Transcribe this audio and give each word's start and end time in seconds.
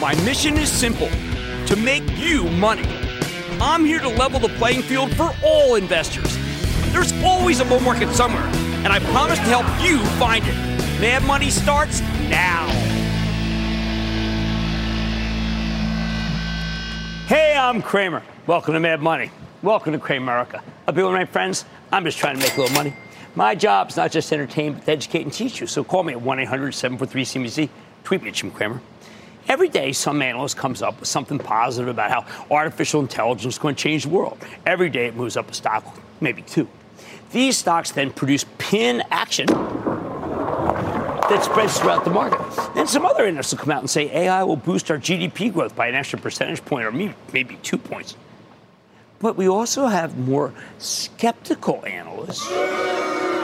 My 0.00 0.14
mission 0.22 0.56
is 0.56 0.70
simple 0.70 1.08
to 1.66 1.74
make 1.74 2.04
you 2.16 2.44
money. 2.50 2.86
I'm 3.60 3.84
here 3.84 3.98
to 3.98 4.08
level 4.08 4.38
the 4.38 4.48
playing 4.50 4.82
field 4.82 5.12
for 5.16 5.32
all 5.44 5.74
investors. 5.74 6.38
There's 6.92 7.12
always 7.24 7.58
a 7.58 7.64
bull 7.64 7.80
market 7.80 8.14
somewhere, 8.14 8.46
and 8.84 8.92
I 8.92 9.00
promise 9.00 9.38
to 9.38 9.44
help 9.46 9.66
you 9.84 9.98
find 10.10 10.44
it. 10.46 10.54
Mad 11.00 11.24
Money 11.24 11.50
starts 11.50 12.00
now. 12.30 12.68
Hey, 17.26 17.56
I'm 17.58 17.82
Cramer. 17.82 18.22
Welcome 18.46 18.74
to 18.74 18.80
Mad 18.80 19.02
Money. 19.02 19.32
Welcome 19.64 19.94
to 19.94 19.98
Cramerica. 19.98 20.62
I'll 20.86 20.94
be 20.94 21.02
with 21.02 21.10
my 21.10 21.24
friends. 21.24 21.64
I'm 21.90 22.04
just 22.04 22.18
trying 22.18 22.36
to 22.36 22.40
make 22.40 22.56
a 22.56 22.60
little 22.60 22.76
money. 22.76 22.94
My 23.34 23.56
job's 23.56 23.96
not 23.96 24.12
just 24.12 24.28
to 24.28 24.36
entertain, 24.36 24.74
but 24.74 24.84
to 24.84 24.92
educate 24.92 25.22
and 25.22 25.32
teach 25.32 25.60
you. 25.60 25.66
So 25.66 25.82
call 25.82 26.04
me 26.04 26.12
at 26.12 26.22
1 26.22 26.38
800 26.38 26.72
743 26.72 27.42
CBC. 27.42 27.68
Tweet 28.04 28.22
me 28.22 28.28
at 28.28 28.34
Jim 28.36 28.52
Cramer. 28.52 28.80
Every 29.48 29.70
day, 29.70 29.92
some 29.92 30.20
analyst 30.20 30.58
comes 30.58 30.82
up 30.82 31.00
with 31.00 31.08
something 31.08 31.38
positive 31.38 31.88
about 31.88 32.10
how 32.10 32.26
artificial 32.54 33.00
intelligence 33.00 33.54
is 33.54 33.58
going 33.58 33.74
to 33.76 33.82
change 33.82 34.02
the 34.02 34.10
world. 34.10 34.38
Every 34.66 34.90
day, 34.90 35.06
it 35.06 35.16
moves 35.16 35.38
up 35.38 35.50
a 35.50 35.54
stock, 35.54 35.98
maybe 36.20 36.42
two. 36.42 36.68
These 37.32 37.56
stocks 37.56 37.90
then 37.90 38.10
produce 38.10 38.44
pin 38.58 39.02
action 39.10 39.46
that 39.46 41.40
spreads 41.42 41.78
throughout 41.78 42.04
the 42.04 42.10
market. 42.10 42.40
Then 42.74 42.86
some 42.86 43.06
other 43.06 43.24
analysts 43.24 43.52
will 43.52 43.60
come 43.60 43.70
out 43.70 43.80
and 43.80 43.88
say 43.88 44.10
AI 44.14 44.42
will 44.42 44.56
boost 44.56 44.90
our 44.90 44.98
GDP 44.98 45.50
growth 45.50 45.74
by 45.74 45.86
an 45.88 45.94
extra 45.94 46.18
percentage 46.18 46.62
point 46.64 46.84
or 46.84 46.92
maybe 46.92 47.56
two 47.62 47.78
points. 47.78 48.16
But 49.18 49.36
we 49.36 49.48
also 49.48 49.86
have 49.86 50.18
more 50.18 50.52
skeptical 50.78 51.84
analysts 51.86 52.48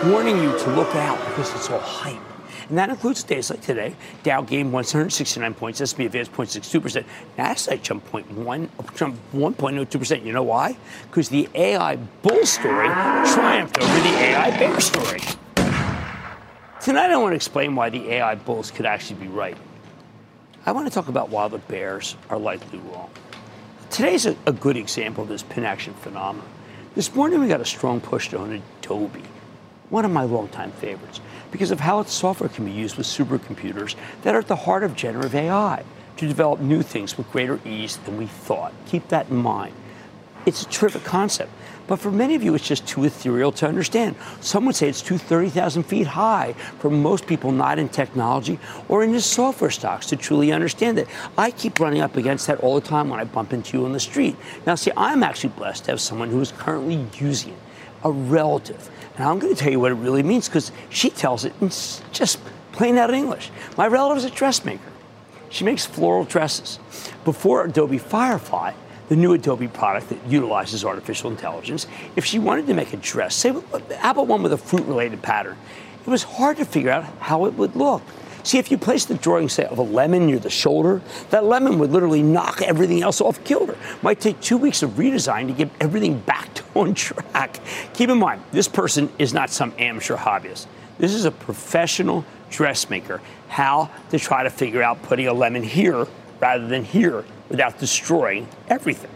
warning 0.04 0.36
you 0.36 0.58
to 0.58 0.70
look 0.74 0.94
out 0.94 1.18
because 1.28 1.50
it's 1.54 1.70
all 1.70 1.80
hype. 1.80 2.33
And 2.68 2.78
that 2.78 2.88
includes 2.88 3.22
days 3.22 3.50
like 3.50 3.60
today. 3.60 3.94
Dow 4.22 4.42
gained 4.42 4.72
169 4.72 5.54
points, 5.54 5.80
S&P 5.80 6.06
advanced 6.06 6.32
0.62%. 6.32 7.04
NASDAQ 7.36 7.82
jumped 7.82 8.10
0.1, 8.10 8.96
jumped 8.96 9.34
1.02%. 9.34 10.24
You 10.24 10.32
know 10.32 10.42
why? 10.42 10.76
Because 11.08 11.28
the 11.28 11.48
AI 11.54 11.96
bull 11.96 12.46
story 12.46 12.88
triumphed 12.88 13.78
over 13.78 14.00
the 14.00 14.14
AI 14.16 14.56
bear 14.58 14.80
story. 14.80 15.20
Tonight 16.80 17.10
I 17.10 17.16
want 17.16 17.32
to 17.32 17.36
explain 17.36 17.74
why 17.74 17.90
the 17.90 18.10
AI 18.12 18.34
bulls 18.34 18.70
could 18.70 18.86
actually 18.86 19.20
be 19.20 19.28
right. 19.28 19.56
I 20.66 20.72
want 20.72 20.86
to 20.86 20.92
talk 20.92 21.08
about 21.08 21.28
why 21.28 21.48
the 21.48 21.58
bears 21.58 22.16
are 22.30 22.38
likely 22.38 22.78
wrong. 22.78 23.10
Today's 23.90 24.26
a, 24.26 24.36
a 24.46 24.52
good 24.52 24.76
example 24.76 25.22
of 25.22 25.28
this 25.28 25.42
pin 25.42 25.64
action 25.64 25.94
phenomenon. 25.94 26.48
This 26.94 27.14
morning 27.14 27.40
we 27.40 27.48
got 27.48 27.60
a 27.60 27.64
strong 27.66 28.00
push 28.00 28.32
own 28.32 28.62
Adobe, 28.80 29.22
one 29.90 30.04
of 30.04 30.10
my 30.10 30.24
longtime 30.24 30.72
favorites 30.72 31.20
because 31.54 31.70
of 31.70 31.78
how 31.78 32.00
its 32.00 32.12
software 32.12 32.48
can 32.48 32.64
be 32.64 32.72
used 32.72 32.96
with 32.96 33.06
supercomputers 33.06 33.94
that 34.22 34.34
are 34.34 34.40
at 34.40 34.48
the 34.48 34.56
heart 34.56 34.82
of 34.82 34.96
generative 34.96 35.36
AI 35.36 35.84
to 36.16 36.26
develop 36.26 36.58
new 36.58 36.82
things 36.82 37.16
with 37.16 37.30
greater 37.30 37.60
ease 37.64 37.96
than 37.98 38.16
we 38.16 38.26
thought. 38.26 38.72
Keep 38.86 39.06
that 39.06 39.28
in 39.28 39.36
mind. 39.36 39.72
It's 40.46 40.62
a 40.62 40.68
terrific 40.68 41.04
concept, 41.04 41.52
but 41.86 42.00
for 42.00 42.10
many 42.10 42.34
of 42.34 42.42
you, 42.42 42.56
it's 42.56 42.66
just 42.66 42.88
too 42.88 43.04
ethereal 43.04 43.52
to 43.52 43.68
understand. 43.68 44.16
Some 44.40 44.66
would 44.66 44.74
say 44.74 44.88
it's 44.88 45.00
too 45.00 45.16
30,000 45.16 45.84
feet 45.84 46.08
high 46.08 46.54
for 46.80 46.90
most 46.90 47.24
people 47.24 47.52
not 47.52 47.78
in 47.78 47.88
technology 47.88 48.58
or 48.88 49.04
in 49.04 49.12
the 49.12 49.20
software 49.20 49.70
stocks 49.70 50.06
to 50.06 50.16
truly 50.16 50.50
understand 50.50 50.98
it. 50.98 51.06
I 51.38 51.52
keep 51.52 51.78
running 51.78 52.00
up 52.00 52.16
against 52.16 52.48
that 52.48 52.58
all 52.58 52.74
the 52.74 52.86
time 52.86 53.10
when 53.10 53.20
I 53.20 53.24
bump 53.24 53.52
into 53.52 53.78
you 53.78 53.84
on 53.84 53.92
the 53.92 54.00
street. 54.00 54.34
Now, 54.66 54.74
see, 54.74 54.90
I'm 54.96 55.22
actually 55.22 55.50
blessed 55.50 55.84
to 55.84 55.92
have 55.92 56.00
someone 56.00 56.30
who 56.30 56.40
is 56.40 56.50
currently 56.50 57.06
using 57.16 57.52
it, 57.52 57.58
a 58.02 58.10
relative 58.10 58.90
and 59.16 59.24
I'm 59.24 59.38
going 59.38 59.54
to 59.54 59.60
tell 59.60 59.70
you 59.70 59.80
what 59.80 59.92
it 59.92 59.96
really 59.96 60.22
means 60.22 60.48
because 60.48 60.72
she 60.90 61.10
tells 61.10 61.44
it 61.44 61.52
in 61.60 61.68
just 61.68 62.38
plain 62.72 62.98
out 62.98 63.12
English. 63.12 63.50
My 63.76 63.86
relative's 63.86 64.24
a 64.24 64.30
dressmaker. 64.30 64.82
She 65.50 65.64
makes 65.64 65.86
floral 65.86 66.24
dresses. 66.24 66.80
Before 67.24 67.64
Adobe 67.64 67.98
Firefly, 67.98 68.72
the 69.08 69.16
new 69.16 69.32
Adobe 69.34 69.68
product 69.68 70.08
that 70.08 70.26
utilizes 70.26 70.84
artificial 70.84 71.30
intelligence, 71.30 71.86
if 72.16 72.24
she 72.24 72.38
wanted 72.38 72.66
to 72.66 72.74
make 72.74 72.92
a 72.92 72.96
dress, 72.96 73.36
say, 73.36 73.54
Apple 73.98 74.26
one 74.26 74.42
with 74.42 74.52
a 74.52 74.58
fruit 74.58 74.84
related 74.86 75.22
pattern, 75.22 75.56
it 76.04 76.10
was 76.10 76.24
hard 76.24 76.56
to 76.56 76.64
figure 76.64 76.90
out 76.90 77.04
how 77.20 77.46
it 77.46 77.54
would 77.54 77.76
look. 77.76 78.02
See, 78.44 78.58
if 78.58 78.70
you 78.70 78.76
place 78.76 79.06
the 79.06 79.14
drawing, 79.14 79.48
say, 79.48 79.64
of 79.64 79.78
a 79.78 79.82
lemon 79.82 80.26
near 80.26 80.38
the 80.38 80.50
shoulder, 80.50 81.00
that 81.30 81.44
lemon 81.46 81.78
would 81.78 81.90
literally 81.90 82.22
knock 82.22 82.60
everything 82.60 83.02
else 83.02 83.22
off 83.22 83.42
kilter. 83.42 83.76
Might 84.02 84.20
take 84.20 84.38
two 84.42 84.58
weeks 84.58 84.82
of 84.82 84.90
redesign 84.92 85.46
to 85.46 85.54
get 85.54 85.70
everything 85.80 86.18
back 86.20 86.52
to 86.54 86.62
on 86.74 86.94
track. 86.94 87.58
Keep 87.94 88.10
in 88.10 88.18
mind, 88.18 88.42
this 88.52 88.68
person 88.68 89.10
is 89.18 89.32
not 89.32 89.48
some 89.48 89.72
amateur 89.78 90.16
hobbyist. 90.16 90.66
This 90.98 91.14
is 91.14 91.24
a 91.24 91.30
professional 91.30 92.24
dressmaker. 92.50 93.22
How 93.48 93.90
to 94.10 94.18
try 94.18 94.42
to 94.42 94.50
figure 94.50 94.82
out 94.82 95.02
putting 95.02 95.26
a 95.26 95.32
lemon 95.32 95.62
here 95.62 96.06
rather 96.38 96.66
than 96.66 96.84
here 96.84 97.24
without 97.48 97.78
destroying 97.78 98.46
everything. 98.68 99.10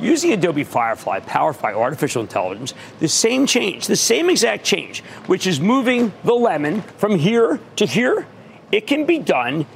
Using 0.00 0.32
Adobe 0.32 0.64
Firefly 0.64 1.20
powered 1.20 1.60
by 1.62 1.72
artificial 1.72 2.20
intelligence, 2.20 2.74
the 2.98 3.08
same 3.08 3.46
change, 3.46 3.86
the 3.86 3.96
same 3.96 4.28
exact 4.28 4.64
change, 4.64 5.00
which 5.26 5.46
is 5.46 5.60
moving 5.60 6.12
the 6.24 6.34
lemon 6.34 6.82
from 6.98 7.18
here 7.18 7.60
to 7.76 7.86
here, 7.86 8.26
it 8.74 8.88
can 8.88 9.06
be 9.06 9.20
done 9.20 9.66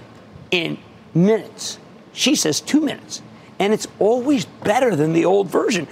in 0.51 0.77
minutes. 1.15 1.79
She 2.13 2.35
says 2.35 2.61
two 2.61 2.81
minutes. 2.81 3.23
And 3.61 3.73
it's 3.73 3.87
always 4.01 4.45
better 4.45 4.97
than 4.97 5.13
the 5.13 5.25
old 5.25 5.49
version. 5.49 5.87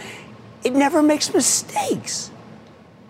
It 0.65 0.73
never 0.73 1.03
makes 1.03 1.33
mistakes. 1.33 2.33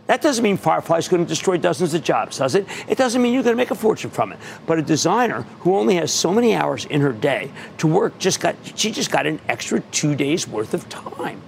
That 0.07 0.21
doesn't 0.21 0.43
mean 0.43 0.59
Firefly 0.59 0.99
is 0.99 1.09
going 1.09 1.25
to 1.25 1.29
destroy 1.29 1.57
dozens 1.57 1.95
of 1.95 2.05
jobs, 2.05 2.37
does 2.37 2.55
it? 2.55 2.67
It 2.87 2.99
doesn't 2.99 3.23
mean 3.23 3.33
you're 3.33 3.43
going 3.43 3.57
to 3.57 3.61
make 3.61 3.71
a 3.71 3.75
fortune 3.75 4.11
from 4.11 4.33
it. 4.33 4.39
But 4.67 4.79
a 4.79 4.83
designer 4.83 5.47
who 5.61 5.75
only 5.77 5.95
has 5.95 6.13
so 6.13 6.31
many 6.31 6.55
hours 6.55 6.85
in 6.85 7.01
her 7.01 7.13
day 7.13 7.51
to 7.79 7.87
work 7.87 8.19
just 8.19 8.39
got 8.39 8.55
she 8.75 8.91
just 8.91 9.11
got 9.11 9.27
an 9.27 9.41
extra 9.49 9.81
two 9.81 10.15
days 10.15 10.47
worth 10.47 10.75
of 10.75 10.87
time. 10.91 11.41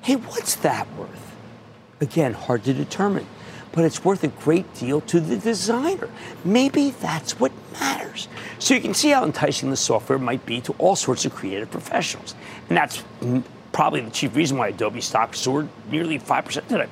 Hey, 0.00 0.16
what's 0.16 0.56
that 0.56 0.92
worth? 0.96 1.36
Again, 2.00 2.32
hard 2.32 2.64
to 2.64 2.74
determine 2.74 3.28
but 3.72 3.84
it's 3.84 4.04
worth 4.04 4.22
a 4.24 4.28
great 4.28 4.72
deal 4.74 5.00
to 5.02 5.20
the 5.20 5.36
designer. 5.36 6.08
Maybe 6.44 6.90
that's 6.90 7.40
what 7.40 7.52
matters. 7.72 8.28
So 8.58 8.74
you 8.74 8.80
can 8.80 8.94
see 8.94 9.10
how 9.10 9.24
enticing 9.24 9.70
the 9.70 9.76
software 9.76 10.18
might 10.18 10.44
be 10.46 10.60
to 10.62 10.72
all 10.78 10.96
sorts 10.96 11.24
of 11.24 11.34
creative 11.34 11.70
professionals. 11.70 12.34
And 12.68 12.76
that's 12.76 13.02
probably 13.72 14.02
the 14.02 14.10
chief 14.10 14.36
reason 14.36 14.58
why 14.58 14.68
Adobe 14.68 15.00
stock 15.00 15.34
soared 15.34 15.68
nearly 15.90 16.18
5% 16.18 16.68
today. 16.68 16.88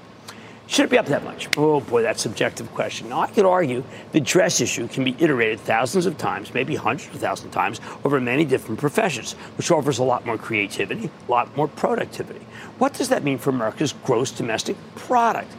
Should 0.70 0.84
it 0.84 0.90
be 0.90 0.98
up 0.98 1.06
that 1.06 1.24
much? 1.24 1.48
Oh 1.56 1.80
boy, 1.80 2.02
that's 2.02 2.24
a 2.24 2.28
subjective 2.28 2.72
question. 2.74 3.08
Now, 3.08 3.22
I 3.22 3.26
could 3.26 3.44
argue 3.44 3.82
the 4.12 4.20
dress 4.20 4.60
issue 4.60 4.86
can 4.86 5.02
be 5.02 5.16
iterated 5.18 5.58
thousands 5.58 6.06
of 6.06 6.16
times, 6.16 6.54
maybe 6.54 6.76
hundreds 6.76 7.12
of 7.12 7.20
thousands 7.20 7.46
of 7.46 7.52
times, 7.52 7.80
over 8.04 8.20
many 8.20 8.44
different 8.44 8.78
professions, 8.78 9.32
which 9.56 9.72
offers 9.72 9.98
a 9.98 10.04
lot 10.04 10.24
more 10.24 10.38
creativity, 10.38 11.10
a 11.26 11.30
lot 11.30 11.56
more 11.56 11.66
productivity. 11.66 12.46
What 12.78 12.94
does 12.94 13.08
that 13.08 13.24
mean 13.24 13.36
for 13.36 13.50
America's 13.50 13.94
gross 14.04 14.30
domestic 14.30 14.76
product? 14.94 15.52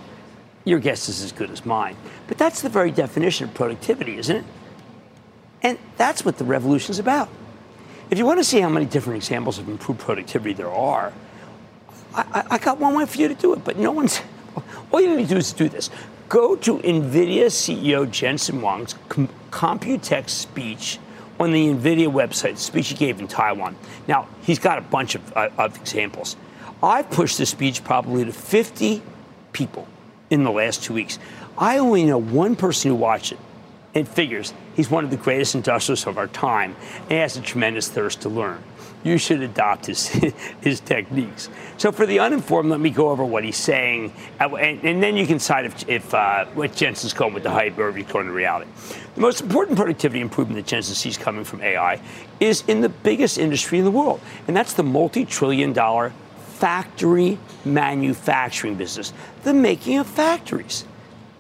Your 0.64 0.80
guess 0.80 1.10
is 1.10 1.24
as 1.24 1.32
good 1.32 1.50
as 1.50 1.66
mine. 1.66 1.96
But 2.28 2.38
that's 2.38 2.62
the 2.62 2.70
very 2.70 2.92
definition 2.92 3.50
of 3.50 3.54
productivity, 3.54 4.18
isn't 4.18 4.36
it? 4.36 4.46
And 5.64 5.78
that's 5.98 6.26
what 6.26 6.38
the 6.38 6.44
revolution 6.44 6.92
is 6.92 7.00
about. 7.00 7.30
If 8.10 8.18
you 8.18 8.26
want 8.26 8.40
to 8.40 8.44
see 8.44 8.60
how 8.60 8.70
many 8.70 8.86
different 8.86 9.18
examples 9.18 9.58
of 9.58 9.70
improved 9.70 10.02
productivity 10.02 10.54
there 10.54 10.72
are, 10.72 11.14
I, 12.14 12.44
I 12.52 12.58
got 12.58 12.80
one 12.80 12.94
way 12.96 13.06
for 13.06 13.18
you 13.18 13.28
to 13.28 13.34
do 13.34 13.54
it, 13.54 13.64
but 13.64 13.78
no 13.78 13.92
one's. 13.92 14.22
All 14.92 15.00
you 15.00 15.16
need 15.16 15.30
to 15.30 15.36
do 15.36 15.38
is 15.38 15.54
do 15.54 15.70
this. 15.70 15.90
Go 16.28 16.56
to 16.58 16.78
NVIDIA 16.80 17.46
CEO 17.46 18.10
Jensen 18.10 18.60
Huang's 18.60 18.96
Computex 19.10 20.30
speech 20.30 21.00
on 21.40 21.52
the 21.52 21.68
NVIDIA 21.70 22.12
website, 22.12 22.58
speech 22.58 22.90
he 22.90 22.96
gave 22.96 23.20
in 23.20 23.28
Taiwan. 23.28 23.76
Now, 24.08 24.28
he's 24.42 24.60
got 24.60 24.78
a 24.78 24.82
bunch 24.82 25.16
of, 25.16 25.36
uh, 25.36 25.50
of 25.58 25.76
examples. 25.78 26.36
I've 26.84 27.10
pushed 27.10 27.38
the 27.38 27.46
speech 27.46 27.84
probably 27.84 28.26
to 28.26 28.34
50 28.34 29.02
people 29.54 29.88
in 30.32 30.44
the 30.44 30.52
last 30.52 30.84
two 30.84 30.96
weeks. 30.96 31.20
I 31.58 31.78
only 31.78 32.06
know 32.06 32.18
one 32.18 32.56
person 32.56 32.90
who 32.90 32.96
watched 32.96 33.34
it. 33.34 33.40
It 33.94 34.08
figures 34.08 34.54
he's 34.76 34.90
one 34.90 35.04
of 35.04 35.12
the 35.12 35.18
greatest 35.18 35.54
industrialists 35.54 36.08
of 36.08 36.18
our 36.18 36.28
time 36.28 36.76
and 37.04 37.20
has 37.20 37.38
a 37.38 37.42
tremendous 37.42 37.88
thirst 37.88 38.22
to 38.22 38.30
learn 38.30 38.64
you 39.04 39.18
should 39.18 39.42
adopt 39.42 39.88
his, 39.88 40.08
his 40.62 40.80
techniques. 40.80 41.50
So, 41.78 41.92
for 41.92 42.06
the 42.06 42.20
uninformed, 42.20 42.70
let 42.70 42.80
me 42.80 42.90
go 42.90 43.10
over 43.10 43.26
what 43.26 43.44
he's 43.44 43.58
saying, 43.58 44.14
and, 44.40 44.54
and 44.54 45.02
then 45.02 45.18
you 45.18 45.26
can 45.26 45.38
decide 45.38 45.66
if, 45.66 45.90
if 45.90 46.14
uh, 46.14 46.46
what 46.54 46.76
Jensen's 46.76 47.14
going 47.14 47.34
with 47.34 47.44
the 47.44 47.50
hype 47.50 47.78
or 47.78 47.90
if 47.90 47.96
he's 47.96 48.06
going 48.06 48.28
to 48.28 48.32
reality. 48.32 48.70
The 49.16 49.22
most 49.22 49.42
important 49.42 49.78
productivity 49.78 50.22
improvement 50.22 50.58
that 50.58 50.70
Jensen 50.70 50.96
sees 50.96 51.18
coming 51.18 51.44
from 51.44 51.62
AI 51.62 52.00
is 52.40 52.64
in 52.68 52.82
the 52.82 52.90
biggest 52.90 53.38
industry 53.38 53.80
in 53.80 53.86
the 53.86 53.92
world, 53.92 54.22
and 54.48 54.56
that's 54.56 54.74
the 54.74 54.84
multi 54.84 55.26
trillion 55.26 55.74
dollar 55.74 56.14
factory 56.62 57.40
manufacturing 57.66 58.76
business, 58.76 59.14
the 59.42 59.52
making 59.52 59.98
of 59.98 60.06
factories. 60.06 60.86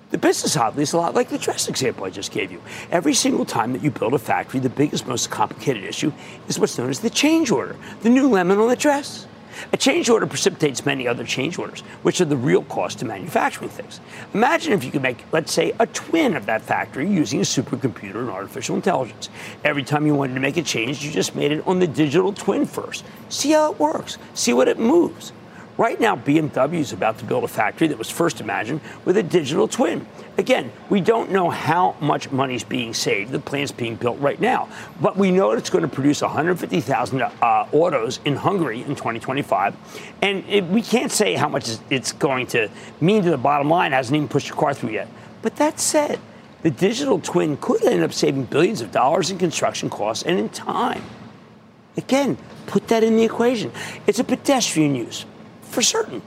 The 0.09 0.18
business, 0.18 0.57
oddly, 0.57 0.81
is 0.81 0.94
a 0.94 0.97
lot 0.97 1.13
like 1.13 1.29
the 1.29 1.38
dress 1.38 1.69
example 1.69 2.06
I 2.06 2.09
just 2.09 2.31
gave 2.31 2.51
you. 2.51 2.59
Every 2.89 3.13
single 3.13 3.45
time 3.45 3.71
that 3.73 3.83
you 3.83 3.91
build 3.91 4.15
a 4.15 4.19
factory, 4.19 4.59
the 4.59 4.69
biggest, 4.69 5.06
most 5.06 5.29
complicated 5.29 5.83
issue 5.83 6.12
is 6.47 6.57
what's 6.57 6.75
known 6.75 6.89
as 6.89 7.01
the 7.01 7.09
change 7.12 7.51
order, 7.51 7.75
the 8.01 8.09
new 8.09 8.27
lemon 8.27 8.57
on 8.57 8.68
the 8.68 8.75
dress. 8.75 9.27
A 9.74 9.77
change 9.77 10.09
order 10.09 10.25
precipitates 10.25 10.86
many 10.86 11.07
other 11.07 11.24
change 11.24 11.57
orders, 11.57 11.81
which 12.03 12.21
are 12.21 12.25
the 12.25 12.38
real 12.38 12.63
cost 12.63 13.00
to 13.00 13.06
manufacturing 13.06 13.69
things. 13.69 14.00
Imagine 14.33 14.74
if 14.74 14.83
you 14.83 14.92
could 14.92 15.01
make, 15.01 15.25
let's 15.31 15.51
say, 15.51 15.74
a 15.80 15.88
twin 15.88 16.36
of 16.36 16.45
that 16.45 16.62
factory 16.62 17.09
using 17.09 17.39
a 17.39 17.44
supercomputer 17.44 18.15
and 18.15 18.30
artificial 18.30 18.75
intelligence. 18.75 19.30
Every 19.63 19.83
time 19.83 20.06
you 20.06 20.15
wanted 20.15 20.36
to 20.36 20.39
make 20.39 20.57
a 20.57 20.63
change, 20.63 21.03
you 21.03 21.12
just 21.12 21.36
made 21.36 21.51
it 21.51 21.65
on 21.68 21.80
the 21.80 21.88
digital 21.88 22.33
twin 22.33 22.65
first. 22.65 23.06
See 23.30 23.51
how 23.51 23.71
it 23.71 23.80
works, 23.80 24.18
see 24.33 24.53
what 24.53 24.68
it 24.68 24.80
moves. 24.80 25.31
Right 25.77 26.00
now, 26.00 26.15
BMW 26.15 26.79
is 26.79 26.91
about 26.91 27.18
to 27.19 27.25
build 27.25 27.44
a 27.44 27.47
factory 27.47 27.88
that 27.88 27.97
was 27.97 28.09
first 28.09 28.41
imagined 28.41 28.81
with 29.06 29.15
a 29.18 29.23
digital 29.23 29.68
twin. 29.68 30.06
Again, 30.38 30.71
we 30.89 31.00
don't 31.00 31.31
know 31.31 31.50
how 31.50 31.95
much 32.01 32.29
money 32.31 32.56
is 32.56 32.63
being 32.63 32.94
saved. 32.94 33.31
The 33.31 33.39
plant's 33.39 33.71
being 33.71 33.95
built 33.95 34.19
right 34.19 34.39
now. 34.39 34.68
But 35.00 35.15
we 35.15 35.31
know 35.31 35.51
it's 35.51 35.69
going 35.69 35.83
to 35.83 35.88
produce 35.88 36.21
150,000 36.21 37.21
uh, 37.21 37.68
autos 37.71 38.19
in 38.25 38.35
Hungary 38.35 38.81
in 38.81 38.95
2025. 38.95 39.75
And 40.21 40.44
it, 40.50 40.65
we 40.65 40.81
can't 40.81 41.12
say 41.12 41.35
how 41.35 41.47
much 41.47 41.69
it's 41.89 42.12
going 42.12 42.47
to 42.47 42.69
mean 43.00 43.24
to 43.24 43.29
the 43.29 43.38
bottom 43.38 43.69
line. 43.69 43.94
It 43.94 43.95
hasn't 43.95 44.15
even 44.15 44.27
pushed 44.27 44.50
a 44.50 44.53
car 44.53 44.74
through 44.74 44.91
yet. 44.91 45.07
But 45.41 45.56
that 45.56 45.79
said, 45.79 46.19
the 46.63 46.71
digital 46.71 47.19
twin 47.19 47.57
could 47.57 47.83
end 47.83 48.03
up 48.03 48.13
saving 48.13 48.45
billions 48.45 48.81
of 48.81 48.91
dollars 48.91 49.31
in 49.31 49.38
construction 49.38 49.89
costs 49.89 50.24
and 50.24 50.38
in 50.38 50.50
time. 50.50 51.03
Again, 51.97 52.38
put 52.67 52.88
that 52.89 53.03
in 53.03 53.15
the 53.15 53.24
equation. 53.24 53.71
It's 54.06 54.19
a 54.19 54.24
pedestrian 54.24 54.95
use 54.95 55.25
for 55.71 55.81
certain. 55.81 56.21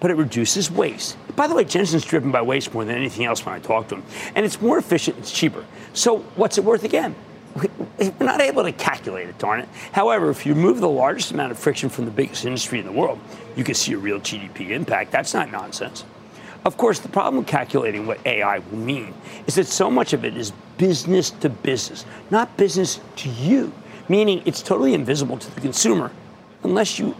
But 0.00 0.10
it 0.10 0.14
reduces 0.14 0.70
waste. 0.70 1.16
By 1.36 1.46
the 1.46 1.54
way, 1.54 1.64
Jensen's 1.64 2.04
driven 2.04 2.32
by 2.32 2.42
waste 2.42 2.74
more 2.74 2.84
than 2.84 2.96
anything 2.96 3.24
else 3.24 3.46
when 3.46 3.54
I 3.54 3.60
talk 3.60 3.88
to 3.88 3.96
him. 3.96 4.04
And 4.34 4.44
it's 4.44 4.60
more 4.60 4.78
efficient, 4.78 5.18
it's 5.18 5.30
cheaper. 5.30 5.64
So 5.92 6.18
what's 6.36 6.58
it 6.58 6.64
worth 6.64 6.84
again? 6.84 7.14
We're 7.54 8.26
not 8.26 8.40
able 8.40 8.64
to 8.64 8.72
calculate 8.72 9.28
it, 9.28 9.38
darn 9.38 9.60
it. 9.60 9.68
However, 9.92 10.30
if 10.30 10.46
you 10.46 10.54
remove 10.54 10.80
the 10.80 10.88
largest 10.88 11.32
amount 11.32 11.52
of 11.52 11.58
friction 11.58 11.90
from 11.90 12.06
the 12.06 12.10
biggest 12.10 12.44
industry 12.46 12.80
in 12.80 12.86
the 12.86 12.92
world, 12.92 13.20
you 13.56 13.62
can 13.62 13.74
see 13.74 13.92
a 13.92 13.98
real 13.98 14.18
GDP 14.18 14.70
impact. 14.70 15.12
That's 15.12 15.34
not 15.34 15.52
nonsense. 15.52 16.04
Of 16.64 16.76
course, 16.76 17.00
the 17.00 17.08
problem 17.08 17.36
with 17.38 17.46
calculating 17.46 18.06
what 18.06 18.24
AI 18.26 18.58
will 18.58 18.78
mean 18.78 19.14
is 19.46 19.56
that 19.56 19.66
so 19.66 19.90
much 19.90 20.12
of 20.12 20.24
it 20.24 20.36
is 20.36 20.52
business 20.78 21.30
to 21.30 21.48
business, 21.48 22.06
not 22.30 22.56
business 22.56 23.00
to 23.16 23.28
you, 23.28 23.72
meaning 24.08 24.42
it's 24.46 24.62
totally 24.62 24.94
invisible 24.94 25.36
to 25.36 25.54
the 25.54 25.60
consumer 25.60 26.10
unless 26.64 26.98
you 26.98 27.14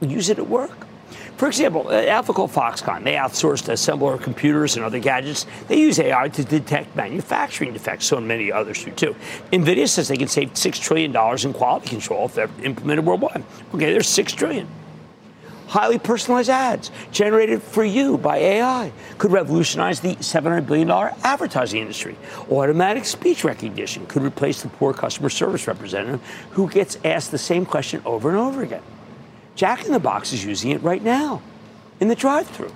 use 0.00 0.28
it 0.28 0.38
at 0.38 0.48
work. 0.48 0.87
For 1.38 1.46
example, 1.46 1.86
uh, 1.86 2.04
outfit 2.08 2.34
called 2.34 2.50
Foxconn, 2.50 3.04
they 3.04 3.14
outsource 3.14 3.62
assembler 3.62 4.20
computers 4.20 4.74
and 4.74 4.84
other 4.84 4.98
gadgets. 4.98 5.46
They 5.68 5.78
use 5.78 6.00
AI 6.00 6.28
to 6.30 6.42
detect 6.44 6.96
manufacturing 6.96 7.72
defects, 7.72 8.06
so 8.06 8.20
many 8.20 8.50
others 8.50 8.82
do 8.84 8.90
too. 8.90 9.16
NVIDIA 9.52 9.88
says 9.88 10.08
they 10.08 10.16
can 10.16 10.26
save 10.26 10.54
$6 10.54 10.82
trillion 10.82 11.14
in 11.14 11.52
quality 11.52 11.88
control 11.88 12.26
if 12.26 12.34
they're 12.34 12.50
implemented 12.64 13.06
worldwide. 13.06 13.44
Okay, 13.72 13.92
there's 13.92 14.08
6 14.08 14.32
trillion. 14.32 14.66
Highly 15.68 16.00
personalized 16.00 16.50
ads 16.50 16.90
generated 17.12 17.62
for 17.62 17.84
you 17.84 18.18
by 18.18 18.38
AI 18.38 18.92
could 19.18 19.30
revolutionize 19.30 20.00
the 20.00 20.16
$700 20.16 20.66
billion 20.66 20.90
advertising 20.90 21.80
industry. 21.80 22.16
Automatic 22.50 23.04
speech 23.04 23.44
recognition 23.44 24.06
could 24.06 24.22
replace 24.22 24.62
the 24.62 24.70
poor 24.70 24.92
customer 24.92 25.28
service 25.28 25.68
representative 25.68 26.20
who 26.50 26.68
gets 26.68 26.98
asked 27.04 27.30
the 27.30 27.38
same 27.38 27.64
question 27.64 28.02
over 28.04 28.28
and 28.28 28.38
over 28.38 28.64
again. 28.64 28.82
Jack 29.58 29.84
in 29.84 29.90
the 29.90 29.98
Box 29.98 30.32
is 30.32 30.44
using 30.44 30.70
it 30.70 30.80
right 30.84 31.02
now 31.02 31.42
in 31.98 32.06
the 32.06 32.14
drive 32.14 32.46
through. 32.46 32.72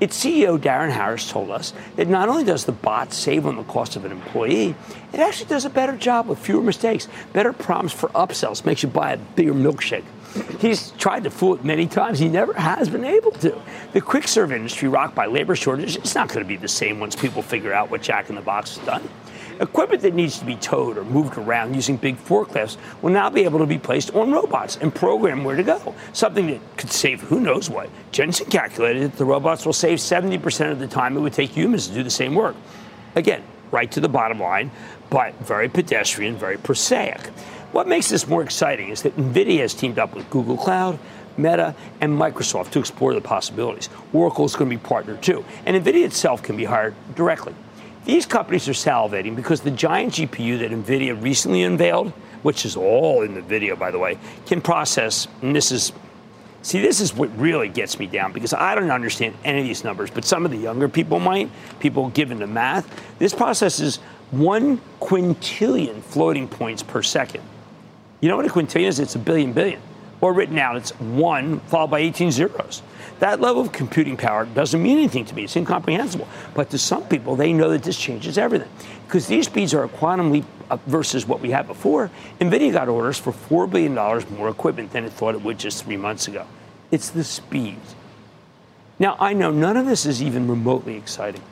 Its 0.00 0.18
CEO, 0.18 0.58
Darin 0.58 0.90
Harris, 0.90 1.30
told 1.30 1.50
us 1.50 1.74
that 1.96 2.08
not 2.08 2.30
only 2.30 2.44
does 2.44 2.64
the 2.64 2.72
bot 2.72 3.12
save 3.12 3.44
on 3.44 3.56
the 3.56 3.62
cost 3.64 3.94
of 3.94 4.06
an 4.06 4.12
employee, 4.12 4.74
it 5.12 5.20
actually 5.20 5.50
does 5.50 5.66
a 5.66 5.70
better 5.70 5.94
job 5.98 6.26
with 6.26 6.38
fewer 6.38 6.62
mistakes, 6.62 7.08
better 7.34 7.52
prompts 7.52 7.92
for 7.92 8.08
upsells, 8.10 8.64
makes 8.64 8.82
you 8.82 8.88
buy 8.88 9.12
a 9.12 9.16
bigger 9.18 9.52
milkshake. 9.52 10.04
He's 10.60 10.92
tried 10.92 11.24
to 11.24 11.30
fool 11.30 11.56
it 11.56 11.64
many 11.64 11.86
times. 11.86 12.18
He 12.18 12.28
never 12.28 12.54
has 12.54 12.88
been 12.88 13.04
able 13.04 13.32
to. 13.32 13.60
The 13.92 14.00
quick 14.00 14.28
serve 14.28 14.50
industry, 14.50 14.88
rocked 14.88 15.14
by 15.14 15.26
labor 15.26 15.56
shortages, 15.56 15.96
it's 15.96 16.14
not 16.14 16.28
going 16.28 16.40
to 16.40 16.48
be 16.48 16.56
the 16.56 16.68
same 16.68 17.00
once 17.00 17.16
people 17.16 17.42
figure 17.42 17.74
out 17.74 17.90
what 17.90 18.00
Jack 18.00 18.30
in 18.30 18.34
the 18.34 18.40
Box 18.40 18.78
has 18.78 18.86
done. 18.86 19.06
Equipment 19.60 20.02
that 20.02 20.14
needs 20.14 20.38
to 20.38 20.44
be 20.44 20.54
towed 20.56 20.96
or 20.96 21.04
moved 21.04 21.36
around 21.36 21.74
using 21.74 21.96
big 21.96 22.16
forklifts 22.16 22.76
will 23.02 23.10
now 23.10 23.28
be 23.28 23.42
able 23.44 23.58
to 23.58 23.66
be 23.66 23.78
placed 23.78 24.14
on 24.14 24.30
robots 24.30 24.76
and 24.76 24.94
programmed 24.94 25.44
where 25.44 25.56
to 25.56 25.64
go. 25.64 25.94
Something 26.12 26.46
that 26.48 26.60
could 26.76 26.92
save 26.92 27.20
who 27.22 27.40
knows 27.40 27.68
what. 27.68 27.90
Jensen 28.12 28.46
calculated 28.46 29.12
that 29.12 29.18
the 29.18 29.24
robots 29.24 29.66
will 29.66 29.72
save 29.72 29.98
70% 29.98 30.70
of 30.70 30.78
the 30.78 30.86
time 30.86 31.16
it 31.16 31.20
would 31.20 31.32
take 31.32 31.50
humans 31.50 31.88
to 31.88 31.94
do 31.94 32.02
the 32.04 32.10
same 32.10 32.34
work. 32.34 32.54
Again, 33.16 33.42
right 33.72 33.90
to 33.90 34.00
the 34.00 34.08
bottom 34.08 34.38
line, 34.38 34.70
but 35.10 35.34
very 35.40 35.68
pedestrian, 35.68 36.36
very 36.36 36.56
prosaic. 36.56 37.26
What 37.72 37.88
makes 37.88 38.08
this 38.08 38.28
more 38.28 38.42
exciting 38.42 38.90
is 38.90 39.02
that 39.02 39.16
NVIDIA 39.16 39.58
has 39.60 39.74
teamed 39.74 39.98
up 39.98 40.14
with 40.14 40.30
Google 40.30 40.56
Cloud, 40.56 40.98
Meta, 41.36 41.74
and 42.00 42.18
Microsoft 42.18 42.70
to 42.72 42.78
explore 42.78 43.12
the 43.14 43.20
possibilities. 43.20 43.88
Oracle 44.12 44.44
is 44.44 44.56
going 44.56 44.70
to 44.70 44.76
be 44.76 44.82
partner 44.82 45.16
too, 45.16 45.44
and 45.66 45.76
NVIDIA 45.76 46.04
itself 46.04 46.42
can 46.42 46.56
be 46.56 46.64
hired 46.64 46.94
directly. 47.14 47.54
These 48.08 48.24
companies 48.24 48.66
are 48.70 48.72
salivating 48.72 49.36
because 49.36 49.60
the 49.60 49.70
giant 49.70 50.14
GPU 50.14 50.60
that 50.60 50.70
NVIDIA 50.70 51.22
recently 51.22 51.62
unveiled, 51.62 52.08
which 52.42 52.64
is 52.64 52.74
all 52.74 53.20
in 53.20 53.34
the 53.34 53.42
video, 53.42 53.76
by 53.76 53.90
the 53.90 53.98
way, 53.98 54.16
can 54.46 54.62
process, 54.62 55.28
and 55.42 55.54
this 55.54 55.70
is 55.70 55.92
See, 56.62 56.80
this 56.80 57.00
is 57.00 57.14
what 57.14 57.30
really 57.38 57.68
gets 57.68 57.98
me 57.98 58.06
down 58.06 58.32
because 58.32 58.52
I 58.52 58.74
don't 58.74 58.90
understand 58.90 59.36
any 59.44 59.60
of 59.60 59.66
these 59.66 59.84
numbers, 59.84 60.10
but 60.10 60.24
some 60.24 60.44
of 60.44 60.50
the 60.50 60.56
younger 60.56 60.88
people 60.88 61.20
might, 61.20 61.50
people 61.80 62.08
given 62.08 62.40
to 62.40 62.46
math. 62.46 62.88
This 63.18 63.32
processes 63.32 63.96
one 64.30 64.80
quintillion 65.00 66.02
floating 66.02 66.48
points 66.48 66.82
per 66.82 67.02
second. 67.02 67.44
You 68.20 68.28
know 68.28 68.36
what 68.36 68.46
a 68.46 68.48
quintillion 68.48 68.88
is? 68.88 68.98
It's 68.98 69.14
a 69.14 69.20
billion 69.20 69.52
billion. 69.52 69.80
Or 70.20 70.32
written 70.32 70.58
out, 70.58 70.76
it's 70.76 70.90
one 70.98 71.60
followed 71.60 71.90
by 71.90 72.00
18 72.00 72.32
zeros. 72.32 72.82
That 73.20 73.40
level 73.40 73.62
of 73.62 73.72
computing 73.72 74.16
power 74.16 74.46
doesn't 74.46 74.82
mean 74.82 74.98
anything 74.98 75.24
to 75.26 75.34
me. 75.34 75.44
It's 75.44 75.56
incomprehensible. 75.56 76.28
But 76.54 76.70
to 76.70 76.78
some 76.78 77.04
people, 77.04 77.36
they 77.36 77.52
know 77.52 77.70
that 77.70 77.82
this 77.82 77.98
changes 77.98 78.38
everything. 78.38 78.68
Because 79.06 79.26
these 79.26 79.46
speeds 79.46 79.74
are 79.74 79.84
a 79.84 79.88
quantum 79.88 80.30
leap 80.30 80.44
uh, 80.70 80.76
versus 80.86 81.26
what 81.26 81.40
we 81.40 81.50
had 81.50 81.66
before. 81.66 82.10
NVIDIA 82.40 82.72
got 82.72 82.88
orders 82.88 83.18
for 83.18 83.32
$4 83.32 83.70
billion 83.70 83.94
more 84.36 84.48
equipment 84.48 84.92
than 84.92 85.04
it 85.04 85.12
thought 85.12 85.34
it 85.34 85.42
would 85.42 85.58
just 85.58 85.84
three 85.84 85.96
months 85.96 86.28
ago. 86.28 86.46
It's 86.90 87.10
the 87.10 87.24
speed. 87.24 87.78
Now, 88.98 89.16
I 89.20 89.32
know 89.32 89.50
none 89.50 89.76
of 89.76 89.86
this 89.86 90.04
is 90.06 90.22
even 90.22 90.48
remotely 90.48 90.96
exciting. 90.96 91.42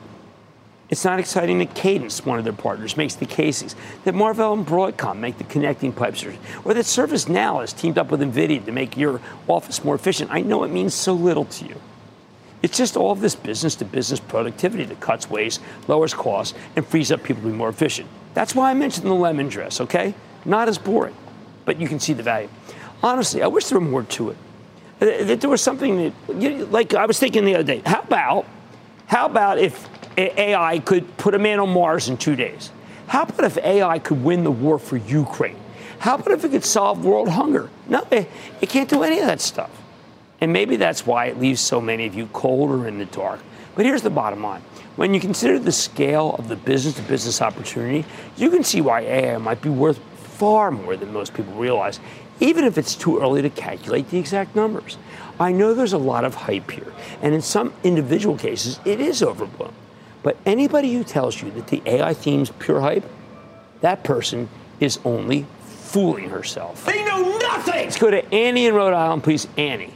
It's 0.89 1.03
not 1.03 1.19
exciting 1.19 1.59
that 1.59 1.75
Cadence, 1.75 2.25
one 2.25 2.39
of 2.39 2.45
their 2.45 2.53
partners, 2.53 2.95
makes 2.95 3.15
the 3.15 3.25
casings, 3.25 3.75
that 4.05 4.15
Marvell 4.15 4.53
and 4.53 4.65
Broadcom 4.65 5.17
make 5.17 5.37
the 5.37 5.43
connecting 5.43 5.91
pipes, 5.91 6.23
or 6.23 6.73
that 6.73 6.85
ServiceNow 6.85 7.59
has 7.59 7.73
teamed 7.73 7.97
up 7.97 8.09
with 8.09 8.21
NVIDIA 8.21 8.63
to 8.65 8.71
make 8.71 8.95
your 8.95 9.19
office 9.49 9.83
more 9.83 9.95
efficient. 9.95 10.31
I 10.31 10.41
know 10.41 10.63
it 10.63 10.71
means 10.71 10.93
so 10.93 11.13
little 11.13 11.43
to 11.45 11.65
you. 11.65 11.75
It's 12.63 12.77
just 12.77 12.95
all 12.95 13.11
of 13.11 13.19
this 13.19 13.35
business 13.35 13.75
to 13.75 13.85
business 13.85 14.19
productivity 14.19 14.85
that 14.85 14.99
cuts 14.99 15.29
waste, 15.29 15.61
lowers 15.87 16.13
costs, 16.13 16.57
and 16.75 16.87
frees 16.87 17.11
up 17.11 17.21
people 17.21 17.43
to 17.43 17.49
be 17.49 17.53
more 17.53 17.69
efficient. 17.69 18.09
That's 18.33 18.55
why 18.55 18.71
I 18.71 18.73
mentioned 18.73 19.07
the 19.07 19.13
lemon 19.13 19.49
dress, 19.49 19.81
okay? 19.81 20.13
Not 20.45 20.69
as 20.69 20.77
boring, 20.77 21.15
but 21.65 21.79
you 21.79 21.87
can 21.87 21.99
see 21.99 22.13
the 22.13 22.23
value. 22.23 22.49
Honestly, 23.03 23.43
I 23.43 23.47
wish 23.47 23.65
there 23.65 23.79
were 23.79 23.85
more 23.85 24.03
to 24.03 24.29
it. 24.29 24.37
That 24.99 25.41
there 25.41 25.49
was 25.49 25.61
something 25.61 26.13
that, 26.27 26.71
like 26.71 26.93
I 26.93 27.05
was 27.05 27.19
thinking 27.19 27.45
the 27.45 27.55
other 27.55 27.63
day, 27.63 27.81
how 27.85 28.01
about, 28.01 28.47
how 29.05 29.25
about 29.27 29.59
if 29.59 29.87
AI 30.17 30.79
could 30.79 31.17
put 31.17 31.35
a 31.35 31.39
man 31.39 31.59
on 31.59 31.69
Mars 31.69 32.09
in 32.09 32.17
two 32.17 32.35
days? 32.35 32.71
How 33.07 33.23
about 33.23 33.45
if 33.45 33.57
AI 33.57 33.99
could 33.99 34.23
win 34.23 34.43
the 34.43 34.51
war 34.51 34.79
for 34.79 34.97
Ukraine? 34.97 35.57
How 35.99 36.15
about 36.15 36.31
if 36.31 36.43
it 36.43 36.49
could 36.49 36.65
solve 36.65 37.05
world 37.05 37.29
hunger? 37.29 37.69
No, 37.87 38.05
it, 38.11 38.29
it 38.61 38.69
can't 38.69 38.89
do 38.89 39.03
any 39.03 39.19
of 39.19 39.27
that 39.27 39.41
stuff. 39.41 39.71
And 40.41 40.53
maybe 40.53 40.75
that's 40.75 41.05
why 41.05 41.25
it 41.25 41.39
leaves 41.39 41.61
so 41.61 41.81
many 41.81 42.05
of 42.05 42.13
you 42.13 42.27
cold 42.27 42.69
or 42.69 42.87
in 42.87 42.99
the 42.99 43.05
dark. 43.05 43.39
But 43.75 43.85
here's 43.85 44.01
the 44.01 44.09
bottom 44.09 44.43
line. 44.43 44.61
When 44.95 45.13
you 45.13 45.19
consider 45.19 45.59
the 45.59 45.71
scale 45.71 46.35
of 46.37 46.47
the 46.47 46.55
business 46.55 46.95
to 46.95 47.01
business 47.03 47.41
opportunity, 47.41 48.05
you 48.35 48.49
can 48.49 48.63
see 48.63 48.81
why 48.81 49.01
AI 49.01 49.37
might 49.37 49.61
be 49.61 49.69
worth 49.69 49.99
far 50.15 50.71
more 50.71 50.95
than 50.95 51.13
most 51.13 51.33
people 51.33 51.53
realize, 51.53 51.99
even 52.39 52.65
if 52.65 52.77
it's 52.77 52.95
too 52.95 53.19
early 53.19 53.41
to 53.41 53.49
calculate 53.49 54.09
the 54.09 54.17
exact 54.17 54.55
numbers. 54.55 54.97
I 55.39 55.51
know 55.51 55.73
there's 55.73 55.93
a 55.93 55.99
lot 55.99 56.25
of 56.25 56.33
hype 56.35 56.69
here, 56.71 56.91
and 57.21 57.33
in 57.33 57.41
some 57.41 57.73
individual 57.83 58.37
cases, 58.37 58.79
it 58.85 58.99
is 58.99 59.21
overblown. 59.21 59.73
But 60.27 60.35
anybody 60.45 60.93
who 60.93 61.05
tells 61.05 61.41
you 61.41 61.51
that 61.51 61.67
the 61.67 61.81
AI 61.85 62.13
theme's 62.13 62.49
pure 62.49 62.81
hype, 62.81 63.05
that 63.79 64.03
person 64.03 64.49
is 64.81 64.99
only 65.05 65.45
fooling 65.61 66.29
herself. 66.29 66.85
They 66.85 67.01
know 67.05 67.37
nothing! 67.37 67.85
Let's 67.85 67.97
go 67.97 68.11
to 68.11 68.33
Annie 68.33 68.65
in 68.65 68.75
Rhode 68.75 68.93
Island, 68.93 69.23
please. 69.23 69.47
Annie. 69.55 69.93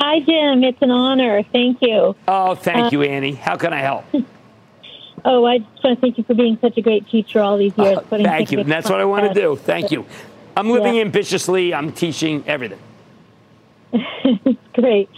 Hi, 0.00 0.20
Jim. 0.20 0.62
It's 0.64 0.82
an 0.82 0.90
honor. 0.90 1.42
Thank 1.44 1.78
you. 1.80 2.14
Oh, 2.28 2.54
thank 2.56 2.78
uh, 2.78 2.88
you, 2.92 3.02
Annie. 3.04 3.32
How 3.32 3.56
can 3.56 3.72
I 3.72 3.78
help? 3.78 4.04
oh, 5.24 5.46
I 5.46 5.60
just 5.60 5.82
want 5.82 5.96
to 5.96 6.00
thank 6.02 6.18
you 6.18 6.24
for 6.24 6.34
being 6.34 6.58
such 6.60 6.76
a 6.76 6.82
great 6.82 7.08
teacher 7.08 7.40
all 7.40 7.56
these 7.56 7.72
years. 7.78 7.96
Uh, 7.96 8.02
thank 8.02 8.52
you. 8.52 8.60
And 8.60 8.70
that's 8.70 8.90
what 8.90 9.00
I 9.00 9.06
want 9.06 9.32
to 9.32 9.32
do. 9.32 9.56
Thank 9.56 9.92
you. 9.92 10.04
I'm 10.58 10.68
living 10.68 10.96
yeah. 10.96 11.00
ambitiously. 11.00 11.72
I'm 11.72 11.90
teaching 11.90 12.44
everything. 12.46 12.80
great. 14.74 15.08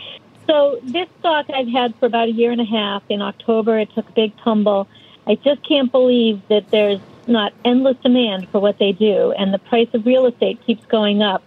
So 0.46 0.78
this 0.82 1.08
stock 1.20 1.46
I've 1.52 1.68
had 1.68 1.94
for 1.96 2.06
about 2.06 2.28
a 2.28 2.32
year 2.32 2.52
and 2.52 2.60
a 2.60 2.64
half. 2.64 3.02
In 3.08 3.20
October, 3.20 3.78
it 3.78 3.92
took 3.94 4.08
a 4.08 4.12
big 4.12 4.36
tumble. 4.38 4.88
I 5.26 5.34
just 5.36 5.66
can't 5.66 5.90
believe 5.90 6.40
that 6.48 6.70
there's 6.70 7.00
not 7.26 7.52
endless 7.64 7.96
demand 8.02 8.48
for 8.50 8.60
what 8.60 8.78
they 8.78 8.92
do, 8.92 9.32
and 9.32 9.52
the 9.52 9.58
price 9.58 9.88
of 9.92 10.06
real 10.06 10.26
estate 10.26 10.64
keeps 10.64 10.84
going 10.86 11.22
up. 11.22 11.42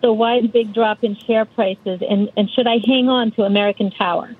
So 0.00 0.12
why 0.12 0.40
the 0.40 0.48
big 0.48 0.74
drop 0.74 1.04
in 1.04 1.16
share 1.16 1.44
prices? 1.44 2.02
And, 2.08 2.30
and 2.36 2.50
should 2.50 2.66
I 2.66 2.78
hang 2.84 3.08
on 3.08 3.30
to 3.32 3.44
American 3.44 3.90
Tower? 3.90 4.34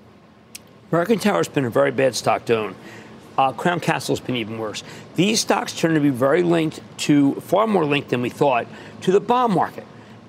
American 0.91 1.19
Tower's 1.19 1.49
been 1.49 1.65
a 1.65 1.71
very 1.71 1.91
bad 1.91 2.15
stock 2.15 2.45
to 2.47 2.57
own. 2.57 2.75
Uh, 3.39 3.53
Crown 3.53 3.81
Castle's 3.81 4.21
been 4.21 4.37
even 4.37 4.59
worse. 4.59 4.85
These 5.15 5.41
stocks 5.41 5.73
turn 5.73 5.95
to 5.95 6.01
be 6.01 6.11
very 6.11 6.43
linked 6.43 6.81
to, 6.99 7.35
far 7.37 7.67
more 7.67 7.85
linked 7.85 8.11
than 8.11 8.23
we 8.23 8.31
thought, 8.31 8.67
to 9.03 9.13
the 9.13 9.21
bond 9.21 9.55
market. 9.55 9.85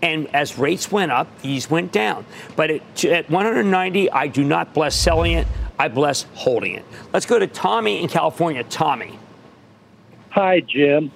And 0.05 0.27
as 0.35 0.59
rates 0.59 0.91
went 0.91 1.11
up, 1.11 1.27
these 1.41 1.67
went 1.67 1.91
down. 1.91 2.27
But 2.55 2.69
at, 2.69 3.05
at 3.05 3.27
190, 3.27 4.11
I 4.11 4.27
do 4.27 4.43
not 4.43 4.71
bless 4.71 4.95
selling 4.95 5.31
it. 5.31 5.47
I 5.79 5.87
bless 5.87 6.27
holding 6.35 6.75
it. 6.75 6.85
Let's 7.11 7.25
go 7.25 7.39
to 7.39 7.47
Tommy 7.47 8.03
in 8.03 8.07
California. 8.07 8.63
Tommy. 8.65 9.17
Hi, 10.29 10.59
Jim. 10.59 11.11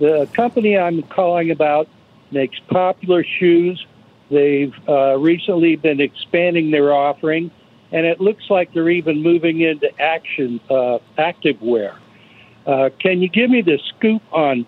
The 0.00 0.28
company 0.32 0.76
I'm 0.76 1.04
calling 1.04 1.52
about 1.52 1.86
makes 2.32 2.58
popular 2.68 3.22
shoes. 3.22 3.86
They've 4.28 4.74
uh, 4.88 5.18
recently 5.18 5.76
been 5.76 6.00
expanding 6.00 6.72
their 6.72 6.92
offering, 6.92 7.52
and 7.92 8.04
it 8.04 8.20
looks 8.20 8.50
like 8.50 8.74
they're 8.74 8.90
even 8.90 9.22
moving 9.22 9.60
into 9.60 9.88
action 10.00 10.58
uh, 10.68 10.98
activewear. 11.16 11.96
Uh, 12.66 12.90
can 12.98 13.22
you 13.22 13.28
give 13.28 13.50
me 13.50 13.62
the 13.62 13.78
scoop 13.78 14.22
on 14.32 14.66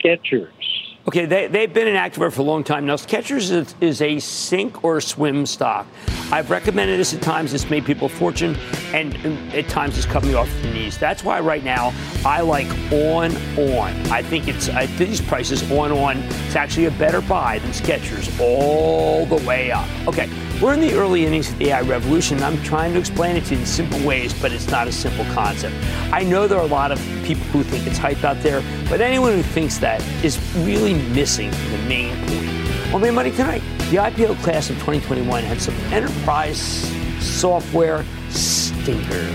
Skechers? 0.00 0.71
Okay, 1.06 1.26
they, 1.26 1.48
they've 1.48 1.72
been 1.72 1.88
in 1.88 1.96
activewear 1.96 2.32
for 2.32 2.42
a 2.42 2.44
long 2.44 2.62
time. 2.62 2.86
Now, 2.86 2.94
Skechers 2.94 3.50
is, 3.50 3.74
is, 3.80 4.00
a 4.00 4.20
sink 4.20 4.84
or 4.84 5.00
swim 5.00 5.46
stock. 5.46 5.86
I've 6.32 6.50
recommended 6.50 6.98
this 6.98 7.12
at 7.12 7.20
times. 7.20 7.52
It's 7.52 7.68
made 7.68 7.84
people 7.84 8.06
a 8.06 8.08
fortune, 8.08 8.56
and, 8.94 9.14
at 9.54 9.68
times 9.68 9.98
it's 9.98 10.06
cut 10.06 10.24
me 10.24 10.32
off 10.32 10.50
the 10.62 10.70
knees. 10.70 10.96
That's 10.96 11.22
why 11.22 11.40
right 11.40 11.62
now 11.62 11.92
I 12.24 12.40
like 12.40 12.68
On 12.90 13.36
On. 13.58 13.92
I 14.10 14.22
think 14.22 14.48
it's 14.48 14.70
at 14.70 14.88
these 14.96 15.20
prices, 15.20 15.70
On 15.70 15.92
On, 15.92 16.16
it's 16.16 16.56
actually 16.56 16.86
a 16.86 16.90
better 16.92 17.20
buy 17.20 17.58
than 17.58 17.70
Skechers 17.72 18.40
all 18.40 19.26
the 19.26 19.46
way 19.46 19.70
up. 19.70 19.86
Okay, 20.08 20.26
we're 20.62 20.72
in 20.72 20.80
the 20.80 20.94
early 20.94 21.26
innings 21.26 21.50
of 21.50 21.58
the 21.58 21.68
AI 21.68 21.82
revolution. 21.82 22.42
I'm 22.42 22.60
trying 22.62 22.94
to 22.94 22.98
explain 22.98 23.36
it 23.36 23.44
to 23.46 23.54
you 23.54 23.60
in 23.60 23.66
simple 23.66 24.00
ways, 24.00 24.32
but 24.32 24.52
it's 24.52 24.68
not 24.68 24.88
a 24.88 24.92
simple 24.92 25.26
concept. 25.34 25.76
I 26.12 26.24
know 26.24 26.48
there 26.48 26.58
are 26.58 26.64
a 26.64 26.66
lot 26.66 26.92
of 26.92 26.98
people 27.24 27.44
who 27.48 27.62
think 27.62 27.86
it's 27.86 27.98
hype 27.98 28.24
out 28.24 28.40
there, 28.40 28.62
but 28.88 29.02
anyone 29.02 29.34
who 29.34 29.42
thinks 29.42 29.76
that 29.78 30.02
is 30.24 30.40
really 30.64 30.94
missing 30.94 31.50
the 31.50 31.78
main 31.86 32.16
point. 32.26 32.51
On 32.92 33.00
Mad 33.00 33.14
Money 33.14 33.30
tonight, 33.30 33.62
the 33.90 33.96
IPO 33.96 34.36
class 34.42 34.68
of 34.68 34.76
2021 34.76 35.44
had 35.44 35.58
some 35.62 35.74
enterprise 35.94 36.60
software 37.20 38.04
stinkers. 38.28 39.32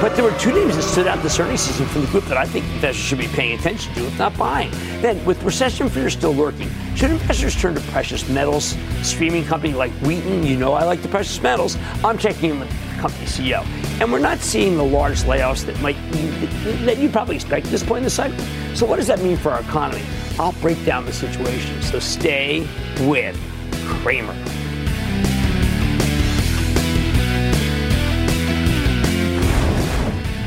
But 0.00 0.14
there 0.14 0.22
were 0.22 0.38
two 0.38 0.52
names 0.52 0.76
that 0.76 0.82
stood 0.82 1.08
out 1.08 1.20
this 1.24 1.40
earnings 1.40 1.62
season 1.62 1.86
from 1.86 2.02
the 2.02 2.06
group 2.06 2.24
that 2.26 2.36
I 2.36 2.46
think 2.46 2.64
investors 2.66 3.04
should 3.04 3.18
be 3.18 3.26
paying 3.26 3.58
attention 3.58 3.92
to, 3.94 4.06
if 4.06 4.16
not 4.16 4.38
buying. 4.38 4.70
Then, 5.02 5.24
with 5.24 5.42
recession 5.42 5.88
fear 5.88 6.08
still 6.08 6.34
lurking, 6.34 6.70
should 6.94 7.10
investors 7.10 7.60
turn 7.60 7.74
to 7.74 7.80
precious 7.90 8.28
metals? 8.28 8.76
Streaming 9.02 9.44
company 9.44 9.74
like 9.74 9.90
Wheaton, 10.02 10.44
you 10.44 10.56
know 10.56 10.72
I 10.72 10.84
like 10.84 11.02
the 11.02 11.08
precious 11.08 11.42
metals. 11.42 11.76
I'm 12.04 12.16
checking 12.16 12.50
in 12.50 12.60
with 12.60 12.70
company 12.96 13.26
CEO, 13.26 13.64
and 14.00 14.12
we're 14.12 14.18
not 14.18 14.38
seeing 14.38 14.76
the 14.76 14.84
large 14.84 15.22
layoffs 15.22 15.64
that 15.66 15.80
might 15.80 15.96
that 16.84 16.98
you 16.98 17.08
probably 17.08 17.36
expect 17.36 17.66
at 17.66 17.72
this 17.72 17.82
point 17.82 17.98
in 17.98 18.04
the 18.04 18.10
cycle. 18.10 18.38
So, 18.74 18.86
what 18.86 18.96
does 18.96 19.06
that 19.06 19.20
mean 19.20 19.36
for 19.36 19.52
our 19.52 19.60
economy? 19.60 20.02
I'll 20.38 20.52
break 20.60 20.84
down 20.84 21.06
the 21.06 21.12
situation. 21.12 21.82
So, 21.82 21.98
stay 21.98 22.66
with 23.00 23.38
Cramer. 23.86 24.34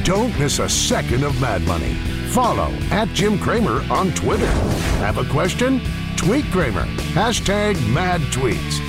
Don't 0.03 0.37
miss 0.39 0.57
a 0.57 0.67
second 0.67 1.23
of 1.23 1.39
Mad 1.39 1.61
Money. 1.63 1.93
Follow 2.29 2.71
at 2.89 3.07
Jim 3.09 3.37
Cramer 3.37 3.83
on 3.91 4.11
Twitter. 4.13 4.47
Have 4.97 5.17
a 5.17 5.25
question? 5.25 5.81
Tweet 6.15 6.45
Cramer. 6.45 6.85
Hashtag 7.13 7.75
mad 7.93 8.21
tweets. 8.31 8.88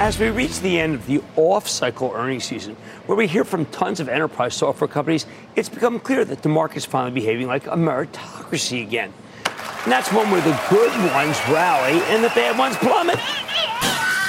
As 0.00 0.18
we 0.18 0.30
reach 0.30 0.60
the 0.60 0.80
end 0.80 0.94
of 0.94 1.04
the 1.04 1.22
off 1.36 1.68
cycle 1.68 2.10
earnings 2.14 2.44
season, 2.44 2.74
where 3.04 3.16
we 3.16 3.26
hear 3.26 3.44
from 3.44 3.66
tons 3.66 4.00
of 4.00 4.08
enterprise 4.08 4.54
software 4.54 4.88
companies, 4.88 5.26
it's 5.56 5.68
become 5.68 6.00
clear 6.00 6.24
that 6.24 6.40
the 6.40 6.48
market's 6.48 6.86
finally 6.86 7.10
behaving 7.12 7.48
like 7.48 7.66
a 7.66 7.76
meritocracy 7.76 8.80
again. 8.80 9.12
And 9.44 9.92
that's 9.92 10.10
one 10.10 10.30
where 10.30 10.40
the 10.40 10.58
good 10.70 10.90
ones 11.12 11.38
rally 11.50 12.00
and 12.04 12.24
the 12.24 12.30
bad 12.30 12.58
ones 12.58 12.78
plummet. 12.78 13.18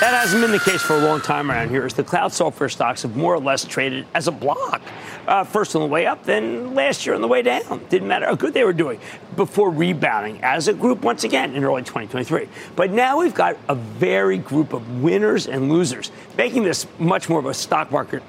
That 0.02 0.16
hasn't 0.16 0.42
been 0.42 0.52
the 0.52 0.58
case 0.58 0.82
for 0.82 0.96
a 0.96 1.00
long 1.00 1.22
time 1.22 1.52
around 1.52 1.70
here, 1.70 1.86
as 1.86 1.94
the 1.94 2.04
cloud 2.04 2.34
software 2.34 2.70
stocks 2.70 3.04
have 3.04 3.16
more 3.16 3.36
or 3.36 3.40
less 3.40 3.64
traded 3.64 4.08
as 4.16 4.28
a 4.28 4.32
block. 4.32 4.82
Uh, 5.28 5.44
first 5.44 5.76
on 5.76 5.82
the 5.84 5.88
way 5.88 6.08
up, 6.08 6.24
then 6.24 6.74
last 6.74 7.06
year 7.06 7.14
on 7.14 7.22
the 7.22 7.28
way 7.28 7.44
down. 7.44 7.86
Didn't 7.88 8.08
matter 8.08 8.26
how 8.26 8.34
good 8.34 8.56
they 8.56 8.64
were 8.64 8.74
doing 8.74 9.00
before 9.36 9.70
rebounding 9.70 10.40
as 10.42 10.68
a 10.68 10.74
group 10.74 11.04
once 11.04 11.24
again 11.24 11.54
in 11.54 11.64
early 11.64 11.84
2023. 11.84 12.50
But 12.76 12.90
now 12.90 13.20
we've 13.20 13.36
got 13.36 13.58
a 13.70 13.76
very 13.76 14.40
group 14.40 14.74
of 14.74 15.04
winners 15.04 15.46
and 15.46 15.72
losers, 15.72 16.10
making 16.36 16.64
this 16.64 16.88
much 16.98 17.30
more 17.30 17.38
of 17.38 17.46
a 17.46 17.54
stock 17.54 17.92
market 17.92 18.24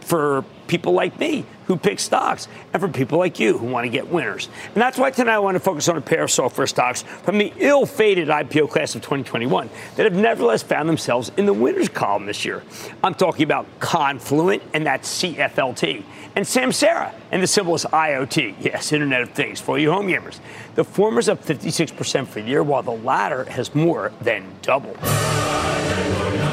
for 0.00 0.44
people 0.66 0.92
like 0.92 1.18
me 1.18 1.44
who 1.66 1.76
pick 1.76 1.98
stocks 1.98 2.48
and 2.72 2.80
for 2.80 2.88
people 2.88 3.18
like 3.18 3.40
you 3.40 3.58
who 3.58 3.66
want 3.66 3.84
to 3.84 3.90
get 3.90 4.08
winners. 4.08 4.48
And 4.66 4.76
that's 4.76 4.98
why 4.98 5.10
tonight 5.10 5.34
I 5.34 5.38
want 5.40 5.56
to 5.56 5.60
focus 5.60 5.88
on 5.88 5.96
a 5.96 6.00
pair 6.00 6.24
of 6.24 6.30
software 6.30 6.66
stocks 6.66 7.02
from 7.02 7.38
the 7.38 7.52
ill 7.58 7.86
fated 7.86 8.28
IPO 8.28 8.70
class 8.70 8.94
of 8.94 9.02
2021 9.02 9.68
that 9.96 10.04
have 10.04 10.14
nevertheless 10.14 10.62
found 10.62 10.88
themselves 10.88 11.32
in 11.36 11.46
the 11.46 11.52
winners 11.52 11.88
column 11.88 12.26
this 12.26 12.44
year. 12.44 12.62
I'm 13.02 13.14
talking 13.14 13.42
about 13.42 13.66
Confluent, 13.80 14.62
and 14.74 14.86
that's 14.86 15.22
CFLT, 15.22 16.04
and 16.36 16.44
Samsara, 16.44 17.12
and 17.32 17.42
the 17.42 17.46
symbol 17.46 17.74
is 17.74 17.84
IoT. 17.84 18.56
Yes, 18.60 18.92
Internet 18.92 19.22
of 19.22 19.30
Things 19.30 19.60
for 19.60 19.78
you 19.78 19.90
home 19.90 20.06
gamers. 20.06 20.38
The 20.74 20.84
former's 20.84 21.28
up 21.28 21.44
56% 21.44 22.26
for 22.26 22.40
the 22.40 22.48
year, 22.48 22.62
while 22.62 22.82
the 22.82 22.90
latter 22.90 23.44
has 23.44 23.74
more 23.74 24.12
than 24.20 24.44
doubled. 24.62 24.98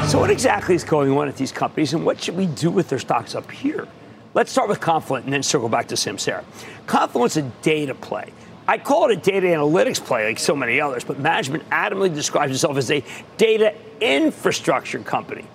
So, 0.07 0.19
what 0.19 0.29
exactly 0.29 0.75
is 0.75 0.83
going 0.83 1.11
on 1.11 1.27
at 1.27 1.37
these 1.37 1.51
companies, 1.51 1.93
and 1.93 2.05
what 2.05 2.21
should 2.21 2.35
we 2.35 2.45
do 2.45 2.69
with 2.69 2.89
their 2.89 2.99
stocks 2.99 3.35
up 3.35 3.49
here? 3.51 3.87
Let's 4.35 4.51
start 4.51 4.67
with 4.67 4.79
Confluent 4.79 5.25
and 5.25 5.33
then 5.33 5.43
circle 5.43 5.69
back 5.69 5.89
to 5.89 5.95
Samsara. 5.95 6.43
Confluent's 6.87 7.37
a 7.37 7.43
data 7.61 7.93
play. 7.93 8.33
I 8.67 8.79
call 8.79 9.09
it 9.09 9.17
a 9.17 9.21
data 9.21 9.47
analytics 9.47 10.03
play 10.03 10.25
like 10.25 10.39
so 10.39 10.55
many 10.55 10.81
others, 10.81 11.03
but 11.03 11.19
management 11.19 11.69
adamantly 11.69 12.13
describes 12.15 12.53
itself 12.53 12.77
as 12.77 12.89
a 12.89 13.03
data 13.37 13.75
infrastructure 14.01 14.99
company. 14.99 15.45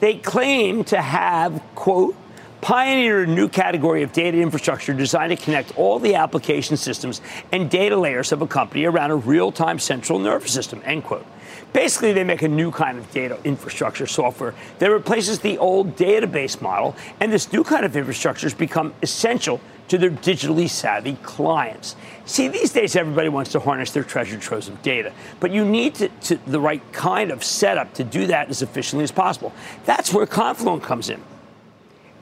They 0.00 0.16
claim 0.16 0.84
to 0.84 1.00
have, 1.00 1.62
quote, 1.74 2.16
pioneered 2.62 3.28
a 3.28 3.32
new 3.32 3.48
category 3.48 4.02
of 4.02 4.12
data 4.14 4.40
infrastructure 4.40 4.94
designed 4.94 5.36
to 5.36 5.44
connect 5.44 5.76
all 5.76 5.98
the 5.98 6.14
application 6.14 6.78
systems 6.78 7.20
and 7.52 7.68
data 7.68 7.96
layers 7.96 8.32
of 8.32 8.40
a 8.40 8.46
company 8.46 8.86
around 8.86 9.10
a 9.10 9.16
real-time 9.16 9.78
central 9.78 10.18
nervous 10.18 10.52
system, 10.52 10.80
end 10.86 11.04
quote. 11.04 11.26
Basically, 11.74 12.12
they 12.12 12.22
make 12.22 12.42
a 12.42 12.48
new 12.48 12.70
kind 12.70 12.98
of 12.98 13.10
data 13.10 13.36
infrastructure 13.42 14.06
software 14.06 14.54
that 14.78 14.90
replaces 14.90 15.40
the 15.40 15.58
old 15.58 15.96
database 15.96 16.62
model, 16.62 16.94
and 17.18 17.32
this 17.32 17.52
new 17.52 17.64
kind 17.64 17.84
of 17.84 17.96
infrastructure 17.96 18.46
has 18.46 18.54
become 18.54 18.94
essential 19.02 19.60
to 19.88 19.98
their 19.98 20.10
digitally 20.10 20.70
savvy 20.70 21.14
clients. 21.24 21.96
See, 22.26 22.46
these 22.46 22.72
days 22.72 22.94
everybody 22.94 23.28
wants 23.28 23.50
to 23.52 23.60
harness 23.60 23.90
their 23.90 24.04
treasure 24.04 24.38
troves 24.38 24.68
of 24.68 24.80
data, 24.82 25.12
but 25.40 25.50
you 25.50 25.64
need 25.64 25.96
to, 25.96 26.08
to, 26.08 26.36
the 26.46 26.60
right 26.60 26.80
kind 26.92 27.32
of 27.32 27.42
setup 27.42 27.92
to 27.94 28.04
do 28.04 28.28
that 28.28 28.48
as 28.48 28.62
efficiently 28.62 29.02
as 29.02 29.10
possible. 29.10 29.52
That's 29.84 30.14
where 30.14 30.26
Confluent 30.26 30.84
comes 30.84 31.10
in. 31.10 31.20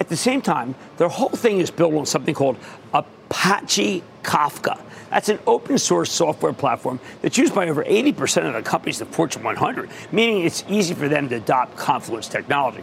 At 0.01 0.09
the 0.09 0.17
same 0.17 0.41
time, 0.41 0.75
their 0.97 1.09
whole 1.09 1.29
thing 1.29 1.61
is 1.61 1.71
built 1.71 1.93
on 1.93 2.07
something 2.07 2.35
called 2.35 2.57
Apache 2.95 4.03
Kafka. 4.23 4.81
That's 5.13 5.29
an 5.29 5.41
open 5.47 5.77
source 5.77 6.11
software 6.11 6.55
platform 6.55 6.99
that's 7.21 7.37
used 7.37 7.55
by 7.55 7.69
over 7.69 7.85
80% 7.85 8.47
of 8.47 8.55
the 8.55 8.63
companies 8.63 8.99
in 8.99 9.07
the 9.07 9.13
Fortune 9.13 9.43
100, 9.43 9.91
meaning 10.11 10.47
it's 10.47 10.65
easy 10.71 10.95
for 10.95 11.07
them 11.07 11.29
to 11.29 11.37
adopt 11.37 11.77
Confluent's 11.77 12.29
technology. 12.29 12.83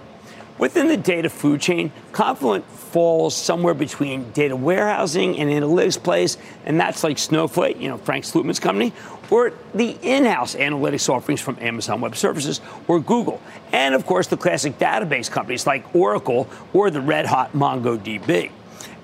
Within 0.59 0.89
the 0.89 0.97
data 0.97 1.27
food 1.27 1.59
chain, 1.59 1.91
Confluent 2.11 2.65
falls 2.65 3.35
somewhere 3.35 3.73
between 3.73 4.29
data 4.31 4.55
warehousing 4.55 5.39
and 5.39 5.49
analytics 5.49 6.01
plays, 6.01 6.37
and 6.65 6.79
that's 6.79 7.03
like 7.03 7.17
Snowflake, 7.17 7.81
you 7.81 7.87
know, 7.87 7.97
Frank 7.97 8.25
Slootman's 8.25 8.59
company, 8.59 8.93
or 9.31 9.53
the 9.73 9.97
in-house 10.03 10.53
analytics 10.53 11.09
offerings 11.09 11.41
from 11.41 11.57
Amazon 11.59 11.99
Web 11.99 12.15
Services 12.15 12.61
or 12.87 12.99
Google, 12.99 13.41
and 13.71 13.95
of 13.95 14.05
course 14.05 14.27
the 14.27 14.37
classic 14.37 14.77
database 14.77 15.31
companies 15.31 15.65
like 15.65 15.95
Oracle 15.95 16.47
or 16.73 16.91
the 16.91 17.01
red-hot 17.01 17.53
MongoDB. 17.53 18.51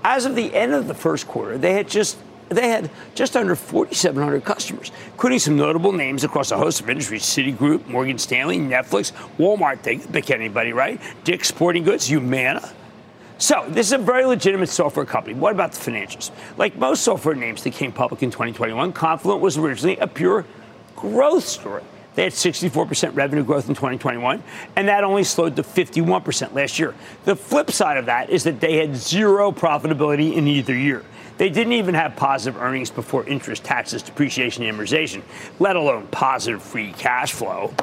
As 0.03 0.25
of 0.25 0.35
the 0.35 0.53
end 0.53 0.73
of 0.75 0.87
the 0.87 0.93
first 0.93 1.27
quarter, 1.27 1.57
they 1.57 1.73
had 1.73 1.89
just 1.89 2.17
they 2.49 2.69
had 2.69 2.91
just 3.15 3.35
under 3.35 3.55
4,700 3.55 4.43
customers, 4.43 4.91
including 5.11 5.39
some 5.39 5.57
notable 5.57 5.91
names 5.91 6.23
across 6.23 6.51
a 6.51 6.57
host 6.57 6.81
of 6.81 6.89
industries 6.89 7.23
Citigroup, 7.23 7.87
Morgan 7.87 8.17
Stanley, 8.17 8.57
Netflix, 8.57 9.11
Walmart, 9.37 9.81
they 9.81 9.97
pick 9.97 10.29
anybody, 10.29 10.73
right? 10.73 11.01
Dick's 11.23 11.47
Sporting 11.47 11.83
Goods, 11.83 12.07
Humana. 12.07 12.71
So, 13.37 13.65
this 13.67 13.87
is 13.87 13.93
a 13.93 13.97
very 13.97 14.25
legitimate 14.25 14.69
software 14.69 15.05
company. 15.05 15.35
What 15.35 15.51
about 15.51 15.73
the 15.73 15.91
financials? 15.91 16.31
Like 16.57 16.77
most 16.77 17.03
software 17.03 17.35
names 17.35 17.63
that 17.63 17.73
came 17.73 17.91
public 17.91 18.23
in 18.23 18.31
2021, 18.31 18.93
Confluent 18.93 19.41
was 19.41 19.57
originally 19.57 19.97
a 19.97 20.07
pure 20.07 20.45
growth 20.95 21.43
story. 21.43 21.83
They 22.15 22.23
had 22.23 22.31
64% 22.31 23.13
revenue 23.13 23.43
growth 23.43 23.67
in 23.67 23.75
2021, 23.75 24.41
and 24.77 24.87
that 24.87 25.03
only 25.03 25.25
slowed 25.25 25.57
to 25.57 25.63
51% 25.63 26.53
last 26.53 26.79
year. 26.79 26.95
The 27.25 27.35
flip 27.35 27.71
side 27.71 27.97
of 27.97 28.05
that 28.05 28.29
is 28.29 28.45
that 28.45 28.61
they 28.61 28.77
had 28.77 28.95
zero 28.95 29.51
profitability 29.51 30.33
in 30.33 30.47
either 30.47 30.73
year. 30.73 31.03
They 31.37 31.49
didn't 31.49 31.73
even 31.73 31.95
have 31.95 32.15
positive 32.15 32.61
earnings 32.61 32.89
before 32.89 33.25
interest, 33.25 33.63
taxes, 33.63 34.01
depreciation, 34.01 34.63
and 34.63 34.77
amortization, 34.77 35.21
let 35.59 35.75
alone 35.75 36.07
positive 36.07 36.63
free 36.63 36.93
cash 36.93 37.33
flow. 37.33 37.73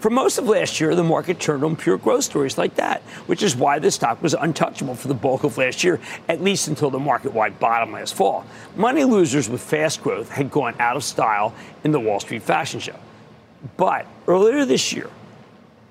For 0.00 0.10
most 0.10 0.36
of 0.36 0.48
last 0.48 0.80
year, 0.80 0.96
the 0.96 1.04
market 1.04 1.38
turned 1.38 1.62
on 1.62 1.76
pure 1.76 1.96
growth 1.96 2.24
stories 2.24 2.58
like 2.58 2.74
that, 2.74 3.02
which 3.26 3.40
is 3.42 3.54
why 3.54 3.78
the 3.78 3.88
stock 3.88 4.20
was 4.20 4.34
untouchable 4.34 4.96
for 4.96 5.06
the 5.06 5.14
bulk 5.14 5.44
of 5.44 5.56
last 5.56 5.84
year, 5.84 6.00
at 6.28 6.42
least 6.42 6.66
until 6.66 6.90
the 6.90 6.98
market 6.98 7.32
wide 7.32 7.60
bottom 7.60 7.92
last 7.92 8.14
fall. 8.14 8.44
Money 8.74 9.04
losers 9.04 9.48
with 9.48 9.62
fast 9.62 10.02
growth 10.02 10.28
had 10.28 10.50
gone 10.50 10.74
out 10.80 10.96
of 10.96 11.04
style 11.04 11.54
in 11.84 11.92
the 11.92 12.00
Wall 12.00 12.18
Street 12.18 12.42
fashion 12.42 12.80
show. 12.80 12.96
But 13.76 14.06
earlier 14.26 14.64
this 14.64 14.92
year, 14.92 15.08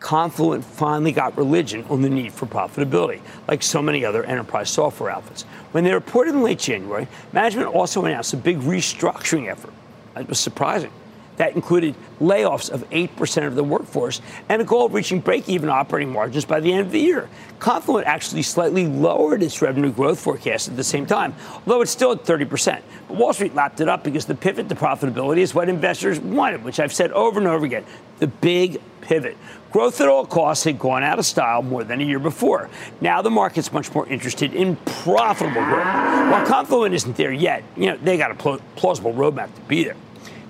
Confluent 0.02 0.66
finally 0.66 1.12
got 1.12 1.38
religion 1.38 1.86
on 1.88 2.02
the 2.02 2.10
need 2.10 2.34
for 2.34 2.48
profitability, 2.48 3.22
like 3.48 3.62
so 3.62 3.82
many 3.82 4.04
other 4.04 4.24
enterprise 4.24 4.70
software 4.70 5.12
outfits. 5.12 5.44
When 5.72 5.84
they 5.84 5.94
reported 5.94 6.34
in 6.34 6.42
late 6.42 6.60
January, 6.60 7.08
management 7.32 7.68
also 7.68 8.04
announced 8.04 8.34
a 8.34 8.38
big 8.38 8.60
restructuring 8.60 9.50
effort. 9.50 9.74
It 10.18 10.28
was 10.28 10.40
surprising. 10.40 10.92
That 11.38 11.56
included 11.56 11.96
layoffs 12.20 12.70
of 12.70 12.88
8% 12.90 13.48
of 13.48 13.56
the 13.56 13.64
workforce 13.64 14.22
and 14.50 14.62
a 14.62 14.66
goal 14.66 14.86
of 14.86 14.94
reaching 14.94 15.20
break 15.20 15.50
even 15.50 15.70
operating 15.70 16.12
margins 16.12 16.46
by 16.46 16.60
the 16.60 16.72
end 16.72 16.82
of 16.82 16.92
the 16.92 17.00
year. 17.00 17.30
Confluent 17.60 18.06
actually 18.08 18.44
slightly 18.44 18.88
lowered 18.88 19.42
its 19.42 19.62
revenue 19.62 19.92
growth 19.92 20.20
forecast 20.20 20.68
at 20.68 20.76
the 20.76 20.84
same 20.84 21.06
time, 21.06 21.34
although 21.54 21.82
it's 21.82 21.92
still 21.92 22.12
at 22.12 22.24
30%. 22.24 22.82
But 23.08 23.18
Wall 23.18 23.34
Street 23.34 23.56
lapped 23.56 23.80
it 23.82 23.90
up 23.90 24.04
because 24.04 24.26
the 24.26 24.36
pivot 24.36 24.70
to 24.70 24.76
profitability 24.76 25.40
is 25.40 25.56
what 25.56 25.70
investors 25.70 26.20
wanted, 26.20 26.64
which 26.64 26.80
I've 26.80 26.94
said 26.94 27.12
over 27.12 27.40
and 27.40 27.48
over 27.48 27.66
again 27.66 27.86
the 28.20 28.28
big 28.28 28.80
pivot. 29.02 29.36
Growth 29.72 30.00
at 30.02 30.08
all 30.08 30.26
costs 30.26 30.66
had 30.66 30.78
gone 30.78 31.02
out 31.02 31.18
of 31.18 31.26
style 31.26 31.64
more 31.64 31.84
than 31.84 32.02
a 32.02 32.04
year 32.04 32.20
before. 32.20 32.70
Now 33.00 33.22
the 33.22 33.32
market's 33.32 33.72
much 33.72 33.94
more 33.96 34.06
interested 34.08 34.54
in 34.54 34.76
profitable 34.76 35.64
growth. 35.64 35.86
While 35.86 36.46
Confluent 36.46 36.94
isn't 36.94 37.16
there 37.16 37.32
yet, 37.32 37.64
you 37.76 37.88
know, 37.88 37.98
they 37.98 38.18
got 38.18 38.32
a 38.32 38.60
plausible 38.76 39.14
roadmap 39.14 39.54
to 39.56 39.62
be 39.62 39.84
there. 39.86 39.96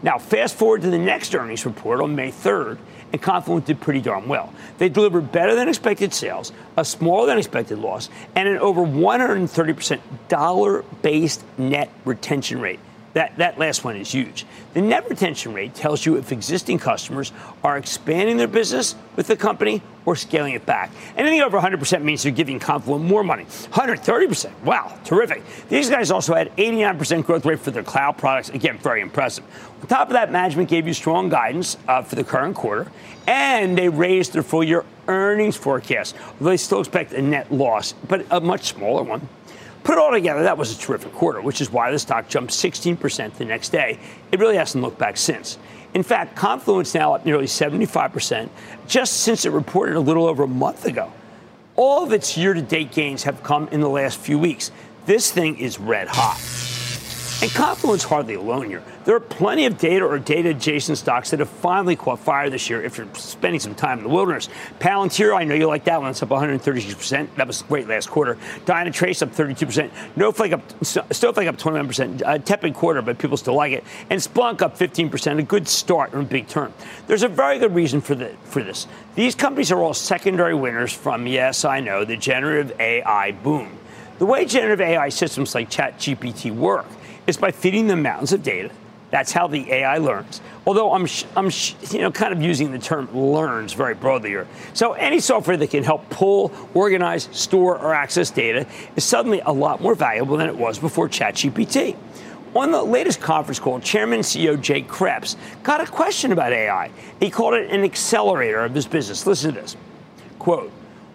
Now, 0.04 0.18
fast 0.18 0.56
forward 0.56 0.82
to 0.82 0.90
the 0.90 0.98
next 0.98 1.36
earnings 1.36 1.66
report 1.66 2.02
on 2.02 2.16
May 2.16 2.32
3rd, 2.32 2.80
and 3.12 3.22
Confluent 3.22 3.66
did 3.66 3.80
pretty 3.80 4.02
darn 4.02 4.28
well. 4.28 4.52
They 4.78 4.90
delivered 4.90 5.32
better 5.32 5.54
than 5.56 5.68
expected 5.70 6.14
sales, 6.14 6.52
a 6.76 6.84
smaller 6.84 7.28
than 7.28 7.38
expected 7.38 7.78
loss, 7.78 8.10
and 8.36 8.48
an 8.48 8.58
over 8.58 8.82
130% 8.82 10.00
dollar 10.28 10.84
based 11.02 11.44
net 11.58 11.92
retention 12.06 12.60
rate. 12.60 12.80
That, 13.14 13.38
that 13.38 13.60
last 13.60 13.84
one 13.84 13.98
is 13.98 14.12
huge. 14.12 14.46
The 14.74 14.82
net 14.82 15.10
retention 15.10 15.54
rate 15.54 15.76
tells 15.76 16.06
you 16.06 16.16
if 16.16 16.32
existing 16.32 16.80
customers 16.80 17.34
are 17.64 17.78
expanding 17.78 18.38
their 18.38 18.48
business 18.48 18.96
with 19.18 19.28
the 19.28 19.36
company 19.36 19.82
or 20.06 20.16
scaling 20.16 20.54
it 20.54 20.66
back. 20.66 20.92
Anything 21.18 21.42
over 21.42 21.60
100% 21.60 22.04
means 22.04 22.24
they're 22.24 22.32
giving 22.32 22.60
Confluent 22.62 23.04
more 23.04 23.24
money. 23.24 23.46
130%. 23.46 24.64
Wow, 24.64 24.98
terrific. 25.04 25.44
These 25.68 25.90
guys 25.90 26.12
also 26.12 26.34
had 26.34 26.56
89% 26.56 27.26
growth 27.26 27.46
rate 27.46 27.60
for 27.60 27.72
their 27.72 27.84
cloud 27.84 28.18
products. 28.18 28.50
Again, 28.50 28.78
very 28.78 29.02
impressive. 29.02 29.44
On 29.82 29.88
top 29.88 30.08
of 30.08 30.14
that, 30.14 30.32
management 30.32 30.70
gave 30.70 30.88
you 30.88 30.94
strong 30.94 31.28
guidance 31.28 31.78
uh, 31.88 32.04
for 32.04 32.16
the 32.16 32.24
current 32.24 32.56
quarter, 32.56 32.92
and 33.28 33.78
they 33.78 33.90
raised 33.90 34.34
their 34.34 34.44
full 34.44 34.64
year 34.64 34.86
earnings 35.08 35.58
forecast. 35.58 36.16
They 36.40 36.58
still 36.58 36.80
expect 36.80 37.14
a 37.14 37.22
net 37.22 37.52
loss, 37.52 37.94
but 38.08 38.26
a 38.30 38.40
much 38.40 38.74
smaller 38.74 39.04
one. 39.04 39.28
Put 39.84 39.94
it 39.94 39.98
all 39.98 40.12
together, 40.12 40.44
that 40.44 40.58
was 40.58 40.76
a 40.76 40.80
terrific 40.80 41.12
quarter, 41.14 41.42
which 41.42 41.60
is 41.60 41.72
why 41.72 41.92
the 41.92 42.00
stock 42.00 42.28
jumped 42.28 42.54
16% 42.54 43.34
the 43.36 43.46
next 43.46 43.70
day. 43.70 44.00
It 44.32 44.40
really 44.40 44.58
hasn't 44.58 44.84
looked 44.84 45.00
back 45.00 45.18
since. 45.18 45.58
In 45.94 46.04
fact, 46.04 46.36
Confluent's 46.36 46.94
now 46.94 47.16
up 47.16 47.26
nearly 47.26 47.46
75% 47.46 48.50
just 48.88 49.22
since 49.22 49.46
it 49.46 49.52
reported 49.52 49.96
a 49.96 50.00
little 50.00 50.26
over 50.26 50.44
a 50.44 50.48
month 50.48 50.86
ago. 50.86 51.12
All 51.76 52.04
of 52.04 52.14
its 52.14 52.38
year 52.38 52.54
to 52.54 52.62
date 52.62 52.92
gains 52.92 53.24
have 53.24 53.44
come 53.44 53.68
in 53.70 53.82
the 53.82 53.90
last 53.90 54.20
few 54.20 54.38
weeks. 54.38 54.72
This 55.06 55.32
thing 55.32 55.58
is 55.58 55.80
red 55.80 56.08
hot. 56.08 56.71
And 57.42 57.50
Confluent's 57.50 58.04
hardly 58.04 58.36
alone 58.36 58.68
here. 58.68 58.84
There 59.04 59.16
are 59.16 59.20
plenty 59.20 59.66
of 59.66 59.80
data 59.80 60.06
or 60.06 60.20
data 60.20 60.50
adjacent 60.50 61.00
stocks 61.00 61.32
that 61.32 61.40
have 61.40 61.50
finally 61.50 61.96
caught 61.96 62.20
fire 62.20 62.52
this 62.52 62.70
year 62.70 62.84
if 62.84 63.00
you're 63.00 63.08
spending 63.16 63.60
some 63.60 63.74
time 63.74 63.98
in 63.98 64.04
the 64.04 64.12
wilderness. 64.12 64.48
Palantir, 64.80 65.36
I 65.36 65.44
know 65.44 65.56
you 65.56 65.66
like 65.66 65.86
that 65.86 66.00
one. 66.00 66.12
It's 66.12 66.22
up 66.22 66.30
136%. 66.30 67.36
That 67.38 67.48
was 67.48 67.64
great 67.64 67.88
last 67.88 68.12
quarter. 68.12 68.38
Dynatrace 68.66 69.24
up 69.24 69.30
32%. 69.30 69.90
Snowflake 70.14 70.54
up, 70.54 70.86
Snowflake 70.86 71.48
up 71.48 71.58
21%. 71.58 72.22
A 72.22 72.28
uh, 72.28 72.38
tepid 72.38 72.76
quarter, 72.76 73.02
but 73.02 73.18
people 73.18 73.38
still 73.38 73.56
like 73.56 73.74
it. 73.74 73.84
And 74.12 74.22
Splunk 74.22 74.62
up 74.62 74.78
15%. 74.78 75.40
A 75.40 75.42
good 75.42 75.68
start 75.68 76.14
on 76.14 76.26
big 76.26 76.48
turn. 76.48 76.72
There's 77.08 77.24
a 77.24 77.28
very 77.28 77.58
good 77.58 77.74
reason 77.74 78.02
for, 78.02 78.14
the, 78.14 78.36
for 78.44 78.62
this. 78.62 78.86
These 79.16 79.34
companies 79.34 79.72
are 79.72 79.82
all 79.82 79.96
secondary 79.96 80.54
winners 80.54 80.94
from, 80.94 81.26
yes, 81.26 81.66
I 81.66 81.80
know, 81.80 82.06
the 82.06 82.18
generative 82.18 82.80
AI 82.80 83.32
boom. 83.32 83.80
The 84.20 84.28
way 84.28 84.46
generative 84.46 84.82
AI 84.82 85.10
systems 85.10 85.56
like 85.56 85.72
ChatGPT 85.72 86.56
work 86.56 86.86
is 87.28 87.38
by 87.38 87.52
feeding 87.52 87.88
them 87.88 88.02
mountains 88.02 88.34
of 88.34 88.44
data. 88.44 88.72
That's 89.12 89.34
how 89.34 89.48
the 89.48 89.70
AI 89.72 89.98
learns. 89.98 90.40
Although 90.66 90.94
I'm, 90.94 91.06
I'm 91.36 91.52
you 91.92 92.00
know, 92.00 92.12
kind 92.12 92.32
of 92.34 92.42
using 92.42 92.72
the 92.72 92.80
term 92.80 93.14
learns 93.14 93.74
very 93.74 93.94
broadly 93.94 94.30
here. 94.30 94.48
So 94.74 94.94
any 94.94 95.20
software 95.20 95.58
that 95.58 95.70
can 95.70 95.84
help 95.84 96.10
pull, 96.10 96.54
organize, 96.74 97.28
store, 97.34 97.78
or 97.78 97.94
access 97.94 98.32
data 98.32 98.66
is 98.96 99.04
suddenly 99.04 99.42
a 99.42 99.52
lot 99.52 99.82
more 99.82 99.96
valuable 99.96 100.38
than 100.38 100.48
it 100.48 100.56
was 100.56 100.80
before 100.80 101.10
ChatGPT. 101.10 101.98
On 102.56 102.72
the 102.72 102.82
latest 102.82 103.22
conference 103.22 103.60
call, 103.60 103.80
Chairman 103.80 104.20
and 104.20 104.24
CEO 104.24 104.60
Jay 104.60 104.82
Kreps 104.82 105.36
got 105.64 105.82
a 105.82 105.86
question 105.86 106.32
about 106.32 106.54
AI. 106.54 106.90
He 107.20 107.30
called 107.30 107.54
it 107.54 107.70
an 107.70 107.84
accelerator 107.84 108.64
of 108.64 108.74
his 108.74 108.86
business. 108.86 109.26
Listen 109.28 109.54
to 109.54 109.62
this. 109.62 109.76
Quote, 110.40 110.72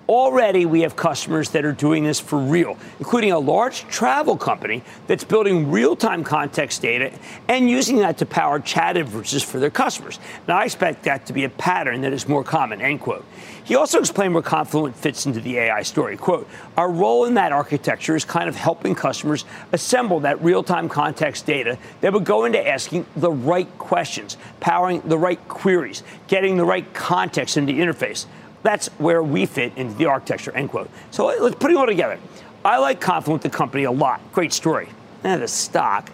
Already, 0.09 0.67
we 0.67 0.83
have 0.83 0.95
customers 0.95 1.51
that 1.51 1.65
are 1.65 1.73
doing 1.73 2.05
this 2.05 2.21
for 2.21 2.39
real, 2.39 2.79
including 3.01 3.33
a 3.33 3.39
large 3.41 3.81
travel 3.89 4.37
company 4.37 4.85
that's 5.09 5.25
building 5.25 5.69
real 5.69 5.97
time 5.97 6.23
context 6.23 6.81
data 6.81 7.13
and 7.49 7.69
using 7.69 7.97
that 7.97 8.19
to 8.19 8.27
power 8.27 8.61
chat 8.61 8.97
inferences 8.97 9.43
for 9.43 9.59
their 9.59 9.71
customers. 9.71 10.21
Now, 10.47 10.59
I 10.59 10.65
expect 10.65 11.03
that 11.05 11.27
to 11.27 11.33
be 11.33 11.43
a 11.43 11.49
pattern 11.49 12.03
that 12.03 12.13
is 12.13 12.29
more 12.29 12.45
common, 12.45 12.81
end 12.81 13.01
quote. 13.01 13.25
He 13.65 13.75
also 13.75 13.99
explained 13.99 14.33
where 14.33 14.45
Confluent 14.45 14.95
fits 14.95 15.27
into 15.27 15.41
the 15.41 15.59
AI 15.59 15.83
story. 15.83 16.17
Quote, 16.17 16.49
our 16.77 16.89
role 16.89 17.25
in 17.25 17.35
that 17.35 17.51
architecture 17.51 18.15
is 18.15 18.25
kind 18.25 18.49
of 18.49 18.55
helping 18.55 18.95
customers 18.95 19.45
assemble 19.73 20.21
that 20.21 20.41
real 20.41 20.63
time 20.63 20.89
context 20.89 21.47
data 21.47 21.77
that 22.01 22.13
would 22.13 22.25
go 22.25 22.45
into 22.45 22.65
asking 22.65 23.07
the 23.17 23.33
right 23.33 23.69
questions, 23.77 24.37
powering 24.61 25.01
the 25.01 25.19
right 25.19 25.49
queries, 25.49 26.05
getting 26.29 26.57
the 26.57 26.65
right 26.65 26.95
context 26.95 27.57
in 27.57 27.67
the 27.67 27.81
interface. 27.81 28.27
That's 28.67 28.89
where 28.99 29.23
we 29.23 29.47
fit 29.47 29.75
into 29.77 29.95
the 29.95 30.07
architecture, 30.07 30.51
end 30.51 30.71
quote. 30.71 30.91
So 31.13 31.27
let's 31.27 31.55
put 31.55 31.71
it 31.71 31.77
all 31.77 31.87
together. 31.87 32.19
I 32.65 32.79
like 32.79 33.01
Confluent, 33.01 33.45
the 33.45 33.49
company, 33.49 33.85
a 33.85 33.93
lot. 33.93 34.21
Great 34.33 34.53
story. 34.53 34.89
And 35.23 35.41
the 35.41 35.47
stock, 35.47 36.11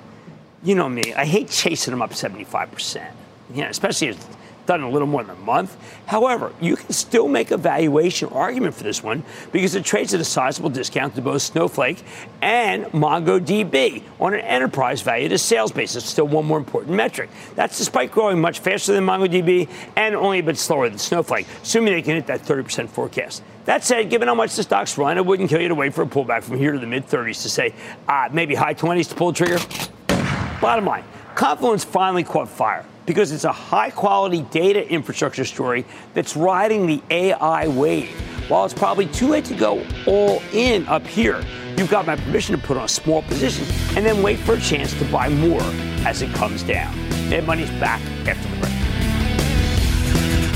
you 0.62 0.74
know 0.74 0.86
me, 0.86 1.14
I 1.14 1.24
hate 1.24 1.48
chasing 1.48 1.92
them 1.92 2.02
up 2.02 2.10
75%. 2.10 3.10
Yeah, 3.54 3.70
especially 3.70 4.08
as 4.08 4.18
done 4.66 4.80
in 4.80 4.86
a 4.86 4.90
little 4.90 5.08
more 5.08 5.22
than 5.22 5.36
a 5.36 5.40
month. 5.40 5.76
However, 6.06 6.52
you 6.60 6.76
can 6.76 6.92
still 6.92 7.28
make 7.28 7.50
a 7.50 7.56
valuation 7.56 8.28
argument 8.30 8.74
for 8.74 8.84
this 8.84 9.02
one 9.02 9.24
because 9.50 9.74
it 9.74 9.84
trades 9.84 10.14
at 10.14 10.20
a 10.20 10.24
sizable 10.24 10.70
discount 10.70 11.14
to 11.16 11.22
both 11.22 11.42
Snowflake 11.42 12.02
and 12.40 12.84
MongoDB 12.86 14.02
on 14.20 14.34
an 14.34 14.40
enterprise 14.40 15.02
value 15.02 15.28
to 15.28 15.38
sales 15.38 15.72
basis. 15.72 16.04
Still 16.04 16.28
one 16.28 16.44
more 16.44 16.58
important 16.58 16.96
metric. 16.96 17.30
That's 17.54 17.78
despite 17.78 18.12
growing 18.12 18.40
much 18.40 18.60
faster 18.60 18.92
than 18.92 19.04
MongoDB 19.04 19.68
and 19.96 20.14
only 20.14 20.38
a 20.38 20.42
bit 20.42 20.58
slower 20.58 20.88
than 20.88 20.98
Snowflake, 20.98 21.46
assuming 21.62 21.94
they 21.94 22.02
can 22.02 22.14
hit 22.14 22.26
that 22.26 22.42
30% 22.42 22.88
forecast. 22.88 23.42
That 23.64 23.84
said, 23.84 24.10
given 24.10 24.26
how 24.26 24.34
much 24.34 24.56
the 24.56 24.62
stock's 24.64 24.98
run, 24.98 25.18
it 25.18 25.24
wouldn't 25.24 25.48
kill 25.48 25.60
you 25.60 25.68
to 25.68 25.74
wait 25.74 25.94
for 25.94 26.02
a 26.02 26.06
pullback 26.06 26.42
from 26.42 26.58
here 26.58 26.72
to 26.72 26.78
the 26.78 26.86
mid 26.86 27.06
30s 27.06 27.42
to 27.42 27.48
say 27.48 27.74
uh, 28.08 28.28
maybe 28.32 28.56
high 28.56 28.74
20s 28.74 29.08
to 29.10 29.14
pull 29.14 29.32
the 29.32 29.36
trigger. 29.44 29.58
Bottom 30.60 30.84
line, 30.84 31.04
Confluent's 31.34 31.84
finally 31.84 32.24
caught 32.24 32.48
fire 32.48 32.84
because 33.06 33.32
it's 33.32 33.44
a 33.44 33.52
high 33.52 33.90
quality 33.90 34.42
data 34.50 34.88
infrastructure 34.88 35.44
story 35.44 35.84
that's 36.14 36.36
riding 36.36 36.86
the 36.86 37.02
AI 37.10 37.68
wave. 37.68 38.10
While 38.48 38.64
it's 38.64 38.74
probably 38.74 39.06
too 39.06 39.28
late 39.28 39.44
to 39.46 39.54
go 39.54 39.84
all 40.06 40.42
in 40.52 40.86
up 40.88 41.06
here, 41.06 41.44
you've 41.76 41.90
got 41.90 42.06
my 42.06 42.16
permission 42.16 42.58
to 42.58 42.62
put 42.66 42.76
on 42.76 42.84
a 42.84 42.88
small 42.88 43.22
position 43.22 43.66
and 43.96 44.04
then 44.04 44.22
wait 44.22 44.38
for 44.38 44.54
a 44.54 44.60
chance 44.60 44.96
to 44.98 45.04
buy 45.06 45.28
more 45.28 45.62
as 46.04 46.22
it 46.22 46.32
comes 46.34 46.62
down. 46.62 46.94
Mad 47.30 47.46
Money's 47.46 47.70
back 47.72 48.00
after 48.26 48.48
the 48.48 48.56
break. 48.56 48.72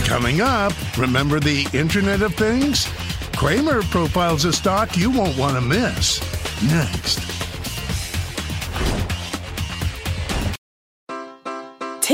Coming 0.07 0.41
up, 0.41 0.73
remember 0.97 1.41
the 1.41 1.67
Internet 1.73 2.23
of 2.23 2.35
Things? 2.35 2.87
Cramer 3.37 3.83
profiles 3.83 4.45
a 4.45 4.53
stock 4.53 4.97
you 4.97 5.11
won't 5.11 5.37
want 5.37 5.55
to 5.57 5.61
miss. 5.61 6.21
Next. 6.63 7.36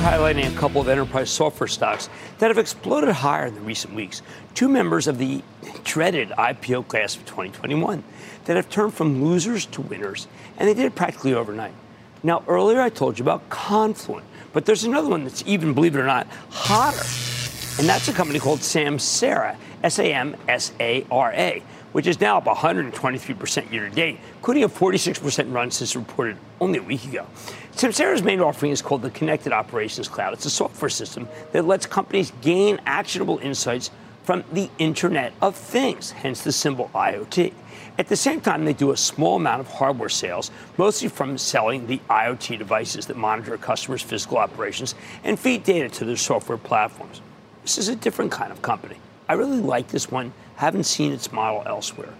highlighting 0.00 0.50
a 0.50 0.58
couple 0.58 0.80
of 0.80 0.88
enterprise 0.88 1.28
software 1.28 1.68
stocks 1.68 2.08
that 2.38 2.48
have 2.48 2.56
exploded 2.56 3.10
higher 3.10 3.44
in 3.44 3.54
the 3.54 3.60
recent 3.60 3.92
weeks. 3.92 4.22
Two 4.54 4.66
members 4.66 5.06
of 5.06 5.18
the 5.18 5.42
dreaded 5.84 6.30
IPO 6.30 6.88
class 6.88 7.16
of 7.16 7.26
2021 7.26 8.02
that 8.46 8.56
have 8.56 8.70
turned 8.70 8.94
from 8.94 9.22
losers 9.22 9.66
to 9.66 9.82
winners, 9.82 10.26
and 10.56 10.66
they 10.66 10.72
did 10.72 10.86
it 10.86 10.94
practically 10.94 11.34
overnight. 11.34 11.74
Now, 12.22 12.42
earlier 12.48 12.80
I 12.80 12.88
told 12.88 13.18
you 13.18 13.24
about 13.24 13.50
Confluent, 13.50 14.24
but 14.54 14.64
there's 14.64 14.84
another 14.84 15.10
one 15.10 15.24
that's 15.24 15.44
even, 15.46 15.74
believe 15.74 15.94
it 15.94 16.00
or 16.00 16.06
not, 16.06 16.26
hotter. 16.48 17.04
And 17.78 17.86
that's 17.86 18.08
a 18.08 18.12
company 18.14 18.38
called 18.38 18.60
Samsara, 18.60 19.56
S 19.82 19.98
A 19.98 20.14
M 20.14 20.34
S 20.48 20.72
A 20.80 21.04
R 21.10 21.32
A 21.32 21.62
which 21.92 22.06
is 22.06 22.20
now 22.20 22.38
up 22.38 22.44
123% 22.44 23.72
year 23.72 23.88
to 23.88 23.94
date, 23.94 24.18
including 24.36 24.64
a 24.64 24.68
46% 24.68 25.52
run 25.52 25.70
since 25.70 25.96
reported 25.96 26.36
only 26.60 26.78
a 26.78 26.82
week 26.82 27.04
ago. 27.04 27.26
Samsara's 27.72 28.22
main 28.22 28.40
offering 28.40 28.72
is 28.72 28.82
called 28.82 29.02
the 29.02 29.10
Connected 29.10 29.52
Operations 29.52 30.08
Cloud. 30.08 30.34
It's 30.34 30.44
a 30.44 30.50
software 30.50 30.90
system 30.90 31.28
that 31.52 31.64
lets 31.64 31.86
companies 31.86 32.32
gain 32.42 32.80
actionable 32.84 33.38
insights 33.38 33.90
from 34.24 34.44
the 34.52 34.68
Internet 34.78 35.32
of 35.40 35.56
Things, 35.56 36.10
hence 36.10 36.42
the 36.42 36.52
symbol 36.52 36.90
IoT. 36.94 37.52
At 37.98 38.08
the 38.08 38.16
same 38.16 38.40
time, 38.40 38.64
they 38.64 38.72
do 38.72 38.92
a 38.92 38.96
small 38.96 39.36
amount 39.36 39.60
of 39.60 39.68
hardware 39.68 40.08
sales, 40.08 40.50
mostly 40.78 41.08
from 41.08 41.38
selling 41.38 41.86
the 41.86 42.00
IoT 42.10 42.58
devices 42.58 43.06
that 43.06 43.16
monitor 43.16 43.56
customers' 43.56 44.02
physical 44.02 44.38
operations 44.38 44.94
and 45.24 45.38
feed 45.38 45.64
data 45.64 45.88
to 45.88 46.04
their 46.04 46.16
software 46.16 46.58
platforms. 46.58 47.20
This 47.62 47.78
is 47.78 47.88
a 47.88 47.96
different 47.96 48.32
kind 48.32 48.52
of 48.52 48.62
company. 48.62 48.96
I 49.28 49.34
really 49.34 49.60
like 49.60 49.88
this 49.88 50.10
one 50.10 50.32
haven't 50.56 50.84
seen 50.84 51.12
its 51.12 51.32
model 51.32 51.62
elsewhere. 51.66 52.12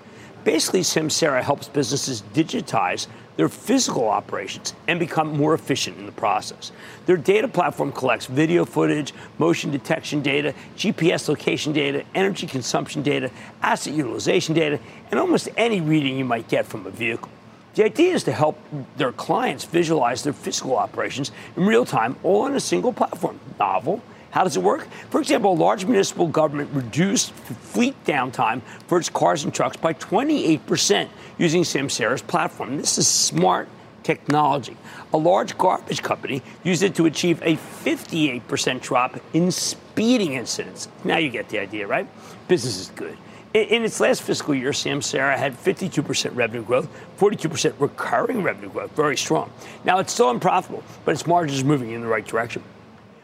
Basically, 0.44 0.80
Samsara 0.80 1.42
helps 1.42 1.68
businesses 1.68 2.22
digitize 2.34 3.06
their 3.37 3.49
physical 3.49 4.09
operations 4.09 4.75
and 4.87 4.99
become 5.01 5.37
more 5.37 5.55
efficient 5.55 5.99
in 5.99 6.07
the 6.07 6.12
process. 6.12 6.73
Their 7.07 7.16
data 7.16 7.49
platform 7.49 7.93
collects 7.93 8.27
video 8.27 8.64
footage, 8.64 9.14
motion 9.38 9.71
detection 9.71 10.21
data, 10.21 10.55
GPS 10.77 11.29
location 11.29 11.73
data, 11.73 12.05
energy 12.14 12.47
consumption 12.47 13.03
data, 13.03 13.31
asset 13.62 13.95
utilization 13.95 14.55
data, 14.55 14.79
and 15.11 15.19
almost 15.19 15.49
any 15.57 15.81
reading 15.81 16.16
you 16.19 16.25
might 16.25 16.49
get 16.49 16.66
from 16.66 16.87
a 16.87 16.90
vehicle. 16.90 17.31
The 17.75 17.85
idea 17.85 18.14
is 18.14 18.25
to 18.25 18.33
help 18.33 18.59
their 18.97 19.12
clients 19.12 19.64
visualize 19.64 20.23
their 20.23 20.33
physical 20.33 20.77
operations 20.77 21.31
in 21.57 21.64
real 21.64 21.85
time, 21.85 22.16
all 22.23 22.43
on 22.43 22.55
a 22.55 22.61
single 22.61 22.93
platform. 22.93 23.38
Novel. 23.59 24.03
How 24.31 24.45
does 24.45 24.57
it 24.57 24.62
work? 24.62 24.87
For 25.11 25.21
example, 25.21 25.53
a 25.53 25.55
large 25.55 25.85
municipal 25.85 26.27
government 26.27 26.71
reduced 26.73 27.33
fleet 27.33 27.97
downtime 28.05 28.62
for 28.87 28.99
its 28.99 29.09
cars 29.09 29.45
and 29.45 29.53
trucks 29.53 29.77
by 29.77 29.95
28% 29.95 31.09
using 31.38 31.62
Samsara's 31.62 32.23
platform. 32.23 32.77
This 32.77 32.97
is 32.99 33.09
smart 33.09 33.69
technology. 34.03 34.77
A 35.12 35.16
large 35.16 35.59
garbage 35.59 36.03
company 36.03 36.43
used 36.62 36.83
it 36.83 36.95
to 36.95 37.07
achieve 37.07 37.43
a 37.43 37.57
58% 37.57 38.81
drop 38.81 39.19
in 39.33 39.51
speeding 39.51 40.35
incidents. 40.35 40.88
Now 41.05 41.19
you 41.19 41.31
get 41.31 41.49
the 41.49 41.59
idea, 41.59 41.87
right? 41.87 42.07
Business 42.49 42.79
is 42.79 42.88
good. 42.90 43.16
In 43.53 43.85
its 43.85 43.99
last 43.99 44.23
fiscal 44.23 44.55
year, 44.55 44.71
Samsara 44.71 45.37
had 45.37 45.57
52% 45.57 46.37
revenue 46.37 46.62
growth, 46.62 46.88
42% 47.19 47.75
recurring 47.81 48.45
revenue 48.45 48.71
growth, 48.71 48.93
very 48.93 49.16
strong. 49.16 49.51
Now 49.85 49.99
it's 49.99 50.12
still 50.12 50.31
unprofitable, 50.31 50.85
but 51.05 51.12
its 51.12 51.27
margins 51.27 51.62
are 51.62 51.66
moving 51.66 51.90
in 51.90 52.01
the 52.01 52.07
right 52.07 52.25
direction. 52.25 52.62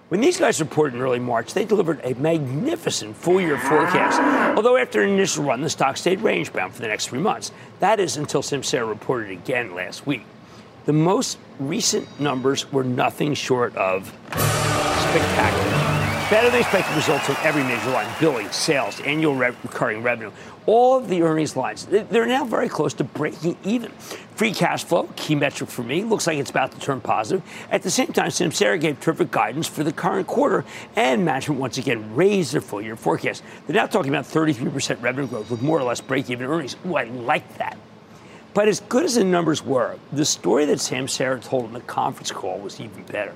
When 0.09 0.21
these 0.21 0.39
guys 0.39 0.61
reported 0.61 0.95
in 0.95 1.03
early 1.03 1.19
March, 1.19 1.53
they 1.53 1.65
delivered 1.65 2.01
a 2.05 2.15
magnificent 2.15 3.17
full 3.17 3.41
year 3.41 3.59
forecast. 3.59 4.21
Although 4.57 4.77
after 4.77 5.03
an 5.03 5.11
initial 5.11 5.43
run, 5.43 5.63
the 5.63 5.71
stock 5.71 5.97
stayed 5.97 6.21
range 6.21 6.53
bound 6.53 6.75
for 6.75 6.81
the 6.81 6.87
next 6.87 7.09
three 7.09 7.19
months. 7.19 7.51
That 7.81 7.99
is 7.99 8.17
until 8.17 8.41
Samsara 8.41 8.89
reported 8.89 9.33
again 9.33 9.75
last 9.75 10.07
week. 10.07 10.23
The 10.85 10.93
most 10.93 11.39
recent 11.59 12.21
numbers 12.21 12.71
were 12.71 12.85
nothing 12.85 13.35
short 13.35 13.77
of 13.77 14.07
spectacular. 14.31 16.06
Better 16.29 16.51
than 16.51 16.59
expected 16.59 16.93
results 16.97 17.31
on 17.31 17.37
every 17.45 17.63
major 17.63 17.89
line 17.91 18.13
billing, 18.19 18.51
sales, 18.51 19.01
annual 19.03 19.37
re- 19.37 19.55
recurring 19.63 20.03
revenue. 20.03 20.33
All 20.67 20.97
of 20.99 21.07
the 21.07 21.23
earnings 21.23 21.55
lines, 21.55 21.87
they're 21.87 22.27
now 22.27 22.45
very 22.45 22.69
close 22.69 22.95
to 22.95 23.05
breaking 23.05 23.57
even. 23.63 23.93
Free 24.35 24.53
cash 24.53 24.83
flow, 24.83 25.09
key 25.15 25.37
metric 25.37 25.71
for 25.71 25.85
me, 25.85 26.03
looks 26.03 26.27
like 26.27 26.39
it's 26.39 26.51
about 26.51 26.73
to 26.73 26.81
turn 26.81 27.01
positive. 27.01 27.45
At 27.71 27.85
the 27.85 27.93
same 27.93 28.09
time, 28.09 28.31
Samsara 28.31 28.81
gave 28.81 28.99
terrific 28.99 29.31
guidance 29.31 29.69
for 29.69 29.85
the 29.85 29.93
current 29.93 30.27
quarter, 30.27 30.65
and 30.97 31.25
management 31.25 31.61
once 31.61 31.79
again 31.79 32.17
raised 32.17 32.55
their 32.55 32.61
full 32.61 32.83
year 32.83 32.97
forecast. 32.97 33.45
They're 33.69 33.77
now 33.77 33.87
talking 33.87 34.13
about 34.13 34.25
33% 34.25 35.01
revenue 35.01 35.29
growth 35.29 35.49
with 35.49 35.63
more 35.63 35.79
or 35.79 35.85
less 35.85 36.01
break 36.01 36.29
even 36.29 36.47
earnings. 36.47 36.75
Ooh, 36.87 36.97
I 36.97 37.05
like 37.05 37.59
that. 37.59 37.79
But 38.53 38.67
as 38.67 38.81
good 38.81 39.05
as 39.05 39.15
the 39.15 39.23
numbers 39.23 39.65
were, 39.65 39.97
the 40.11 40.25
story 40.25 40.65
that 40.65 40.81
Sam 40.81 41.07
Samsara 41.07 41.41
told 41.45 41.67
in 41.67 41.73
the 41.73 41.81
conference 41.83 42.33
call 42.33 42.59
was 42.59 42.81
even 42.81 43.05
better. 43.05 43.35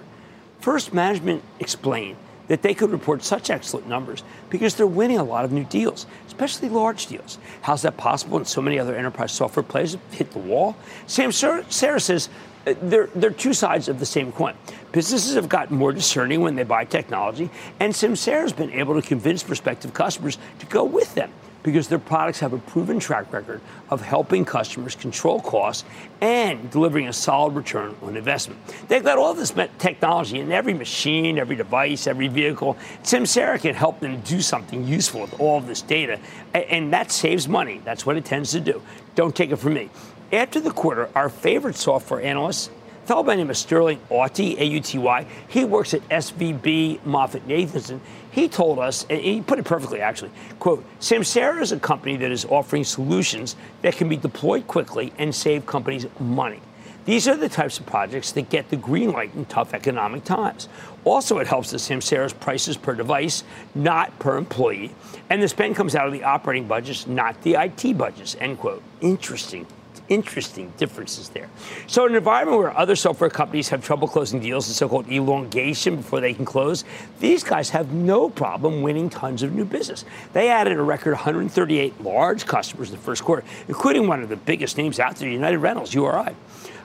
First, 0.59 0.93
management 0.93 1.45
explained 1.61 2.17
that 2.51 2.63
they 2.63 2.75
could 2.75 2.91
report 2.91 3.23
such 3.23 3.49
excellent 3.49 3.87
numbers 3.87 4.25
because 4.51 4.75
they're 4.75 4.85
winning 4.85 5.19
a 5.19 5.23
lot 5.23 5.45
of 5.45 5.53
new 5.53 5.63
deals, 5.63 6.05
especially 6.27 6.69
large 6.69 7.07
deals. 7.07 7.39
How's 7.63 7.83
that 7.83 7.97
possible 7.97 8.39
when 8.39 8.45
so 8.45 8.61
many 8.61 8.77
other 8.77 8.97
enterprise 8.97 9.31
software 9.31 9.63
players 9.63 9.93
have 9.93 10.13
hit 10.13 10.33
the 10.33 10.41
wall? 10.41 10.75
Samsara 11.07 11.71
says 11.71 12.29
uh, 12.67 12.75
they're, 12.83 13.07
they're 13.15 13.31
two 13.31 13.55
sides 13.55 13.89
of 13.89 14.01
the 14.01 14.07
same 14.07 14.33
coin. 14.33 14.57
Businesses 14.91 15.37
have 15.37 15.49
gotten 15.49 15.77
more 15.77 15.93
discerning 15.93 16.41
when 16.41 16.57
they 16.57 16.65
buy 16.65 16.85
technology, 16.85 17.51
and 17.79 17.93
Samsara 17.93 18.41
has 18.41 18.53
been 18.53 18.73
able 18.73 19.01
to 19.01 19.07
convince 19.07 19.45
prospective 19.45 19.95
customers 19.95 20.37
to 20.59 20.67
go 20.67 20.83
with 20.83 21.15
them 21.15 21.31
because 21.63 21.89
their 21.89 21.99
products 21.99 22.41
have 22.41 22.53
a 22.53 22.59
proven 22.59 22.99
track 22.99 23.33
record 23.33 23.61
of 23.91 24.01
helping 24.01 24.45
customers 24.45 24.95
control 24.95 25.41
costs 25.41 25.85
and 26.21 26.71
delivering 26.71 27.09
a 27.09 27.13
solid 27.13 27.55
return 27.55 27.95
on 28.03 28.17
investment. 28.17 28.61
They've 28.89 29.05
got 29.05 29.19
all 29.19 29.35
this 29.35 29.53
technology 29.79 30.41
in 30.41 30.53
every 30.53 30.75
machine, 30.75 31.39
every 31.39 31.57
device, 31.57 32.07
every 32.07 32.29
vehicle. 32.29 32.77
Samsara 33.03 33.61
can 33.61 33.75
help 33.75 34.01
them 34.01 34.21
do 34.23 34.41
something 34.41 34.87
useful 34.87 35.23
with 35.23 35.39
all 35.41 35.59
of 35.59 35.67
this 35.67 35.83
data, 35.83 36.19
and 36.55 36.93
that 36.93 37.13
saves 37.13 37.49
money. 37.49 37.81
That's 37.85 38.07
what 38.07 38.17
it 38.17 38.25
tends 38.25 38.53
to 38.53 38.61
do. 38.61 38.83
Don't 39.15 39.35
take 39.35 39.51
it 39.51 39.57
from 39.57 39.75
me. 39.75 39.91
After 40.33 40.61
the 40.61 40.71
quarter, 40.71 41.11
our 41.15 41.29
favorite 41.29 41.77
software 41.77 42.23
analyst 42.23 42.71
fellow 43.05 43.25
by 43.25 43.35
the 43.35 43.39
name 43.39 43.51
of 43.51 43.57
Sterling 43.57 43.99
Auty, 44.09 44.57
A-U-T-Y. 44.61 45.27
He 45.49 45.65
works 45.65 45.95
at 45.95 46.09
SVB 46.09 47.01
MoffettNathanson. 47.01 47.99
He 48.31 48.49
told 48.49 48.79
us, 48.79 49.07
and 49.11 49.21
he 49.21 49.41
put 49.41 49.59
it 49.59 49.65
perfectly 49.65 50.01
actually, 50.01 50.31
quote, 50.59 50.85
Samsara 51.01 51.61
is 51.61 51.73
a 51.73 51.81
company 51.81 52.17
that 52.17 52.31
is 52.31 52.45
offering 52.45 52.85
solutions 52.85 53.57
that 53.83 53.97
can 53.97 54.09
be 54.09 54.17
deployed 54.17 54.67
quickly 54.67 55.13
and 55.19 55.35
save 55.35 55.67
companies 55.67 56.07
money. 56.19 56.61
These 57.07 57.27
are 57.27 57.37
the 57.37 57.49
types 57.49 57.79
of 57.79 57.87
projects 57.87 58.33
that 58.33 58.51
get 58.51 58.69
the 58.69 58.77
green 58.77 59.11
light 59.11 59.35
in 59.35 59.47
tough 59.47 59.75
economic 59.75 60.23
times. 60.23 60.69
Also, 61.05 61.39
it 61.39 61.47
helps 61.47 61.71
that 61.71 61.79
Samsara's 61.79 62.35
prices 62.35 62.77
per 62.77 62.95
device, 62.95 63.43
not 63.75 64.17
per 64.19 64.37
employee, 64.37 64.93
and 65.29 65.43
the 65.43 65.49
spend 65.49 65.77
comes 65.77 65.95
out 65.95 66.07
of 66.07 66.13
the 66.13 66.23
operating 66.23 66.69
budgets, 66.69 67.07
not 67.07 67.41
the 67.43 67.55
IT 67.55 67.97
budgets, 67.97 68.37
end 68.39 68.59
quote. 68.59 68.83
Interesting 69.01 69.67
interesting 70.11 70.73
differences 70.77 71.31
there. 71.31 71.49
So, 71.87 72.05
in 72.05 72.13
an 72.13 72.19
environment 72.19 72.59
where 72.59 72.77
other 72.77 72.97
software 72.97 73.31
companies 73.31 73.71
have 73.71 73.83
trouble 73.83 74.09
closing 74.09 74.41
deals, 74.41 74.69
the 74.69 74.75
so 74.75 74.89
called 74.89 75.09
elongation 75.09 75.97
before 75.97 76.21
they 76.21 76.35
can 76.35 76.45
close, 76.45 76.85
these 77.21 77.43
guys 77.43 77.71
have 77.71 77.93
no 77.93 78.29
problem 78.29 78.83
winning 78.83 79.09
tons 79.09 79.43
of 79.43 79.55
new 79.55 79.65
business. 79.65 80.05
They 80.35 80.49
added 80.49 80.77
a 80.77 80.83
record 80.83 81.13
138 81.13 82.03
large 82.03 82.45
customers 82.45 82.91
in 82.91 82.97
the 82.97 83.03
first 83.03 83.25
quarter, 83.25 83.45
including 83.69 84.07
one 84.07 84.23
of 84.23 84.29
the 84.29 84.37
biggest 84.37 84.77
names 84.77 85.01
out 85.01 85.17
there, 85.17 85.29
United 85.29 85.59
Rentals, 85.59 85.95
URI. 85.95 86.35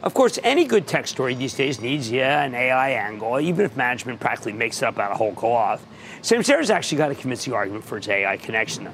Of 0.03 0.13
course, 0.13 0.37
any 0.43 0.65
good 0.65 0.85
tech 0.85 1.07
story 1.07 1.33
these 1.33 1.55
days 1.55 1.81
needs, 1.81 2.11
yeah, 2.11 2.43
an 2.43 2.53
AI 2.53 2.91
angle, 2.91 3.39
even 3.39 3.65
if 3.65 3.75
management 3.75 4.19
practically 4.19 4.53
makes 4.53 4.83
it 4.83 4.85
up 4.85 4.99
out 4.99 5.09
of 5.09 5.17
whole 5.17 5.33
cloth. 5.33 5.83
Samsara's 6.21 6.69
actually 6.69 6.99
got 6.99 7.09
a 7.09 7.15
convincing 7.15 7.53
argument 7.53 7.83
for 7.83 7.97
its 7.97 8.07
AI 8.07 8.37
connection, 8.37 8.87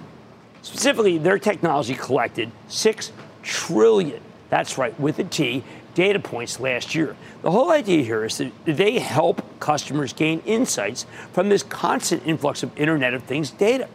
Specifically, 0.64 1.18
their 1.18 1.40
technology 1.40 1.96
collected 1.96 2.52
six 2.68 3.12
trillion, 3.44 4.22
that's 4.50 4.78
right, 4.78 4.98
with 5.00 5.20
a 5.20 5.24
T, 5.24 5.64
data 5.94 6.20
points 6.20 6.60
last 6.60 6.96
year. 6.96 7.16
The 7.42 7.52
whole 7.52 7.72
idea 7.72 8.04
here 8.04 8.26
is 8.26 8.38
that 8.38 8.52
they 8.66 9.00
help 9.00 9.44
customers 9.60 10.14
gain 10.14 10.42
insights 10.46 11.06
from 11.34 11.50
this 11.50 11.64
constant 11.64 12.26
influx 12.26 12.64
of 12.64 12.78
Internet 12.78 13.14
of 13.14 13.24
Things 13.24 13.52
data. 13.52 13.88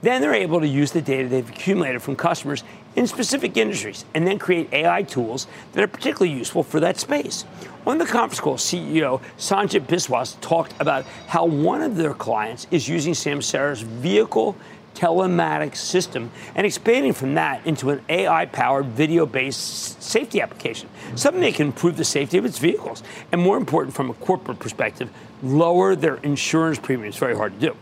Then 0.00 0.22
they're 0.22 0.34
able 0.34 0.60
to 0.60 0.68
use 0.68 0.92
the 0.92 1.02
data 1.02 1.28
they've 1.28 1.48
accumulated 1.48 2.02
from 2.02 2.14
customers 2.14 2.62
in 2.94 3.06
specific 3.06 3.56
industries 3.56 4.04
and 4.14 4.26
then 4.26 4.38
create 4.38 4.72
AI 4.72 5.02
tools 5.02 5.48
that 5.72 5.82
are 5.82 5.88
particularly 5.88 6.36
useful 6.36 6.62
for 6.62 6.78
that 6.80 6.98
space. 6.98 7.44
On 7.86 7.98
the 7.98 8.06
conference 8.06 8.40
call, 8.40 8.56
CEO 8.56 9.20
Sanjit 9.38 9.86
Biswas 9.86 10.40
talked 10.40 10.74
about 10.80 11.04
how 11.26 11.44
one 11.44 11.82
of 11.82 11.96
their 11.96 12.14
clients 12.14 12.66
is 12.70 12.88
using 12.88 13.12
Samsara's 13.12 13.80
vehicle 13.80 14.56
telematics 14.98 15.76
system 15.76 16.30
and 16.56 16.66
expanding 16.66 17.12
from 17.12 17.34
that 17.34 17.64
into 17.64 17.90
an 17.90 18.00
AI 18.08 18.46
powered 18.46 18.86
video 18.86 19.26
based 19.26 20.02
safety 20.02 20.40
application, 20.40 20.88
something 21.14 21.42
that 21.42 21.54
can 21.54 21.68
improve 21.68 21.96
the 21.96 22.04
safety 22.04 22.36
of 22.36 22.44
its 22.44 22.58
vehicles. 22.58 23.02
And 23.30 23.40
more 23.40 23.56
important, 23.56 23.94
from 23.94 24.10
a 24.10 24.14
corporate 24.14 24.58
perspective, 24.58 25.10
lower 25.42 25.94
their 25.94 26.16
insurance 26.16 26.78
premiums. 26.78 27.16
Very 27.16 27.36
hard 27.36 27.54
to 27.60 27.68
do. 27.68 27.76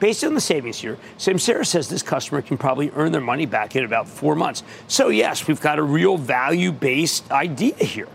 Based 0.00 0.24
on 0.24 0.34
the 0.34 0.40
savings 0.40 0.78
here, 0.80 0.98
Samsara 1.18 1.64
says 1.64 1.88
this 1.88 2.02
customer 2.02 2.42
can 2.42 2.58
probably 2.58 2.90
earn 2.96 3.12
their 3.12 3.20
money 3.20 3.46
back 3.46 3.76
in 3.76 3.84
about 3.84 4.08
four 4.08 4.34
months. 4.34 4.64
So, 4.88 5.10
yes, 5.10 5.46
we've 5.46 5.60
got 5.60 5.78
a 5.78 5.82
real 5.82 6.16
value 6.16 6.72
based 6.72 7.30
idea 7.30 7.76
here. 7.76 8.08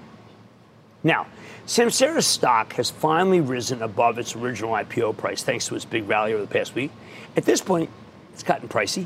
Now, 1.03 1.27
Samsara's 1.65 2.25
stock 2.25 2.73
has 2.73 2.89
finally 2.89 3.39
risen 3.39 3.81
above 3.81 4.17
its 4.17 4.35
original 4.35 4.71
IPO 4.71 5.15
price 5.17 5.43
thanks 5.43 5.67
to 5.67 5.75
its 5.75 5.85
big 5.85 6.09
rally 6.09 6.33
over 6.33 6.41
the 6.41 6.53
past 6.53 6.75
week. 6.75 6.91
At 7.37 7.45
this 7.45 7.61
point, 7.61 7.89
it's 8.33 8.43
gotten 8.43 8.67
pricey. 8.67 9.05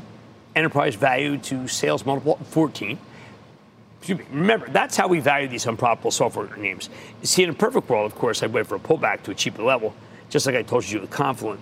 Enterprise 0.56 0.94
value 0.94 1.38
to 1.38 1.68
sales 1.68 2.04
multiple 2.04 2.38
14. 2.50 2.98
Remember, 4.30 4.68
that's 4.68 4.96
how 4.96 5.06
we 5.06 5.20
value 5.20 5.46
these 5.46 5.66
unprofitable 5.66 6.10
software 6.10 6.54
names. 6.56 6.90
See, 7.22 7.44
in 7.44 7.50
a 7.50 7.54
perfect 7.54 7.88
world, 7.88 8.10
of 8.10 8.18
course, 8.18 8.42
I'd 8.42 8.52
wait 8.52 8.66
for 8.66 8.74
a 8.74 8.80
pullback 8.80 9.22
to 9.24 9.30
a 9.30 9.34
cheaper 9.34 9.62
level, 9.62 9.94
just 10.28 10.46
like 10.46 10.56
I 10.56 10.62
told 10.62 10.88
you 10.88 11.00
with 11.00 11.10
Confluent. 11.10 11.60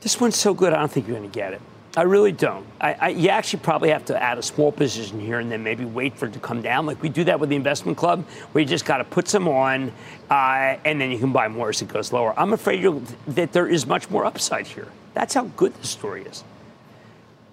This 0.00 0.20
one's 0.20 0.36
so 0.36 0.54
good, 0.54 0.72
I 0.72 0.78
don't 0.78 0.92
think 0.92 1.08
you're 1.08 1.16
going 1.16 1.28
to 1.28 1.34
get 1.34 1.54
it. 1.54 1.60
I 1.96 2.02
really 2.02 2.32
don't. 2.32 2.66
I, 2.80 2.92
I, 2.94 3.08
you 3.08 3.28
actually 3.30 3.60
probably 3.60 3.88
have 3.88 4.04
to 4.06 4.22
add 4.22 4.38
a 4.38 4.42
small 4.42 4.70
position 4.70 5.18
here 5.18 5.40
and 5.40 5.50
then 5.50 5.64
maybe 5.64 5.84
wait 5.84 6.16
for 6.16 6.26
it 6.26 6.34
to 6.34 6.38
come 6.38 6.62
down. 6.62 6.86
Like 6.86 7.02
we 7.02 7.08
do 7.08 7.24
that 7.24 7.40
with 7.40 7.48
the 7.48 7.56
investment 7.56 7.96
club, 7.96 8.24
where 8.52 8.62
you 8.62 8.68
just 8.68 8.84
got 8.84 8.98
to 8.98 9.04
put 9.04 9.26
some 9.26 9.48
on 9.48 9.92
uh, 10.30 10.76
and 10.84 11.00
then 11.00 11.10
you 11.10 11.18
can 11.18 11.32
buy 11.32 11.48
more 11.48 11.70
as 11.70 11.82
it 11.82 11.88
goes 11.88 12.12
lower. 12.12 12.38
I'm 12.38 12.52
afraid 12.52 12.84
that 13.28 13.52
there 13.52 13.66
is 13.66 13.86
much 13.86 14.10
more 14.10 14.24
upside 14.24 14.66
here. 14.66 14.88
That's 15.14 15.34
how 15.34 15.44
good 15.56 15.74
the 15.74 15.86
story 15.86 16.22
is. 16.22 16.44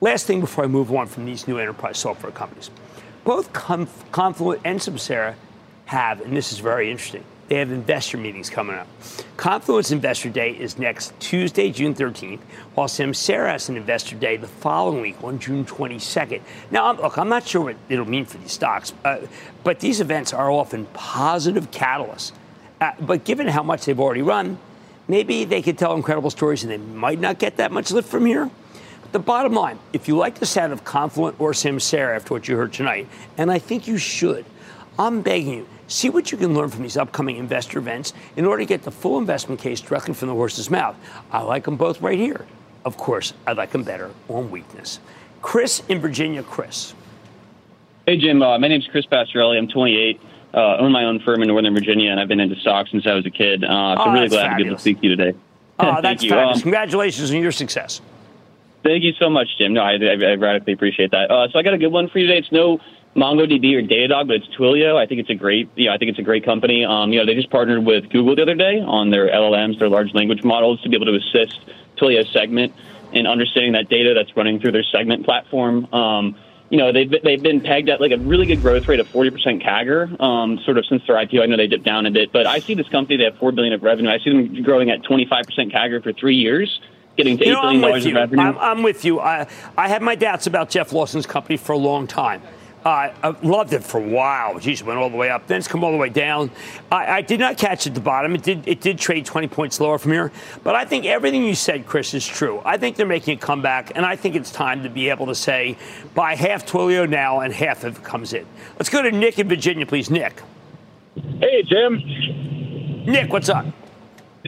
Last 0.02 0.28
thing 0.28 0.41
before 0.41 0.65
I 0.65 0.67
move 0.67 0.93
on 0.93 1.08
from 1.08 1.26
these 1.26 1.48
new 1.48 1.58
enterprise 1.58 1.98
software 1.98 2.32
companies. 2.32 2.69
Both 3.24 3.54
Confluent 3.54 4.62
and 4.63 4.80
Samsara 4.80 5.34
have, 5.86 6.21
and 6.21 6.36
this 6.36 6.52
is 6.52 6.60
very 6.60 6.91
interesting, 6.91 7.24
they 7.47 7.58
have 7.58 7.71
investor 7.71 8.17
meetings 8.17 8.49
coming 8.49 8.75
up. 8.75 8.88
Confluent's 9.38 9.91
Investor 9.91 10.29
Day 10.29 10.51
is 10.51 10.79
next 10.79 11.17
Tuesday, 11.19 11.71
June 11.71 11.93
13th, 11.93 12.39
while 12.73 12.88
Samsara 12.88 13.51
has 13.51 13.69
an 13.69 13.77
Investor 13.77 14.15
Day 14.15 14.38
the 14.38 14.47
following 14.47 15.01
week 15.01 15.23
on 15.23 15.38
June 15.38 15.63
22nd. 15.65 16.41
Now, 16.71 16.91
look, 16.93 17.17
I'm 17.17 17.29
not 17.29 17.47
sure 17.47 17.62
what 17.62 17.75
it'll 17.88 18.10
mean 18.10 18.25
for 18.25 18.38
these 18.38 18.51
stocks, 18.51 18.93
uh, 19.03 19.19
but 19.63 19.79
these 19.79 20.01
events 20.01 20.34
are 20.34 20.49
often 20.49 20.86
positive 20.93 21.69
catalysts. 21.69 22.31
Uh, 22.81 22.93
but 22.99 23.23
given 23.23 23.47
how 23.47 23.62
much 23.62 23.86
they've 23.86 23.99
already 23.99 24.23
run, 24.23 24.58
maybe 25.08 25.45
they 25.45 25.62
could 25.62 25.77
tell 25.77 25.93
incredible 25.93 26.31
stories 26.31 26.63
and 26.63 26.71
they 26.71 26.77
might 26.77 27.19
not 27.19 27.38
get 27.38 27.58
that 27.58 27.71
much 27.71 27.91
lift 27.91 28.10
from 28.10 28.25
here. 28.25 28.49
But 29.01 29.12
the 29.12 29.19
bottom 29.19 29.53
line, 29.53 29.77
if 29.93 30.08
you 30.08 30.17
like 30.17 30.39
the 30.39 30.47
sound 30.47 30.73
of 30.73 30.84
Confluent 30.84 31.39
or 31.39 31.51
Samsara 31.51 32.15
after 32.15 32.34
what 32.34 32.47
you 32.47 32.58
heard 32.58 32.73
tonight, 32.73 33.08
and 33.38 33.51
I 33.51 33.60
think 33.60 33.88
you 33.88 33.99
should, 33.99 34.45
I'm 34.97 35.21
begging 35.21 35.53
you, 35.53 35.67
see 35.88 36.10
what 36.10 36.32
you 36.32 36.38
can 36.38 36.54
learn 36.54 36.69
from 36.69 36.84
these 36.84 36.98
upcoming 36.98 37.38
investor 37.38 37.80
events 37.80 38.13
in 38.36 38.45
order 38.45 38.62
to 38.62 38.65
get 38.65 38.84
the 38.84 38.91
full 38.91 39.17
investment 39.17 39.62
case 39.62 39.82
directly 39.82 40.13
from 40.13 40.28
the 40.28 40.34
horse's 40.34 40.69
mouth. 40.69 40.95
I 41.32 41.41
like 41.41 41.65
them 41.65 41.78
both 41.78 42.02
right 42.02 42.17
here. 42.17 42.45
Of 42.84 42.98
course, 42.98 43.34
I 43.48 43.54
like 43.54 43.71
them 43.71 43.84
better 43.84 44.12
on 44.30 44.52
weakness. 44.52 45.00
Chris 45.41 45.84
in 45.89 46.00
Virginia, 46.00 46.43
Chris. 46.43 46.93
Hey, 48.06 48.17
Jim. 48.17 48.41
Uh, 48.41 48.60
my 48.60 48.67
name's 48.67 48.88
Chris 48.88 49.06
Pastorelli. 49.06 49.58
I'm 49.58 49.67
28 49.67 50.19
uh, 50.56 50.78
own 50.78 50.91
my 50.91 51.04
own 51.04 51.19
firm 51.19 51.41
in 51.41 51.50
Northern 51.50 51.74
Virginia, 51.74 52.12
and 52.12 52.19
I've 52.19 52.30
been 52.30 52.39
into 52.39 52.56
stocks 52.56 52.91
since 52.91 53.06
I 53.06 53.13
was 53.13 53.26
a 53.26 53.30
kid. 53.30 53.63
Uh, 53.63 53.98
so 53.98 54.04
oh, 54.04 54.13
really 54.13 54.30
glad 54.30 54.52
fabulous. 54.52 54.58
to 54.58 54.63
be 54.63 54.67
able 54.67 54.76
to 54.76 54.82
speak 54.82 55.02
to 55.02 55.08
you 55.08 55.15
today. 55.15 55.38
Oh, 55.80 56.02
that's 56.02 56.24
you. 56.24 56.30
fabulous. 56.30 56.58
Um, 56.58 56.62
Congratulations 56.62 57.32
on 57.32 57.41
your 57.41 57.52
success. 57.52 58.02
Thank 58.84 59.04
you 59.04 59.13
so 59.19 59.30
much, 59.30 59.48
Jim. 59.58 59.74
No, 59.74 59.82
I, 59.82 59.93
I, 59.93 60.13
I 60.13 60.36
radically 60.36 60.74
appreciate 60.74 61.12
that. 61.12 61.30
Uh, 61.30 61.50
so 61.50 61.60
I 61.60 61.63
got 61.63 61.74
a 61.74 61.78
good 61.78 61.91
one 61.91 62.08
for 62.08 62.19
you 62.19 62.28
today. 62.28 62.39
It's 62.39 62.52
no 62.52 62.80
MongoDB 63.15 63.75
or 63.75 63.82
Datadog, 63.82 64.28
but 64.28 64.38
it's 64.38 64.47
Twilio. 64.47 64.97
I 64.97 65.06
think 65.06 65.21
it's 65.21 65.30
a 65.30 65.36
great, 65.36 65.69
you 65.75 65.86
know, 65.86 65.93
I 65.93 65.97
think 65.97 66.10
it's 66.10 66.19
a 66.19 66.23
great 66.23 66.43
company. 66.43 66.84
Um, 66.84 67.13
you 67.13 67.19
know, 67.19 67.25
they 67.25 67.34
just 67.34 67.49
partnered 67.49 67.86
with 67.86 68.10
Google 68.10 68.36
the 68.36 68.41
other 68.41 68.56
day 68.56 68.82
on 68.82 69.10
their 69.10 69.30
LLMs, 69.30 69.80
their 69.80 69.89
large 69.89 70.13
language 70.13 70.43
models, 70.43 70.82
to 70.82 70.89
be 70.89 70.95
able 70.95 71.06
to 71.06 71.15
assist 71.15 71.60
Twilio 71.97 72.30
segment 72.34 72.73
in 73.13 73.25
understanding 73.25 73.71
that 73.71 73.88
data 73.88 74.13
that's 74.13 74.36
running 74.36 74.60
through 74.60 74.73
their 74.73 74.84
segment 74.84 75.23
platform. 75.23 75.88
Um, 75.93 76.36
you 76.69 76.78
know, 76.78 76.91
they've, 76.91 77.10
they've 77.23 77.41
been 77.41 77.62
pegged 77.62 77.88
at 77.88 78.01
like 78.01 78.12
a 78.12 78.17
really 78.17 78.47
good 78.47 78.62
growth 78.62 78.88
rate 78.88 78.99
of 78.99 79.08
40% 79.08 79.63
CAGR, 79.63 80.19
um, 80.19 80.60
sort 80.65 80.78
of 80.78 80.86
since 80.88 81.01
their 81.08 81.15
IPO. 81.15 81.41
I 81.41 81.45
know 81.45 81.56
they 81.56 81.67
dipped 81.67 81.86
down 81.86 82.06
a 82.06 82.12
bit, 82.12 82.34
but 82.34 82.45
I 82.47 82.60
see 82.60 82.73
this 82.73 82.89
company, 82.89 83.17
they 83.17 83.23
have 83.25 83.38
4 83.38 83.54
billion 83.54 83.73
of 83.73 83.84
revenue. 83.84 84.10
I 84.10 84.19
see 84.19 84.32
them 84.32 84.63
growing 84.63 84.89
at 84.89 85.04
25% 85.04 85.71
CAGR 85.71 86.04
for 86.04 86.12
three 86.12 86.36
years 86.36 86.82
getting 87.15 87.38
to 87.38 87.45
you 87.45 87.56
$8 87.56 87.82
billion 87.82 88.08
in 88.08 88.15
revenue. 88.15 88.43
I'm, 88.43 88.58
I'm, 88.58 88.84
with 88.84 89.06
you. 89.06 89.21
I, 89.21 89.47
I 89.78 89.88
had 89.88 90.01
my 90.01 90.15
doubts 90.15 90.47
about 90.47 90.69
Jeff 90.69 90.91
Lawson's 90.91 91.25
company 91.25 91.56
for 91.56 91.71
a 91.71 91.78
long 91.78 92.08
time. 92.08 92.41
Uh, 92.86 93.12
I 93.24 93.30
loved 93.41 93.74
it 93.74 93.84
for 93.84 93.98
a 93.98 94.08
while. 94.08 94.60
Geez, 94.60 94.84
went 94.84 95.00
all 95.00 95.10
the 95.10 95.17
way 95.17 95.32
up. 95.32 95.48
Then 95.48 95.58
it's 95.58 95.67
come 95.67 95.84
all 95.84 95.91
the 95.91 95.98
way 95.98 96.10
down. 96.10 96.52
I, 96.91 97.17
I, 97.17 97.21
did 97.21 97.39
not 97.39 97.58
catch 97.58 97.88
at 97.88 97.95
the 97.95 98.00
bottom. 98.00 98.36
It 98.36 98.43
did. 98.43 98.67
It 98.67 98.80
did 98.80 99.00
trade 99.00 99.26
20 99.26 99.48
points 99.48 99.80
lower 99.80 99.98
from 99.98 100.12
here. 100.12 100.32
But 100.63 100.76
I 100.76 100.86
think 100.86 101.06
everything 101.06 101.43
you 101.45 101.56
said, 101.56 101.88
Chris, 101.88 102.13
is 102.13 102.28
true. 102.28 102.62
I 102.63 102.78
think 102.78 102.95
they're 102.95 103.08
making 103.08 103.39
a 103.39 103.41
comeback, 103.41 103.93
and 103.95 104.06
I 104.06 104.15
think 104.15 104.36
it's 104.36 104.52
time 104.52 104.84
to 104.84 104.89
be 104.89 105.10
able 105.10 105.26
to 105.26 105.34
say 105.34 105.78
buy 106.13 106.36
half 106.36 106.67
Twilio 106.67 107.10
now 107.10 107.39
and 107.39 107.52
half 107.52 107.84
if 107.86 107.98
it 107.98 108.04
comes 108.04 108.34
in. 108.34 108.45
Let's 108.78 108.89
go 108.89 109.02
to 109.02 109.12
Nick 109.12 109.39
in 109.39 109.50
Virginia, 109.50 109.88
please. 109.88 110.12
Nick. 110.12 110.43
Hey, 111.39 111.63
Jim. 111.63 111.95
Nick, 113.08 113.34
what's 113.34 113.50
up? 113.50 113.65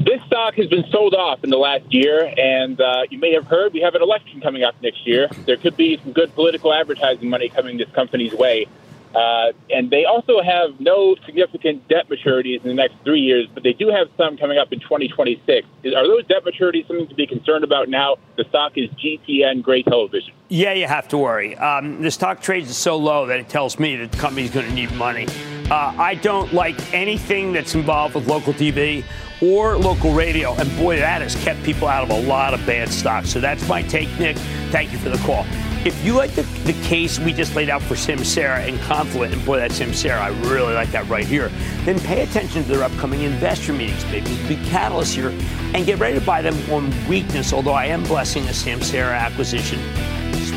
This 0.05 0.21
stock 0.27 0.53
has 0.55 0.67
been 0.67 0.85
sold 0.91 1.15
off 1.15 1.43
in 1.43 1.49
the 1.49 1.57
last 1.57 1.91
year, 1.91 2.31
and 2.37 2.79
uh, 2.79 3.03
you 3.09 3.17
may 3.17 3.33
have 3.33 3.47
heard 3.47 3.73
we 3.73 3.81
have 3.81 3.95
an 3.95 4.03
election 4.03 4.41
coming 4.41 4.63
up 4.63 4.75
next 4.83 5.07
year. 5.07 5.27
There 5.47 5.57
could 5.57 5.75
be 5.75 5.97
some 6.03 6.13
good 6.13 6.33
political 6.35 6.71
advertising 6.71 7.29
money 7.29 7.49
coming 7.49 7.77
this 7.77 7.89
company's 7.95 8.33
way. 8.33 8.67
Uh, 9.15 9.53
and 9.71 9.89
they 9.89 10.05
also 10.05 10.39
have 10.41 10.79
no 10.79 11.15
significant 11.25 11.87
debt 11.87 12.07
maturities 12.09 12.61
in 12.61 12.67
the 12.67 12.75
next 12.75 12.93
three 13.03 13.21
years, 13.21 13.47
but 13.51 13.63
they 13.63 13.73
do 13.73 13.87
have 13.87 14.07
some 14.17 14.37
coming 14.37 14.59
up 14.59 14.71
in 14.71 14.79
2026. 14.79 15.67
Are 15.95 16.07
those 16.07 16.25
debt 16.27 16.43
maturities 16.45 16.85
something 16.85 17.07
to 17.07 17.15
be 17.15 17.25
concerned 17.25 17.63
about 17.63 17.89
now? 17.89 18.17
The 18.35 18.43
stock 18.49 18.73
is 18.75 18.91
GTN 18.91 19.63
Gray 19.63 19.81
Television. 19.81 20.31
Yeah, 20.49 20.73
you 20.73 20.85
have 20.85 21.07
to 21.07 21.17
worry. 21.17 21.55
Um, 21.55 22.03
the 22.03 22.11
stock 22.11 22.41
trades 22.41 22.69
is 22.69 22.77
so 22.77 22.97
low 22.97 23.25
that 23.25 23.39
it 23.39 23.49
tells 23.49 23.79
me 23.79 23.95
that 23.95 24.11
the 24.11 24.17
company's 24.19 24.51
going 24.51 24.67
to 24.67 24.73
need 24.73 24.91
money. 24.91 25.27
Uh, 25.71 25.93
I 25.97 26.15
don't 26.15 26.53
like 26.53 26.93
anything 26.93 27.51
that's 27.51 27.73
involved 27.73 28.13
with 28.13 28.27
local 28.27 28.53
TV 28.53 29.03
or 29.41 29.77
local 29.77 30.13
radio. 30.13 30.53
And 30.55 30.75
boy, 30.77 30.97
that 30.97 31.21
has 31.21 31.35
kept 31.43 31.63
people 31.63 31.87
out 31.87 32.03
of 32.03 32.09
a 32.09 32.27
lot 32.27 32.53
of 32.53 32.65
bad 32.65 32.89
stocks. 32.89 33.29
So 33.29 33.39
that's 33.39 33.67
my 33.67 33.81
take, 33.83 34.07
Nick. 34.19 34.37
Thank 34.71 34.91
you 34.91 34.97
for 34.97 35.09
the 35.09 35.17
call. 35.19 35.45
If 35.85 36.03
you 36.03 36.13
like 36.13 36.31
the, 36.31 36.41
the 36.41 36.73
case 36.83 37.19
we 37.19 37.31
just 37.31 37.55
laid 37.55 37.69
out 37.69 37.81
for 37.81 37.93
Samsara 37.93 38.67
and 38.67 38.79
Confluent, 38.81 39.33
and 39.33 39.45
boy, 39.45 39.57
that 39.57 39.71
Samsara, 39.71 40.19
I 40.19 40.29
really 40.49 40.73
like 40.73 40.91
that 40.91 41.07
right 41.07 41.25
here, 41.25 41.49
then 41.85 41.99
pay 41.99 42.23
attention 42.23 42.63
to 42.63 42.69
their 42.69 42.83
upcoming 42.83 43.21
investor 43.21 43.73
meetings, 43.73 44.03
maybe 44.05 44.35
big 44.47 44.61
catalyst 44.65 45.15
here, 45.15 45.29
and 45.73 45.85
get 45.85 45.99
ready 45.99 46.19
to 46.19 46.25
buy 46.25 46.41
them 46.41 46.55
on 46.71 46.91
weakness, 47.07 47.53
although 47.53 47.73
I 47.73 47.85
am 47.85 48.03
blessing 48.03 48.45
the 48.45 48.51
Samsara 48.51 49.17
acquisition 49.17 49.79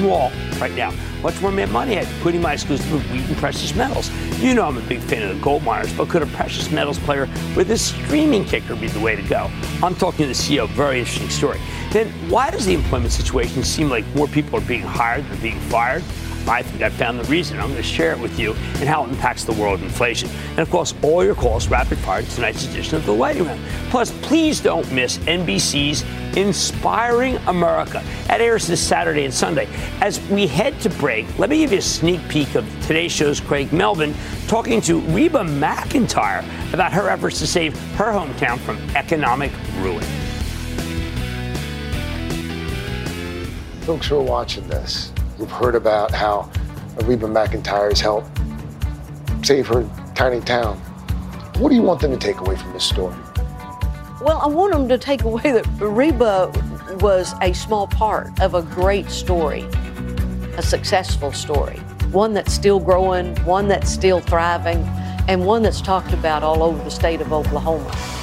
small 0.00 0.32
right 0.58 0.74
now. 0.74 0.92
Much 1.22 1.40
more 1.42 1.52
Mad 1.52 1.70
Money 1.70 1.96
at 1.98 2.06
putting 2.22 2.40
my 2.40 2.54
exclusive 2.54 3.12
Wheaton 3.12 3.34
Precious 3.36 3.74
Metals. 3.74 4.10
You 4.40 4.54
know 4.54 4.64
I'm 4.64 4.78
a 4.78 4.82
big 4.82 5.00
fan 5.00 5.22
of 5.22 5.36
the 5.36 5.42
gold 5.42 5.62
miners, 5.62 5.92
but 5.92 6.08
could 6.08 6.22
a 6.22 6.26
precious 6.26 6.70
metals 6.70 6.98
player 7.00 7.28
with 7.54 7.70
a 7.70 7.76
streaming 7.76 8.46
kicker 8.46 8.74
be 8.74 8.88
the 8.88 9.00
way 9.00 9.14
to 9.14 9.22
go? 9.22 9.50
I'm 9.82 9.94
talking 9.94 10.24
to 10.24 10.26
the 10.28 10.32
CEO, 10.32 10.66
very 10.70 11.00
interesting 11.00 11.28
story. 11.28 11.60
Then 11.92 12.08
why 12.30 12.50
does 12.50 12.64
the 12.64 12.72
employment 12.72 13.12
situation 13.12 13.62
seem 13.62 13.90
like 13.90 14.06
more 14.16 14.26
people 14.28 14.58
are 14.58 14.66
being 14.66 14.82
hired 14.82 15.28
than 15.28 15.38
being 15.40 15.60
fired? 15.68 16.02
I 16.48 16.62
think 16.62 16.83
I 16.83 16.88
found 16.88 17.20
the 17.20 17.24
reason. 17.24 17.59
I'm 17.59 17.70
going 17.70 17.76
to 17.76 17.83
share 17.83 18.12
it 18.12 18.18
with 18.18 18.38
you 18.38 18.53
and 18.53 18.88
how 18.88 19.05
it 19.05 19.11
impacts 19.11 19.44
the 19.44 19.53
world 19.53 19.81
inflation. 19.83 20.29
And 20.50 20.61
of 20.61 20.70
course, 20.70 20.94
all 21.03 21.24
your 21.24 21.35
calls 21.35 21.68
rapid 21.68 21.98
fire 21.98 22.22
tonight's 22.22 22.66
edition 22.66 22.96
of 22.96 23.07
the 23.07 23.12
Lightning 23.12 23.46
Round. 23.46 23.61
Plus, 23.90 24.11
please 24.22 24.61
don't 24.61 24.90
miss 24.92 25.18
NBC's 25.18 26.05
Inspiring 26.37 27.37
America. 27.48 28.03
That 28.29 28.40
airs 28.40 28.66
this 28.66 28.81
Saturday 28.81 29.24
and 29.24 29.35
Sunday. 29.35 29.68
As 30.00 30.20
we 30.29 30.46
head 30.46 30.79
to 30.81 30.90
break, 30.90 31.26
let 31.38 31.50
me 31.50 31.59
give 31.59 31.72
you 31.72 31.79
a 31.79 31.83
sneak 31.83 32.26
peek 32.29 32.55
of 32.55 32.64
today's 32.87 33.11
show's 33.11 33.40
Craig 33.40 33.72
Melvin 33.72 34.14
talking 34.46 34.81
to 34.83 35.00
Reba 35.00 35.40
McEntire 35.40 36.44
about 36.72 36.92
her 36.92 37.09
efforts 37.09 37.40
to 37.40 37.46
save 37.46 37.76
her 37.94 38.12
hometown 38.12 38.59
from 38.59 38.79
economic 38.94 39.50
ruin. 39.79 40.05
Folks 43.81 44.07
who 44.07 44.16
are 44.18 44.22
watching 44.22 44.68
this, 44.68 45.12
you've 45.40 45.50
heard 45.50 45.74
about 45.74 46.11
how 46.11 46.50
Reba 47.05 47.26
McEntire's 47.26 48.00
helped 48.00 48.29
save 49.44 49.66
her 49.68 49.88
tiny 50.14 50.40
town. 50.40 50.76
What 51.59 51.70
do 51.70 51.74
you 51.74 51.83
want 51.83 52.00
them 52.00 52.12
to 52.12 52.18
take 52.18 52.40
away 52.40 52.57
from 52.57 52.72
this 52.74 52.85
story? 52.85 53.16
Well, 54.20 54.38
I 54.42 54.48
want 54.48 54.72
them 54.72 54.87
to 54.88 54.98
take 54.98 55.22
away 55.22 55.50
that 55.50 55.66
Reba 55.81 56.53
was 57.00 57.33
a 57.40 57.55
small 57.55 57.87
part 57.87 58.38
of 58.40 58.55
a 58.55 58.62
great 58.62 59.11
story, 59.11 59.62
a 60.59 60.62
successful 60.62 61.33
story, 61.33 61.79
one 62.11 62.35
that's 62.35 62.53
still 62.53 62.79
growing, 62.79 63.35
one 63.46 63.66
that's 63.66 63.90
still 63.90 64.20
thriving, 64.20 64.83
and 65.26 65.46
one 65.46 65.62
that's 65.62 65.81
talked 65.81 66.12
about 66.12 66.42
all 66.42 66.62
over 66.62 66.83
the 66.85 66.90
state 66.90 67.22
of 67.22 67.33
Oklahoma. 67.33 68.19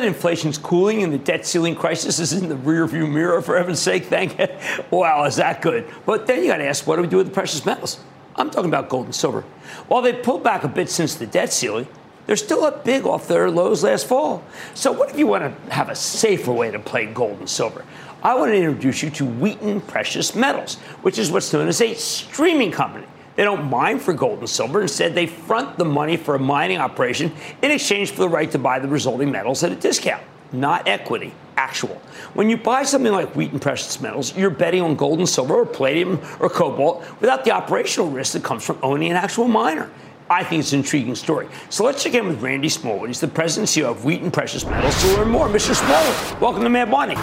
That 0.00 0.06
inflation's 0.06 0.58
cooling 0.58 1.02
and 1.02 1.12
the 1.12 1.18
debt 1.18 1.46
ceiling 1.46 1.74
crisis 1.74 2.18
is 2.18 2.32
in 2.32 2.48
the 2.48 2.54
rearview 2.54 3.10
mirror, 3.10 3.42
for 3.42 3.56
heaven's 3.56 3.80
sake, 3.80 4.06
thank 4.06 4.38
you. 4.38 4.46
Wow, 4.90 5.24
is 5.24 5.36
that 5.36 5.62
good? 5.62 5.88
But 6.06 6.26
then 6.26 6.42
you 6.42 6.48
got 6.48 6.56
to 6.58 6.66
ask, 6.66 6.86
what 6.86 6.96
do 6.96 7.02
we 7.02 7.08
do 7.08 7.18
with 7.18 7.26
the 7.26 7.32
precious 7.32 7.64
metals? 7.64 8.00
I'm 8.36 8.50
talking 8.50 8.70
about 8.70 8.88
gold 8.88 9.06
and 9.06 9.14
silver. 9.14 9.42
While 9.88 10.02
they 10.02 10.12
pulled 10.12 10.42
back 10.42 10.64
a 10.64 10.68
bit 10.68 10.88
since 10.90 11.14
the 11.14 11.26
debt 11.26 11.52
ceiling, 11.52 11.86
they're 12.26 12.36
still 12.36 12.64
up 12.64 12.84
big 12.84 13.06
off 13.06 13.28
their 13.28 13.50
lows 13.50 13.82
last 13.84 14.06
fall. 14.06 14.44
So, 14.74 14.92
what 14.92 15.10
if 15.10 15.18
you 15.18 15.26
want 15.26 15.44
to 15.44 15.72
have 15.72 15.88
a 15.88 15.94
safer 15.94 16.52
way 16.52 16.70
to 16.70 16.78
play 16.78 17.06
gold 17.06 17.38
and 17.38 17.48
silver? 17.48 17.84
I 18.22 18.34
want 18.34 18.52
to 18.52 18.56
introduce 18.56 19.02
you 19.02 19.10
to 19.10 19.24
Wheaton 19.24 19.80
Precious 19.82 20.34
Metals, 20.34 20.76
which 21.02 21.18
is 21.18 21.30
what's 21.30 21.52
known 21.52 21.68
as 21.68 21.80
a 21.80 21.94
streaming 21.94 22.70
company. 22.70 23.06
They 23.36 23.44
don't 23.44 23.70
mine 23.70 23.98
for 23.98 24.12
gold 24.12 24.40
and 24.40 24.48
silver. 24.48 24.82
Instead, 24.82 25.14
they 25.14 25.26
front 25.26 25.78
the 25.78 25.84
money 25.84 26.16
for 26.16 26.34
a 26.34 26.38
mining 26.38 26.78
operation 26.78 27.32
in 27.62 27.70
exchange 27.70 28.10
for 28.10 28.22
the 28.22 28.28
right 28.28 28.50
to 28.50 28.58
buy 28.58 28.78
the 28.78 28.88
resulting 28.88 29.30
metals 29.30 29.62
at 29.62 29.72
a 29.72 29.76
discount, 29.76 30.22
not 30.52 30.88
equity, 30.88 31.32
actual. 31.56 32.00
When 32.34 32.50
you 32.50 32.56
buy 32.56 32.82
something 32.82 33.12
like 33.12 33.34
Wheaton 33.36 33.60
Precious 33.60 34.00
Metals, 34.00 34.36
you're 34.36 34.50
betting 34.50 34.82
on 34.82 34.94
gold 34.96 35.18
and 35.18 35.28
silver 35.28 35.54
or 35.54 35.66
palladium 35.66 36.20
or 36.40 36.48
cobalt 36.48 37.04
without 37.20 37.44
the 37.44 37.52
operational 37.52 38.10
risk 38.10 38.32
that 38.32 38.42
comes 38.42 38.64
from 38.64 38.78
owning 38.82 39.10
an 39.10 39.16
actual 39.16 39.46
miner. 39.46 39.90
I 40.28 40.44
think 40.44 40.60
it's 40.60 40.72
an 40.72 40.78
intriguing 40.78 41.16
story. 41.16 41.48
So 41.70 41.84
let's 41.84 42.02
check 42.02 42.14
in 42.14 42.26
with 42.26 42.40
Randy 42.40 42.68
Smallwood. 42.68 43.08
He's 43.08 43.20
the 43.20 43.28
president 43.28 43.76
and 43.76 43.84
CEO 43.84 43.90
of 43.90 44.04
Wheaton 44.04 44.30
Precious 44.30 44.64
Metals 44.64 45.00
to 45.02 45.08
learn 45.16 45.28
more. 45.28 45.48
Mr. 45.48 45.74
Smallwood, 45.74 46.40
welcome 46.40 46.62
to 46.62 46.68
Mad 46.68 46.88
Money. 46.88 47.16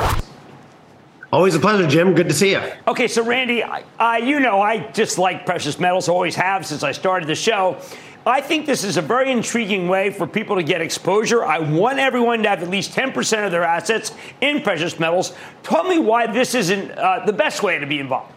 Always 1.31 1.55
a 1.55 1.59
pleasure, 1.59 1.85
Jim. 1.87 2.13
Good 2.13 2.29
to 2.29 2.33
see 2.33 2.51
you. 2.51 2.61
Okay, 2.87 3.07
so 3.07 3.23
Randy, 3.23 3.63
you 4.25 4.39
know 4.39 4.61
I 4.61 4.89
just 4.93 5.17
like 5.17 5.45
precious 5.45 5.77
metals, 5.77 6.07
always 6.07 6.35
have 6.35 6.65
since 6.65 6.83
I 6.83 6.93
started 6.93 7.27
the 7.27 7.35
show. 7.35 7.77
I 8.25 8.41
think 8.41 8.65
this 8.65 8.83
is 8.83 8.97
a 8.97 9.01
very 9.01 9.31
intriguing 9.31 9.87
way 9.87 10.09
for 10.09 10.27
people 10.27 10.57
to 10.57 10.63
get 10.63 10.81
exposure. 10.81 11.45
I 11.45 11.59
want 11.59 11.99
everyone 11.99 12.43
to 12.43 12.49
have 12.49 12.61
at 12.61 12.69
least 12.69 12.91
10% 12.91 13.45
of 13.45 13.51
their 13.51 13.63
assets 13.63 14.13
in 14.41 14.61
precious 14.61 14.99
metals. 14.99 15.33
Tell 15.63 15.83
me 15.83 15.97
why 15.99 16.27
this 16.27 16.53
isn't 16.53 16.91
uh, 16.91 17.25
the 17.25 17.31
best 17.31 17.63
way 17.63 17.79
to 17.79 17.85
be 17.85 17.99
involved. 17.99 18.33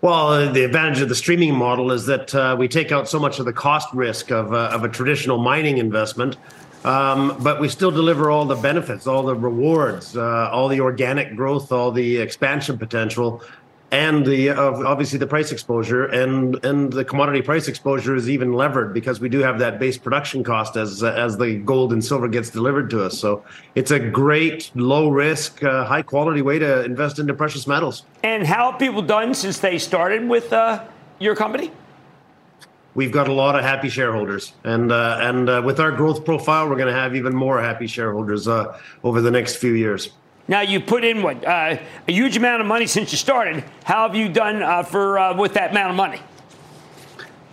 Well, 0.00 0.50
the 0.52 0.64
advantage 0.64 1.00
of 1.00 1.08
the 1.08 1.14
streaming 1.14 1.54
model 1.54 1.92
is 1.92 2.06
that 2.06 2.34
uh, 2.34 2.56
we 2.58 2.68
take 2.68 2.92
out 2.92 3.08
so 3.08 3.18
much 3.18 3.38
of 3.38 3.44
the 3.44 3.52
cost 3.52 3.92
risk 3.92 4.30
of, 4.30 4.52
uh, 4.52 4.70
of 4.72 4.84
a 4.84 4.88
traditional 4.88 5.38
mining 5.38 5.78
investment, 5.78 6.36
um, 6.84 7.36
but 7.40 7.60
we 7.60 7.68
still 7.68 7.90
deliver 7.90 8.30
all 8.30 8.44
the 8.44 8.56
benefits, 8.56 9.06
all 9.06 9.22
the 9.22 9.34
rewards, 9.34 10.16
uh, 10.16 10.50
all 10.50 10.68
the 10.68 10.80
organic 10.80 11.36
growth, 11.36 11.72
all 11.72 11.90
the 11.90 12.16
expansion 12.18 12.78
potential 12.78 13.42
and 13.90 14.26
the 14.26 14.50
uh, 14.50 14.86
obviously 14.86 15.18
the 15.18 15.26
price 15.26 15.50
exposure 15.50 16.06
and 16.06 16.62
and 16.64 16.92
the 16.92 17.04
commodity 17.04 17.40
price 17.40 17.68
exposure 17.68 18.14
is 18.14 18.28
even 18.28 18.52
levered 18.52 18.92
because 18.92 19.18
we 19.20 19.28
do 19.28 19.38
have 19.38 19.58
that 19.58 19.78
base 19.78 19.96
production 19.96 20.44
cost 20.44 20.76
as 20.76 21.02
as 21.02 21.38
the 21.38 21.56
gold 21.56 21.92
and 21.92 22.04
silver 22.04 22.28
gets 22.28 22.50
delivered 22.50 22.90
to 22.90 23.02
us. 23.02 23.18
So 23.18 23.44
it's 23.74 23.90
a 23.90 23.98
great 23.98 24.70
low 24.74 25.08
risk 25.08 25.62
uh, 25.62 25.84
high 25.84 26.02
quality 26.02 26.42
way 26.42 26.58
to 26.58 26.84
invest 26.84 27.18
into 27.18 27.32
precious 27.32 27.66
metals. 27.66 28.04
And 28.22 28.46
how 28.46 28.72
have 28.72 28.78
people 28.78 29.02
done 29.02 29.32
since 29.32 29.58
they 29.58 29.78
started 29.78 30.28
with 30.28 30.52
uh, 30.52 30.84
your 31.18 31.34
company 31.34 31.70
we've 32.98 33.12
got 33.12 33.28
a 33.28 33.32
lot 33.32 33.54
of 33.58 33.62
happy 33.62 33.88
shareholders 33.88 34.52
and 34.64 34.90
uh, 34.90 35.18
and 35.20 35.48
uh, 35.48 35.62
with 35.64 35.78
our 35.78 35.92
growth 35.92 36.24
profile 36.24 36.68
we're 36.68 36.80
going 36.82 36.92
to 36.94 37.00
have 37.00 37.14
even 37.14 37.34
more 37.34 37.60
happy 37.60 37.86
shareholders 37.86 38.48
over 38.48 39.20
the 39.20 39.30
next 39.30 39.56
few 39.56 39.72
years 39.72 40.10
now 40.48 40.62
you 40.62 40.80
put 40.80 41.04
in 41.04 41.22
what 41.22 41.44
uh, 41.44 41.78
a 42.08 42.12
huge 42.12 42.36
amount 42.38 42.62
of 42.62 42.66
money 42.66 42.86
since 42.86 43.12
you 43.12 43.18
started. 43.18 43.62
How 43.84 44.06
have 44.08 44.16
you 44.16 44.30
done 44.30 44.62
uh, 44.62 44.82
for 44.82 45.18
uh, 45.18 45.36
with 45.36 45.52
that 45.54 45.72
amount 45.72 45.90
of 45.90 45.96
money? 45.96 46.20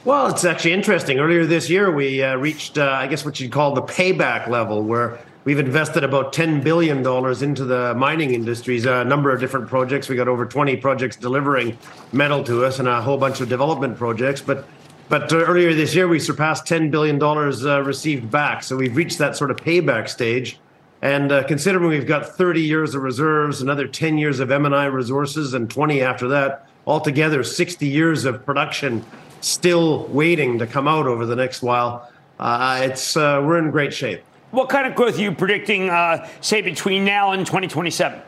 Well, 0.05 0.27
it's 0.27 0.45
actually 0.45 0.73
interesting. 0.73 1.19
Earlier 1.19 1.45
this 1.45 1.69
year, 1.69 1.91
we 1.91 2.23
uh, 2.23 2.37
reached, 2.37 2.77
uh, 2.77 2.91
I 2.91 3.07
guess, 3.07 3.25
what 3.25 3.39
you'd 3.39 3.51
call 3.51 3.73
the 3.73 3.81
payback 3.81 4.47
level, 4.47 4.83
where 4.83 5.19
we've 5.43 5.59
invested 5.59 6.05
about 6.05 6.31
ten 6.31 6.61
billion 6.61 7.03
dollars 7.03 7.41
into 7.41 7.65
the 7.65 7.93
mining 7.95 8.33
industries. 8.33 8.85
A 8.85 9.03
number 9.03 9.29
of 9.31 9.41
different 9.41 9.67
projects. 9.67 10.07
We 10.07 10.15
got 10.15 10.29
over 10.29 10.45
twenty 10.45 10.77
projects 10.77 11.17
delivering 11.17 11.77
metal 12.13 12.45
to 12.45 12.63
us, 12.63 12.79
and 12.79 12.87
a 12.87 13.01
whole 13.01 13.17
bunch 13.17 13.41
of 13.41 13.49
development 13.49 13.97
projects. 13.97 14.41
But 14.41 14.65
but 15.07 15.31
uh, 15.31 15.37
earlier 15.37 15.73
this 15.73 15.93
year, 15.93 16.07
we 16.07 16.19
surpassed 16.19 16.65
$10 16.65 16.89
billion 16.89 17.21
uh, 17.21 17.81
received 17.81 18.31
back. 18.31 18.63
So 18.63 18.75
we've 18.75 18.95
reached 18.95 19.17
that 19.19 19.35
sort 19.35 19.51
of 19.51 19.57
payback 19.57 20.09
stage. 20.09 20.59
And 21.01 21.31
uh, 21.31 21.43
considering 21.43 21.87
we've 21.87 22.07
got 22.07 22.25
30 22.25 22.61
years 22.61 22.95
of 22.95 23.03
reserves, 23.03 23.61
another 23.61 23.87
10 23.87 24.17
years 24.17 24.39
of 24.39 24.49
M&I 24.49 24.85
resources, 24.85 25.53
and 25.53 25.69
20 25.69 26.01
after 26.01 26.27
that, 26.29 26.67
altogether 26.87 27.43
60 27.43 27.87
years 27.87 28.25
of 28.25 28.45
production 28.45 29.05
still 29.41 30.05
waiting 30.07 30.57
to 30.57 30.65
come 30.65 30.87
out 30.87 31.05
over 31.05 31.25
the 31.25 31.35
next 31.35 31.61
while, 31.61 32.09
uh, 32.39 32.81
it's 32.83 33.15
uh, 33.15 33.41
we're 33.45 33.59
in 33.59 33.69
great 33.71 33.93
shape. 33.93 34.23
What 34.51 34.69
kind 34.69 34.87
of 34.87 34.95
growth 34.95 35.17
are 35.17 35.21
you 35.21 35.31
predicting, 35.33 35.89
uh, 35.89 36.27
say, 36.41 36.61
between 36.61 37.05
now 37.05 37.31
and 37.31 37.45
2027? 37.45 38.21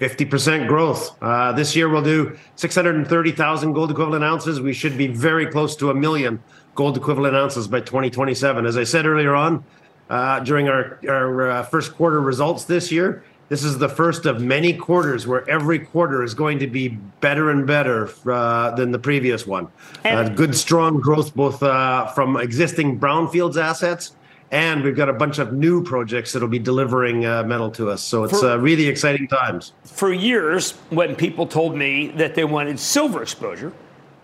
50% 0.00 0.68
growth. 0.68 1.16
Uh, 1.22 1.52
this 1.52 1.74
year 1.74 1.88
we'll 1.88 2.02
do 2.02 2.36
630,000 2.56 3.72
gold 3.72 3.90
equivalent 3.90 4.24
ounces. 4.24 4.60
We 4.60 4.72
should 4.72 4.96
be 4.96 5.08
very 5.08 5.46
close 5.46 5.74
to 5.76 5.90
a 5.90 5.94
million 5.94 6.42
gold 6.74 6.96
equivalent 6.96 7.34
ounces 7.34 7.66
by 7.66 7.80
2027. 7.80 8.64
As 8.64 8.76
I 8.76 8.84
said 8.84 9.06
earlier 9.06 9.34
on, 9.34 9.64
uh, 10.10 10.40
during 10.40 10.68
our, 10.68 10.98
our 11.08 11.50
uh, 11.50 11.62
first 11.64 11.94
quarter 11.94 12.20
results 12.20 12.64
this 12.64 12.90
year. 12.90 13.22
This 13.48 13.64
is 13.64 13.78
the 13.78 13.88
first 13.88 14.26
of 14.26 14.42
many 14.42 14.74
quarters 14.74 15.26
where 15.26 15.48
every 15.48 15.78
quarter 15.78 16.22
is 16.22 16.34
going 16.34 16.58
to 16.58 16.66
be 16.66 16.88
better 17.20 17.50
and 17.50 17.66
better 17.66 18.10
uh, 18.30 18.72
than 18.72 18.92
the 18.92 18.98
previous 18.98 19.46
one. 19.46 19.68
Uh, 20.04 20.28
good, 20.28 20.54
strong 20.54 21.00
growth 21.00 21.34
both 21.34 21.62
uh, 21.62 22.06
from 22.08 22.36
existing 22.36 23.00
brownfields 23.00 23.56
assets, 23.56 24.12
and 24.50 24.82
we've 24.82 24.96
got 24.96 25.08
a 25.08 25.12
bunch 25.12 25.38
of 25.38 25.52
new 25.52 25.82
projects 25.82 26.32
that'll 26.32 26.48
be 26.48 26.58
delivering 26.58 27.26
uh, 27.26 27.42
metal 27.44 27.70
to 27.72 27.90
us. 27.90 28.02
So 28.02 28.24
it's 28.24 28.40
for, 28.40 28.58
really 28.58 28.86
exciting 28.86 29.28
times. 29.28 29.72
For 29.84 30.12
years, 30.12 30.72
when 30.90 31.16
people 31.16 31.46
told 31.46 31.76
me 31.76 32.08
that 32.12 32.34
they 32.34 32.44
wanted 32.44 32.78
silver 32.78 33.22
exposure, 33.22 33.72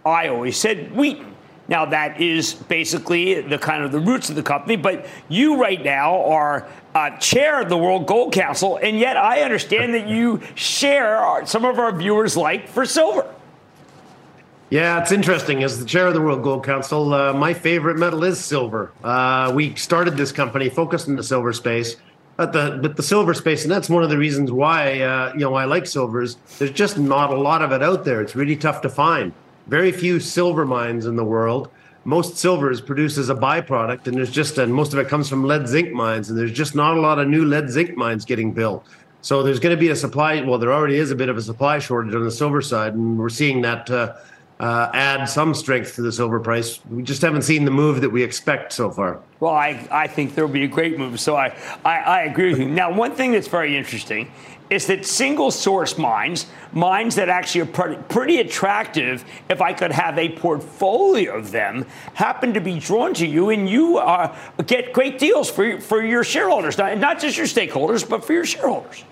I 0.05 0.29
always 0.29 0.57
said 0.57 0.95
Wheaton 0.97 1.35
now 1.69 1.87
that 1.87 2.21
is 2.21 2.55
basically 2.55 3.41
the 3.41 3.59
kind 3.59 3.83
of 3.85 3.93
the 3.93 3.99
roots 3.99 4.29
of 4.29 4.37
the 4.37 4.43
company. 4.43 4.77
But 4.77 5.07
you 5.29 5.61
right 5.61 5.83
now 5.83 6.23
are 6.25 6.69
uh, 6.95 7.17
chair 7.19 7.63
of 7.63 7.69
the 7.69 7.77
World 7.77 8.07
Gold 8.07 8.33
Council, 8.33 8.77
and 8.77 8.99
yet 8.99 9.17
I 9.17 9.43
understand 9.43 9.95
that 9.95 10.07
you 10.07 10.41
share 10.55 11.45
some 11.47 11.65
of 11.65 11.79
our 11.79 11.97
viewers' 11.97 12.37
like 12.37 12.69
for 12.69 12.85
silver. 12.85 13.27
Yeah, 14.71 15.01
it's 15.01 15.13
interesting. 15.13 15.63
As 15.63 15.79
the 15.79 15.85
chair 15.85 16.07
of 16.07 16.15
the 16.15 16.21
World 16.21 16.43
Gold 16.43 16.65
Council, 16.65 17.13
uh, 17.13 17.33
my 17.33 17.53
favorite 17.53 17.99
metal 17.99 18.25
is 18.25 18.43
silver. 18.43 18.93
Uh, 19.05 19.53
we 19.55 19.75
started 19.75 20.17
this 20.17 20.33
company 20.33 20.69
focused 20.69 21.07
in 21.07 21.17
the 21.17 21.23
silver 21.23 21.53
space, 21.53 21.97
but 22.37 22.53
the 22.53 22.79
but 22.81 22.97
the 22.97 23.03
silver 23.03 23.35
space, 23.35 23.63
and 23.63 23.71
that's 23.71 23.91
one 23.91 24.03
of 24.03 24.11
the 24.11 24.19
reasons 24.19 24.51
why 24.51 25.01
uh, 25.01 25.33
you 25.35 25.41
know 25.41 25.55
I 25.55 25.67
like 25.67 25.87
silvers. 25.87 26.37
There's 26.59 26.71
just 26.71 26.99
not 26.99 27.31
a 27.31 27.37
lot 27.37 27.63
of 27.63 27.73
it 27.73 27.83
out 27.83 28.05
there. 28.05 28.23
It's 28.23 28.35
really 28.35 28.57
tough 28.57 28.81
to 28.83 28.89
find 28.89 29.33
very 29.67 29.93
few 29.93 30.19
silver 30.19 30.65
mines 30.65 31.07
in 31.07 31.17
the 31.17 31.25
world. 31.25 31.71
Most 32.05 32.37
silver 32.37 32.71
is 32.71 32.81
produced 32.81 33.17
as 33.19 33.29
a 33.29 33.35
byproduct, 33.35 34.07
and 34.07 34.17
there's 34.17 34.31
just 34.31 34.59
and 34.59 34.75
most 34.75 34.93
of 34.95 34.99
it 34.99 35.09
comes 35.09 35.29
from 35.29 35.45
lead 35.45 35.69
zinc 35.69 35.93
mines, 35.93 36.31
and 36.31 36.39
there's 36.39 36.53
just 36.53 36.75
not 36.75 36.97
a 36.97 37.01
lot 37.01 37.19
of 37.19 37.29
new 37.29 37.45
lead 37.45 37.69
zinc 37.69 37.97
mines 37.97 38.25
getting 38.25 38.51
built. 38.53 38.87
So 39.21 39.43
there's 39.43 39.61
going 39.61 39.75
to 39.75 39.81
be 39.81 39.89
a 39.89 39.97
supply. 39.97 40.41
Well, 40.43 40.59
there 40.59 40.73
already 40.73 40.97
is 40.97 41.11
a 41.11 41.15
bit 41.15 41.29
of 41.31 41.37
a 41.37 41.43
supply 41.43 41.79
shortage 41.79 42.15
on 42.15 42.25
the 42.25 42.31
silver 42.31 42.61
side, 42.61 42.95
and 42.95 43.19
we're 43.19 43.31
seeing 43.31 43.63
that 43.63 43.89
uh, 44.61 44.91
add 44.95 45.25
some 45.27 45.55
strength 45.55 45.97
to 45.97 46.03
the 46.03 46.13
silver 46.13 46.39
price. 46.39 46.81
We 46.91 47.03
just 47.03 47.23
haven't 47.23 47.43
seen 47.43 47.65
the 47.65 47.71
move 47.71 48.01
that 48.01 48.11
we 48.11 48.23
expect 48.23 48.73
so 48.73 48.91
far. 48.91 49.21
Well, 49.41 49.53
I, 49.53 49.87
I 49.91 50.07
think 50.07 50.35
there 50.35 50.47
will 50.47 50.53
be 50.53 50.65
a 50.65 50.69
great 50.69 50.99
move. 50.99 51.19
So 51.21 51.37
I, 51.37 51.57
I, 51.85 51.99
I 51.99 52.23
agree 52.23 52.51
with 52.51 52.61
you. 52.61 52.69
Now, 52.69 52.93
one 52.93 53.13
thing 53.13 53.33
that's 53.33 53.49
very 53.49 53.77
interesting 53.77 54.31
is 54.71 54.87
that 54.87 55.05
single 55.05 55.51
source 55.51 55.99
mines, 55.99 56.47
mines 56.73 57.15
that 57.17 57.29
actually 57.29 57.61
are 57.61 57.67
pretty, 57.67 58.03
pretty, 58.09 58.39
attractive, 58.39 59.25
if 59.51 59.61
I 59.61 59.73
could 59.73 59.93
have 59.93 60.19
a 60.19 60.31
portfolio 60.31 61.37
of 61.37 61.51
them, 61.51 61.85
happen 62.15 62.55
to 62.55 62.61
be 62.61 62.79
drawn 62.79 63.13
to 63.15 63.27
you, 63.27 63.51
and 63.51 63.69
you 63.69 63.99
uh, 63.99 64.35
get 64.67 64.93
great 64.93 65.19
deals 65.19 65.51
for, 65.51 65.81
for 65.81 66.03
your 66.03 66.25
shareholders, 66.25 66.79
not, 66.79 66.97
not 66.99 67.21
just 67.21 67.37
your 67.37 67.47
stakeholders, 67.47 68.09
but 68.09 68.25
for 68.25 68.33
your 68.33 68.47
shareholders. 68.47 69.05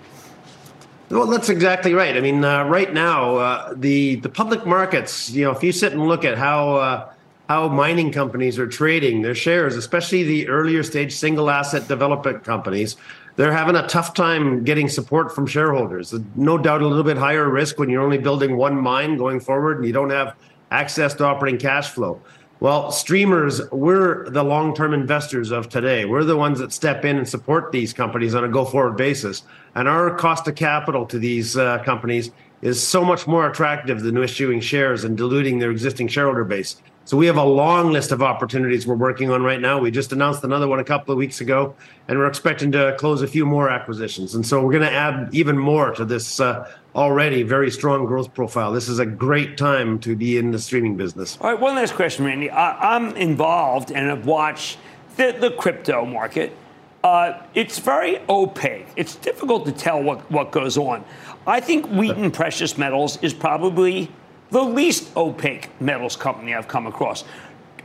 Well, 1.13 1.27
that's 1.27 1.49
exactly 1.49 1.93
right. 1.93 2.17
I 2.17 2.21
mean, 2.21 2.43
uh, 2.43 2.63
right 2.63 2.91
now, 2.91 3.35
uh, 3.35 3.73
the 3.75 4.15
the 4.15 4.29
public 4.29 4.65
markets. 4.65 5.29
You 5.29 5.45
know, 5.45 5.51
if 5.51 5.61
you 5.61 5.71
sit 5.71 5.93
and 5.93 6.07
look 6.07 6.25
at 6.25 6.39
how 6.39 6.77
uh, 6.77 7.13
how 7.47 7.67
mining 7.67 8.11
companies 8.11 8.57
are 8.57 8.65
trading 8.65 9.21
their 9.21 9.35
shares, 9.35 9.75
especially 9.75 10.23
the 10.23 10.47
earlier 10.47 10.81
stage 10.81 11.13
single 11.13 11.51
asset 11.51 11.87
development 11.87 12.43
companies, 12.43 12.95
they're 13.35 13.51
having 13.51 13.75
a 13.75 13.87
tough 13.87 14.15
time 14.15 14.63
getting 14.63 14.89
support 14.89 15.35
from 15.35 15.45
shareholders. 15.45 16.15
No 16.35 16.57
doubt 16.57 16.81
a 16.81 16.87
little 16.87 17.03
bit 17.03 17.17
higher 17.17 17.47
risk 17.47 17.77
when 17.77 17.89
you're 17.91 18.01
only 18.01 18.17
building 18.17 18.57
one 18.57 18.75
mine 18.75 19.17
going 19.17 19.39
forward 19.39 19.77
and 19.77 19.85
you 19.85 19.93
don't 19.93 20.09
have 20.09 20.35
access 20.71 21.13
to 21.15 21.25
operating 21.25 21.59
cash 21.59 21.89
flow. 21.89 22.19
Well, 22.63 22.93
streamers, 22.93 23.59
we're 23.71 24.29
the 24.29 24.41
long 24.41 24.73
term 24.73 24.93
investors 24.93 25.51
of 25.51 25.67
today. 25.67 26.05
We're 26.05 26.23
the 26.23 26.37
ones 26.37 26.59
that 26.59 26.71
step 26.71 27.03
in 27.03 27.17
and 27.17 27.27
support 27.27 27.73
these 27.73 27.91
companies 27.91 28.35
on 28.35 28.45
a 28.45 28.47
go 28.47 28.63
forward 28.63 28.95
basis. 28.95 29.43
And 29.75 29.89
our 29.89 30.15
cost 30.15 30.47
of 30.47 30.55
capital 30.55 31.05
to 31.07 31.19
these 31.19 31.57
uh, 31.57 31.79
companies 31.79 32.31
is 32.61 32.81
so 32.81 33.03
much 33.03 33.27
more 33.27 33.49
attractive 33.49 34.01
than 34.01 34.15
issuing 34.15 34.61
shares 34.61 35.03
and 35.03 35.17
diluting 35.17 35.59
their 35.59 35.71
existing 35.71 36.07
shareholder 36.07 36.45
base. 36.45 36.81
So 37.05 37.17
we 37.17 37.25
have 37.25 37.35
a 37.35 37.43
long 37.43 37.91
list 37.91 38.13
of 38.13 38.21
opportunities 38.21 38.87
we're 38.87 38.95
working 38.95 39.29
on 39.29 39.43
right 39.43 39.59
now. 39.59 39.77
We 39.77 39.91
just 39.91 40.13
announced 40.13 40.41
another 40.45 40.69
one 40.69 40.79
a 40.79 40.85
couple 40.85 41.11
of 41.11 41.17
weeks 41.17 41.41
ago, 41.41 41.75
and 42.07 42.17
we're 42.17 42.27
expecting 42.27 42.71
to 42.71 42.95
close 42.97 43.21
a 43.21 43.27
few 43.27 43.45
more 43.45 43.69
acquisitions. 43.69 44.35
And 44.35 44.45
so 44.45 44.63
we're 44.63 44.71
going 44.71 44.89
to 44.89 44.91
add 44.91 45.27
even 45.33 45.57
more 45.57 45.91
to 45.95 46.05
this 46.05 46.39
uh, 46.39 46.71
already 46.95 47.43
very 47.43 47.69
strong 47.71 48.05
growth 48.05 48.33
profile. 48.33 48.71
This 48.71 48.87
is 48.87 48.99
a 48.99 49.05
great 49.05 49.57
time 49.57 49.99
to 49.99 50.15
be 50.15 50.37
in 50.37 50.51
the 50.51 50.59
streaming 50.59 50.95
business. 50.95 51.37
All 51.41 51.51
right, 51.51 51.59
one 51.59 51.75
last 51.75 51.93
question, 51.93 52.23
Randy. 52.23 52.49
I, 52.49 52.95
am 52.95 53.15
involved 53.17 53.91
and 53.91 54.07
have 54.07 54.25
watched 54.25 54.77
the, 55.17 55.35
the 55.37 55.51
crypto 55.51 56.05
market. 56.05 56.55
Uh, 57.03 57.37
it's 57.53 57.79
very 57.79 58.19
opaque. 58.29 58.87
It's 58.95 59.15
difficult 59.15 59.65
to 59.65 59.73
tell 59.73 60.01
what, 60.01 60.31
what 60.31 60.53
goes 60.53 60.77
on. 60.77 61.03
I 61.45 61.59
think 61.59 61.85
Wheaton 61.87 62.31
Precious 62.31 62.77
Metals 62.77 63.21
is 63.21 63.33
probably 63.33 64.09
the 64.53 64.63
least 64.63 65.17
opaque 65.17 65.69
metals 65.81 66.15
company 66.15 66.53
I've 66.53 66.67
come 66.67 66.85
across. 66.85 67.25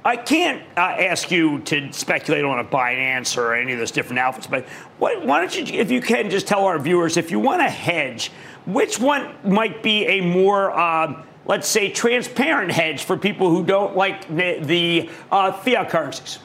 I 0.04 0.16
can't 0.16 0.62
uh, 0.76 0.80
ask 0.80 1.30
you 1.30 1.60
to 1.60 1.92
speculate 1.92 2.44
on 2.44 2.58
a 2.60 2.64
Binance 2.64 3.36
or 3.36 3.54
any 3.54 3.72
of 3.72 3.78
those 3.78 3.90
different 3.90 4.20
outfits, 4.20 4.46
but 4.46 4.66
why 4.98 5.40
don't 5.40 5.56
you, 5.56 5.80
if 5.80 5.90
you 5.90 6.00
can, 6.00 6.30
just 6.30 6.46
tell 6.46 6.64
our 6.66 6.78
viewers 6.78 7.16
if 7.16 7.30
you 7.30 7.40
want 7.40 7.62
to 7.62 7.68
hedge, 7.68 8.30
which 8.66 9.00
one 9.00 9.34
might 9.44 9.82
be 9.82 10.06
a 10.06 10.20
more, 10.20 10.70
uh, 10.70 11.24
let's 11.46 11.66
say, 11.66 11.90
transparent 11.90 12.70
hedge 12.70 13.02
for 13.02 13.16
people 13.16 13.50
who 13.50 13.64
don't 13.64 13.96
like 13.96 14.28
the, 14.28 14.58
the 14.60 15.10
uh, 15.32 15.52
fiat 15.52 15.88
currencies? 15.88 16.38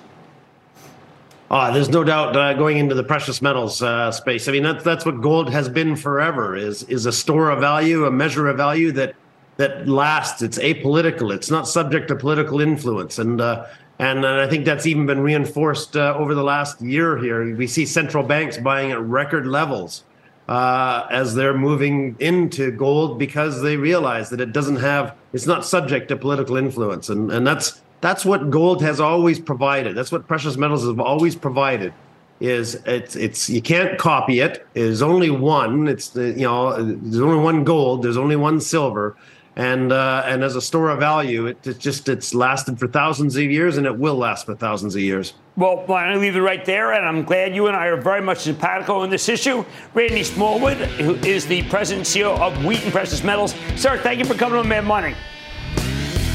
Uh, 1.51 1.69
there's 1.71 1.89
no 1.89 2.03
doubt 2.03 2.35
uh, 2.35 2.53
going 2.53 2.77
into 2.77 2.95
the 2.95 3.03
precious 3.03 3.41
metals 3.41 3.83
uh, 3.83 4.11
space. 4.11 4.47
I 4.47 4.53
mean, 4.53 4.63
that's 4.63 4.83
that's 4.83 5.05
what 5.05 5.21
gold 5.21 5.51
has 5.51 5.69
been 5.69 5.95
forever. 5.95 6.55
Is 6.55 6.81
is 6.83 7.05
a 7.05 7.11
store 7.11 7.51
of 7.51 7.59
value, 7.59 8.05
a 8.05 8.11
measure 8.11 8.47
of 8.47 8.57
value 8.57 8.91
that 8.93 9.13
that 9.57 9.87
lasts. 9.87 10.41
It's 10.41 10.57
apolitical. 10.57 11.33
It's 11.33 11.51
not 11.51 11.67
subject 11.67 12.07
to 12.09 12.15
political 12.15 12.61
influence, 12.61 13.19
and 13.19 13.39
uh, 13.39 13.65
and, 13.99 14.19
and 14.19 14.25
I 14.25 14.47
think 14.47 14.65
that's 14.65 14.85
even 14.85 15.05
been 15.05 15.21
reinforced 15.21 15.95
uh, 15.95 16.15
over 16.17 16.33
the 16.33 16.43
last 16.43 16.81
year. 16.81 17.17
Here, 17.17 17.55
we 17.55 17.67
see 17.67 17.85
central 17.85 18.23
banks 18.23 18.57
buying 18.57 18.91
at 18.91 18.99
record 19.01 19.47
levels 19.47 20.03
uh, 20.47 21.07
as 21.09 21.35
they're 21.35 21.57
moving 21.57 22.15
into 22.19 22.71
gold 22.71 23.17
because 23.17 23.61
they 23.61 23.77
realize 23.77 24.29
that 24.29 24.41
it 24.41 24.51
doesn't 24.51 24.77
have. 24.77 25.15
It's 25.31 25.47
not 25.47 25.65
subject 25.65 26.09
to 26.09 26.15
political 26.15 26.57
influence, 26.57 27.09
and 27.09 27.31
and 27.31 27.45
that's 27.45 27.81
that's 28.01 28.25
what 28.25 28.49
gold 28.49 28.81
has 28.81 28.99
always 28.99 29.39
provided. 29.39 29.95
That's 29.95 30.11
what 30.11 30.27
precious 30.27 30.57
metals 30.57 30.85
have 30.85 30.99
always 30.99 31.35
provided. 31.35 31.93
Is 32.39 32.75
it's 32.85 33.15
it's 33.15 33.49
you 33.49 33.61
can't 33.61 33.97
copy 33.97 34.39
it. 34.39 34.67
There's 34.73 35.01
only 35.01 35.29
one. 35.29 35.87
It's 35.87 36.09
the 36.09 36.31
you 36.31 36.45
know 36.45 36.83
there's 36.83 37.21
only 37.21 37.41
one 37.41 37.63
gold. 37.63 38.03
There's 38.03 38.17
only 38.17 38.35
one 38.35 38.59
silver, 38.59 39.15
and 39.55 39.91
uh, 39.91 40.23
and 40.25 40.43
as 40.43 40.55
a 40.55 40.61
store 40.61 40.89
of 40.89 40.99
value, 40.99 41.47
it, 41.47 41.57
it's 41.65 41.77
just 41.77 42.09
it's 42.09 42.33
lasted 42.33 42.79
for 42.79 42.87
thousands 42.87 43.35
of 43.35 43.43
years, 43.43 43.77
and 43.77 43.85
it 43.85 43.97
will 43.97 44.15
last 44.15 44.45
for 44.45 44.55
thousands 44.55 44.95
of 44.95 45.01
years. 45.01 45.33
Well, 45.55 45.83
why 45.85 46.05
don't 46.05 46.17
I 46.17 46.19
leave 46.19 46.35
it 46.35 46.41
right 46.41 46.65
there? 46.65 46.93
And 46.93 47.05
I'm 47.05 47.23
glad 47.23 47.55
you 47.55 47.67
and 47.67 47.75
I 47.75 47.85
are 47.85 48.01
very 48.01 48.21
much 48.21 48.39
simpatico 48.39 49.01
on 49.01 49.11
this 49.11 49.29
issue. 49.29 49.63
Randy 49.93 50.23
Smallwood, 50.23 50.77
who 50.77 51.13
is 51.15 51.45
the 51.45 51.61
president 51.63 52.07
and 52.07 52.23
CEO 52.23 52.39
of 52.39 52.65
Wheaton 52.65 52.91
Precious 52.91 53.23
Metals. 53.23 53.53
Sir, 53.75 53.99
thank 53.99 54.17
you 54.17 54.25
for 54.25 54.33
coming 54.33 54.57
on 54.57 54.67
Mad 54.67 54.85
Money. 54.85 55.15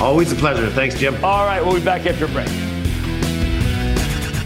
Always 0.01 0.31
a 0.31 0.37
pleasure. 0.37 0.71
Thanks, 0.71 0.97
Jim. 0.97 1.16
All 1.25 1.45
right, 1.45 1.61
we'll 1.64 1.75
be 1.75 1.85
back 1.85 2.07
after 2.07 2.27
a 2.27 2.29
break. 2.29 2.47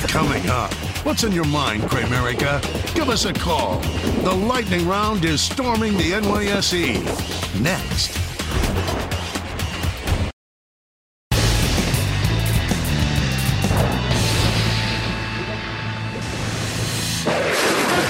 Coming 0.08 0.48
up, 0.48 0.72
what's 1.04 1.24
in 1.24 1.32
your 1.32 1.46
mind, 1.46 1.82
Cramerica? 1.82 2.62
Give 2.94 3.10
us 3.10 3.26
a 3.26 3.34
call. 3.34 3.78
The 4.24 4.32
lightning 4.32 4.88
round 4.88 5.26
is 5.26 5.42
storming 5.42 5.92
the 5.98 6.12
NYSE. 6.12 7.60
Next. 7.60 8.31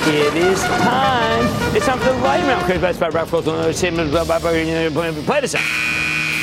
It 0.05 0.35
is 0.37 0.61
time. 0.63 1.75
It's 1.75 1.87
time 1.87 1.99
for 1.99 2.07
the 2.07 2.19
lightning 2.19 2.49
round. 2.49 2.65
Okay, 2.65 2.79
best 2.79 3.01
by 3.01 3.09
Ralph 3.09 3.33
Wilson. 3.33 3.73
Play 3.73 5.41
this 5.41 5.55
out. 5.55 5.63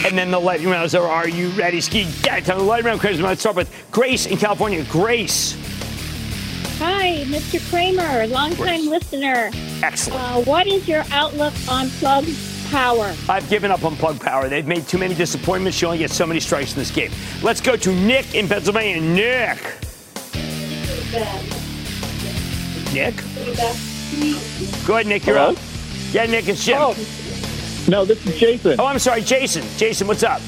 And 0.06 0.18
then 0.18 0.32
the 0.32 0.40
lightning 0.40 0.70
rounds 0.70 0.96
are 0.96 1.08
Are 1.08 1.28
you 1.28 1.50
ready? 1.50 1.82
Ski. 1.82 2.08
Yeah, 2.24 2.40
time 2.40 2.58
the 2.58 2.64
lightning 2.64 2.88
round. 2.88 3.00
Crazy. 3.02 3.22
Let's 3.22 3.42
start 3.42 3.56
with 3.56 3.70
Grace 3.92 4.26
in 4.26 4.38
California. 4.38 4.84
Grace. 4.86 5.56
Hi, 6.80 7.26
Mr. 7.26 7.60
Cramer, 7.70 8.26
longtime 8.28 8.88
listener. 8.88 9.52
Excellent. 9.84 10.24
Uh, 10.24 10.42
what 10.44 10.66
is 10.66 10.88
your 10.88 11.04
outlook 11.12 11.54
on 11.70 11.90
plug 12.00 12.24
power? 12.70 13.14
I've 13.28 13.50
given 13.50 13.72
up 13.72 13.84
on 13.84 13.96
Plug 13.96 14.20
Power. 14.20 14.50
They've 14.50 14.66
made 14.68 14.88
too 14.88 14.98
many 14.98 15.14
disappointments. 15.16 15.82
You 15.82 15.88
only 15.88 16.00
get 16.00 16.12
so 16.12 16.26
many 16.26 16.40
strikes 16.40 16.74
in 16.74 16.80
this 16.80 16.92
game. 16.92 17.12
Let's 17.44 17.62
go 17.62 17.76
to 17.76 17.92
Nick 17.94 18.36
in 18.36 18.48
Pennsylvania. 18.48 19.02
Nick. 19.02 19.58
Nick? 22.94 23.16
Go 24.86 24.94
ahead, 24.96 25.08
Nick. 25.08 25.26
You're 25.26 25.38
Hello? 25.38 25.52
up. 25.52 25.58
Yeah, 26.12 26.26
Nick, 26.26 26.48
it's 26.48 26.66
Jim. 26.66 26.78
Oh, 26.80 26.96
no, 27.88 28.06
this 28.06 28.26
is 28.26 28.40
Jason. 28.40 28.80
Oh, 28.80 28.86
I'm 28.86 29.00
sorry, 29.00 29.22
Jason. 29.22 29.64
Jason, 29.78 30.08
what's 30.08 30.24
up? 30.24 30.42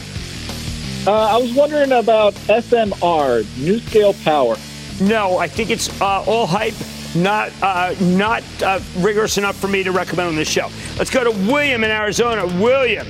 Uh, 1.06 1.12
I 1.14 1.38
was 1.38 1.54
wondering 1.54 1.92
about 1.92 2.34
SMR, 2.48 3.44
NuScale 3.44 4.24
Power. 4.24 4.56
No, 5.02 5.38
I 5.38 5.48
think 5.48 5.70
it's 5.72 5.90
uh, 6.02 6.24
all 6.28 6.46
hype, 6.46 6.74
not 7.16 7.52
uh, 7.62 7.94
not 8.00 8.44
uh, 8.62 8.80
rigorous 8.98 9.38
enough 9.38 9.56
for 9.58 9.68
me 9.68 9.84
to 9.84 9.92
recommend 9.92 10.30
on 10.30 10.36
this 10.36 10.50
show. 10.50 10.70
Let's 10.98 11.10
go 11.10 11.24
to 11.24 11.32
William 11.52 11.84
in 11.84 11.92
Arizona. 11.92 12.46
William. 12.62 13.08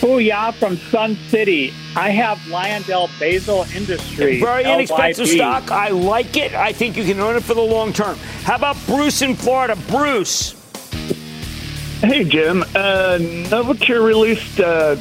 Booyah 0.00 0.54
from 0.54 0.76
Sun 0.76 1.16
City. 1.28 1.72
I 1.96 2.10
have 2.10 2.38
Lyondell 2.40 3.08
Basil 3.18 3.66
Industries. 3.74 4.40
Very 4.40 4.64
inexpensive 4.64 5.26
LYB. 5.26 5.34
stock. 5.34 5.70
I 5.70 5.88
like 5.88 6.36
it. 6.36 6.54
I 6.54 6.72
think 6.72 6.96
you 6.96 7.04
can 7.04 7.18
own 7.20 7.36
it 7.36 7.42
for 7.42 7.54
the 7.54 7.60
long 7.62 7.92
term. 7.92 8.16
How 8.42 8.56
about 8.56 8.76
Bruce 8.86 9.22
in 9.22 9.34
Florida? 9.34 9.76
Bruce. 9.88 10.54
Hey, 12.00 12.24
Jim. 12.24 12.62
Uh, 12.62 13.18
Novocure 13.48 14.04
released 14.04 14.60
uh, 14.60 14.96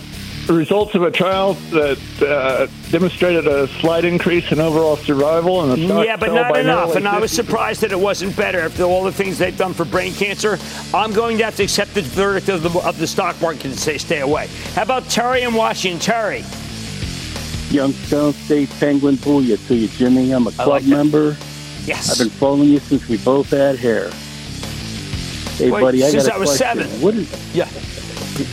results 0.48 0.96
of 0.96 1.04
a 1.04 1.12
trial 1.12 1.54
that 1.72 2.00
uh, 2.22 2.68
demonstrated 2.94 3.48
a 3.48 3.68
slight 3.80 4.06
increase 4.06 4.52
in 4.52 4.60
overall 4.60 4.96
survival, 4.96 5.64
and 5.64 5.72
the 5.72 5.88
stock 5.88 6.06
Yeah, 6.06 6.16
but 6.16 6.32
not 6.32 6.54
by 6.54 6.60
enough. 6.60 6.90
nearly 6.90 6.98
And 6.98 7.08
I 7.08 7.20
was 7.20 7.32
surprised 7.32 7.82
that 7.82 7.92
it 7.92 8.00
wasn't 8.00 8.36
better 8.38 8.60
after 8.60 8.84
all 8.84 9.04
the 9.04 9.12
things 9.12 9.40
they've 9.40 9.58
done 9.58 9.74
for 9.74 9.84
brain 9.84 10.14
cancer. 10.14 10.60
I'm 10.94 11.12
going 11.12 11.40
to 11.40 11.44
have 11.46 11.56
to 11.56 11.64
accept 11.64 11.96
the 11.96 12.04
verdict 12.04 12.50
of 12.50 12.62
the, 12.62 12.70
of 12.82 13.00
the 13.00 13.08
stock 13.08 13.42
market 13.42 13.66
and 13.66 13.80
say 13.80 13.98
stay 13.98 14.20
away. 14.20 14.48
How 14.76 14.84
about 14.84 15.10
Terry 15.10 15.42
in 15.42 15.56
Washington? 15.56 16.00
Terry. 16.00 16.44
Youngstown 17.72 18.34
State 18.34 18.70
Penguin 18.80 19.16
Booyah 19.16 19.68
to 19.70 19.76
you, 19.76 19.88
Jimmy. 19.88 20.32
I'm 20.32 20.46
a 20.46 20.52
club 20.52 20.68
like 20.68 20.86
member. 20.86 21.36
Yes. 21.86 22.12
I've 22.12 22.20
been 22.20 22.30
following 22.30 22.70
you 22.70 22.78
since 22.80 23.08
we 23.10 23.18
both 23.18 23.50
had 23.50 23.78
hair. 23.80 24.12
Hey, 25.58 25.72
Wait, 25.72 25.82
buddy, 25.82 26.04
I 26.04 26.10
since 26.12 26.28
got 26.28 26.34
a 26.34 26.36
I 26.36 26.38
was 26.38 26.56
question. 26.58 26.84
seven. 26.84 27.02
What 27.02 27.16
is 27.16 27.56
Yeah. 27.56 27.66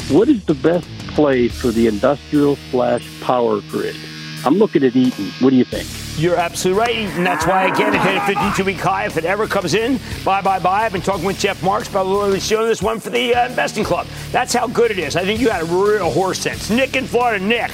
what 0.09 0.31
is 0.31 0.43
the 0.47 0.55
best 0.55 0.89
play 1.09 1.49
for 1.49 1.69
the 1.69 1.89
industrial 1.89 2.57
slash 2.71 3.07
power 3.21 3.61
grid? 3.69 3.97
I'm 4.45 4.55
looking 4.55 4.85
at 4.85 4.97
Eaton. 4.97 5.27
What 5.41 5.51
do 5.51 5.57
you 5.57 5.65
think? 5.65 5.87
You're 6.21 6.37
absolutely 6.37 6.81
right. 6.81 6.97
And 6.97 7.27
that's 7.27 7.47
why, 7.47 7.67
again, 7.67 7.95
it 7.95 8.01
hit 8.01 8.17
a 8.17 8.21
52 8.27 8.65
week 8.65 8.79
high. 8.79 9.07
If 9.07 9.17
it 9.17 9.25
ever 9.25 9.47
comes 9.47 9.75
in, 9.75 9.99
bye, 10.25 10.41
bye, 10.41 10.59
bye. 10.59 10.85
I've 10.85 10.93
been 10.93 11.03
talking 11.03 11.25
with 11.25 11.39
Jeff 11.39 11.63
Marks 11.63 11.89
about 11.89 12.07
literally 12.07 12.41
showing 12.41 12.69
this 12.69 12.83
one 12.83 13.01
for 13.01 13.11
the 13.11 13.35
uh, 13.35 13.49
investing 13.49 13.85
club. 13.85 14.07
That's 14.33 14.53
how 14.55 14.67
good 14.67 14.91
it 14.91 14.99
is. 14.99 15.17
I 15.17 15.25
think 15.25 15.41
you 15.41 15.51
had 15.51 15.63
a 15.63 15.67
real 15.67 16.11
horse 16.11 16.39
sense. 16.39 16.71
Nick 16.71 16.97
in 16.97 17.07
Florida. 17.07 17.45
Nick. 17.45 17.71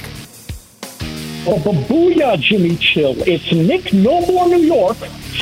Oh, 1.49 1.61
but 1.63 1.75
booyah, 1.87 2.39
Jimmy 2.39 2.75
Chill. 2.75 3.15
It's 3.25 3.51
Nick 3.53 3.93
No 3.93 4.19
More 4.25 4.47
New 4.47 4.57
York, 4.57 4.97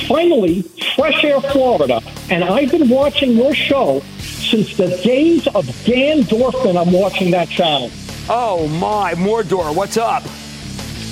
finally, 0.08 0.62
Fresh 0.96 1.24
Air 1.24 1.42
Florida. 1.42 2.02
And 2.30 2.44
I've 2.44 2.70
been 2.70 2.90
watching 2.90 3.32
your 3.32 3.56
show 3.56 4.02
since 4.20 4.78
the 4.78 4.88
days 5.04 5.48
of 5.48 5.66
Dan 5.84 6.22
Dorfman. 6.22 6.80
I'm 6.80 6.94
watching 6.94 7.32
that 7.32 7.50
channel. 7.50 7.90
Oh, 8.30 8.68
my. 8.68 9.16
Mordor, 9.16 9.76
what's 9.76 9.98
up? 9.98 10.24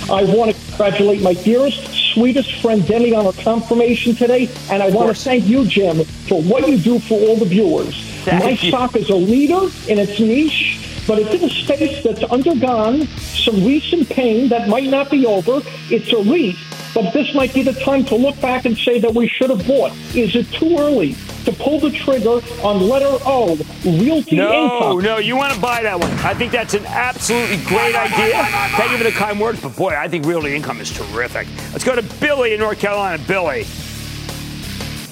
I 0.09 0.23
want 0.25 0.55
to 0.55 0.65
congratulate 0.67 1.21
my 1.21 1.33
dearest, 1.33 2.13
sweetest 2.13 2.61
friend 2.61 2.85
Demi 2.85 3.13
on 3.13 3.25
her 3.25 3.43
confirmation 3.43 4.15
today. 4.15 4.49
And 4.69 4.83
I 4.83 4.89
want 4.89 5.15
to 5.15 5.21
thank 5.21 5.45
you, 5.45 5.65
Jim, 5.65 6.03
for 6.03 6.41
what 6.41 6.67
you 6.67 6.77
do 6.77 6.99
for 6.99 7.19
all 7.19 7.37
the 7.37 7.45
viewers. 7.45 7.95
Thank 8.25 8.43
my 8.43 8.49
you. 8.51 8.69
stock 8.69 8.95
is 8.95 9.09
a 9.09 9.15
leader 9.15 9.69
in 9.87 9.99
its 9.99 10.19
niche, 10.19 11.03
but 11.07 11.19
it's 11.19 11.33
in 11.33 11.43
a 11.43 11.49
space 11.49 12.03
that's 12.03 12.23
undergone 12.23 13.07
some 13.17 13.65
recent 13.65 14.09
pain 14.09 14.49
that 14.49 14.67
might 14.67 14.89
not 14.89 15.09
be 15.09 15.25
over. 15.25 15.61
It's 15.89 16.11
a 16.11 16.17
REIT, 16.17 16.55
but 16.93 17.11
this 17.11 17.33
might 17.33 17.53
be 17.53 17.63
the 17.63 17.73
time 17.73 18.05
to 18.05 18.15
look 18.15 18.39
back 18.41 18.65
and 18.65 18.77
say 18.77 18.99
that 18.99 19.13
we 19.13 19.27
should 19.27 19.49
have 19.49 19.65
bought. 19.65 19.91
Is 20.15 20.35
it 20.35 20.51
too 20.51 20.77
early 20.77 21.15
to 21.45 21.51
pull 21.51 21.79
the 21.79 21.91
trigger 21.91 22.39
on 22.63 22.81
letter 22.81 23.17
O, 23.25 23.55
Realty 23.85 24.35
No, 24.35 24.51
Income? 24.63 25.03
no, 25.03 25.17
you 25.17 25.35
want 25.35 25.53
to 25.53 25.59
buy 25.59 25.81
that 25.83 25.99
one. 25.99 26.11
I 26.19 26.33
think 26.33 26.51
that's 26.51 26.73
an 26.73 26.85
absolutely 26.85 27.57
great 27.65 27.95
idea. 27.95 28.43
Thank 28.77 28.91
you 28.91 28.97
for 28.97 29.03
the 29.03 29.11
kind 29.11 29.39
words, 29.39 29.61
but 29.61 29.75
boy, 29.75 29.95
I 29.97 30.07
think 30.07 30.25
realty 30.25 30.55
income 30.55 30.79
is 30.81 30.91
terrific. 30.91 31.47
Let's 31.71 31.83
go 31.83 31.95
to 31.95 32.03
Billy 32.19 32.53
in 32.53 32.59
North 32.59 32.79
Carolina. 32.79 33.21
Billy. 33.27 33.65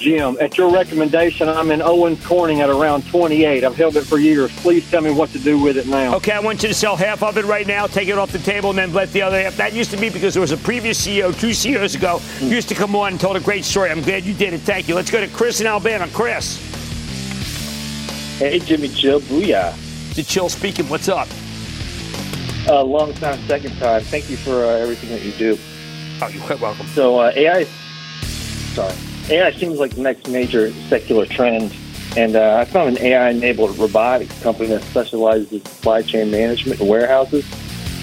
Jim, 0.02 0.36
at 0.42 0.58
your 0.58 0.72
recommendation, 0.72 1.48
I'm 1.48 1.70
in 1.70 1.80
Owens 1.80 2.26
Corning 2.26 2.60
at 2.62 2.72
around 2.72 3.06
28. 3.08 3.64
I've 3.64 3.76
held 3.76 3.96
it 3.96 4.02
for 4.02 4.18
years. 4.18 4.52
Please 4.58 4.90
tell 4.90 5.02
me 5.02 5.12
what 5.12 5.30
to 5.30 5.38
do 5.40 5.60
with 5.60 5.78
it 5.78 5.86
now. 5.86 6.16
Okay, 6.16 6.32
I 6.32 6.40
want 6.40 6.64
you 6.64 6.70
to 6.70 6.74
sell 6.74 6.96
half 6.96 7.22
of 7.22 7.38
it 7.38 7.46
right 7.46 7.68
now, 7.68 7.86
take 7.86 8.08
it 8.08 8.18
off 8.18 8.32
the 8.32 8.40
table, 8.40 8.72
and 8.72 8.80
then 8.80 8.94
let 8.94 9.12
the 9.12 9.22
other 9.22 9.40
half. 9.40 9.56
That 9.58 9.74
used 9.74 9.92
to 9.92 9.98
be 9.98 10.10
because 10.10 10.34
there 10.34 10.42
was 10.42 10.52
a 10.52 10.58
previous 10.58 11.06
CEO 11.06 11.40
two 11.40 11.54
CEOs 11.54 11.94
ago 11.94 12.18
who 12.40 12.48
used 12.48 12.68
to 12.70 12.76
come 12.76 12.96
on 12.96 13.12
and 13.12 13.22
told 13.22 13.38
a 13.38 13.40
great 13.40 13.64
story. 13.64 13.92
I'm 13.92 14.02
glad 14.02 14.24
you 14.24 14.34
did 14.34 14.56
it. 14.56 14.62
Thank 14.62 14.88
you. 14.88 14.96
Let's 14.96 15.12
go 15.12 15.22
to 15.22 15.28
Chris 15.28 15.62
in 15.62 15.68
Alabama. 15.68 16.08
Chris. 16.12 16.58
Hey, 18.40 18.58
Jimmy 18.58 18.90
Chill, 18.90 19.22
booyah. 19.22 19.76
The 20.16 20.24
Chill 20.24 20.50
speaking. 20.50 20.90
What's 20.90 21.10
up? 21.10 21.28
Uh, 22.68 22.84
long 22.84 23.14
time, 23.14 23.40
second 23.48 23.78
time. 23.78 24.02
Thank 24.02 24.32
you 24.32 24.38
for 24.38 24.66
uh, 24.66 24.70
everything 24.70 25.10
that 25.10 25.22
you 25.22 25.32
do. 25.34 25.60
Oh, 26.24 26.28
you're 26.28 26.44
quite 26.44 26.60
welcome. 26.60 26.88
So 26.88 27.20
uh, 27.20 27.32
AI, 27.36 27.66
sorry, 28.74 28.96
AI 29.32 29.52
seems 29.54 29.80
like 29.80 29.96
the 29.96 30.02
next 30.02 30.28
major 30.28 30.74
secular 30.90 31.26
trend, 31.26 31.74
and 32.18 32.36
uh, 32.36 32.58
I 32.58 32.66
found 32.66 32.98
an 32.98 33.04
AI-enabled 33.04 33.78
robotics 33.78 34.38
company 34.44 34.68
that 34.68 34.84
specializes 34.84 35.54
in 35.54 35.64
supply 35.64 36.02
chain 36.02 36.30
management 36.30 36.82
and 36.82 36.90
warehouses, 36.90 37.46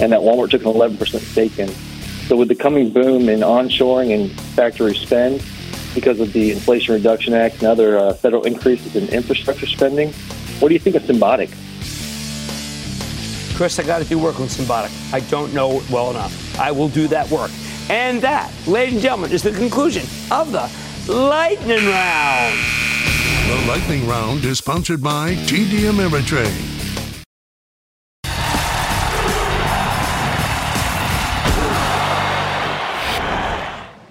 and 0.01 0.11
that 0.11 0.21
Walmart 0.21 0.51
took 0.51 0.63
an 0.63 0.73
11% 0.73 1.21
stake 1.21 1.59
in. 1.59 1.69
So 2.29 2.37
with 2.37 2.49
the 2.49 2.55
coming 2.55 2.91
boom 2.91 3.29
in 3.29 3.41
onshoring 3.41 4.15
and 4.15 4.33
factory 4.55 4.95
spend, 4.95 5.45
because 5.95 6.19
of 6.19 6.33
the 6.33 6.51
Inflation 6.51 6.95
Reduction 6.95 7.35
Act 7.35 7.57
and 7.57 7.65
other 7.65 7.99
uh, 7.99 8.15
federal 8.15 8.45
increases 8.45 8.97
in 8.97 9.09
infrastructure 9.09 9.67
spending, 9.67 10.15
what 10.61 10.69
do 10.69 10.75
you 10.75 10.81
think 10.81 10.97
of 10.97 11.03
Symbotic? 11.03 11.51
Chris, 13.55 13.79
I 13.79 13.83
got 13.83 13.99
to 13.99 14.09
do 14.09 14.19
work 14.19 14.41
on 14.41 14.47
Symbotic. 14.47 15.13
I 15.13 15.21
don't 15.29 15.53
know 15.53 15.73
it 15.73 15.91
well 15.91 16.11
enough. 16.11 16.59
I 16.59 16.71
will 16.71 16.89
do 16.89 17.07
that 17.09 17.31
work. 17.31 17.51
And 17.91 18.23
that, 18.23 18.51
ladies 18.67 18.95
and 18.95 19.03
gentlemen, 19.03 19.33
is 19.33 19.43
the 19.43 19.53
conclusion 19.53 20.05
of 20.31 20.53
the 20.53 20.71
lightning 21.09 21.87
round. 21.87 22.59
The 23.49 23.65
lightning 23.67 24.07
round 24.07 24.45
is 24.45 24.59
sponsored 24.59 25.03
by 25.03 25.35
TD 25.47 25.91
Ameritrade. 25.91 26.75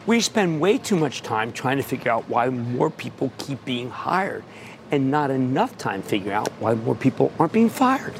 We 0.07 0.21
spend 0.21 0.59
way 0.59 0.77
too 0.77 0.95
much 0.95 1.21
time 1.21 1.51
trying 1.51 1.77
to 1.77 1.83
figure 1.83 2.11
out 2.11 2.27
why 2.29 2.49
more 2.49 2.89
people 2.89 3.31
keep 3.37 3.63
being 3.65 3.89
hired 3.89 4.43
and 4.89 5.11
not 5.11 5.29
enough 5.29 5.77
time 5.77 6.01
figuring 6.01 6.33
out 6.33 6.47
why 6.59 6.73
more 6.73 6.95
people 6.95 7.31
aren't 7.37 7.51
being 7.51 7.69
fired. 7.69 8.13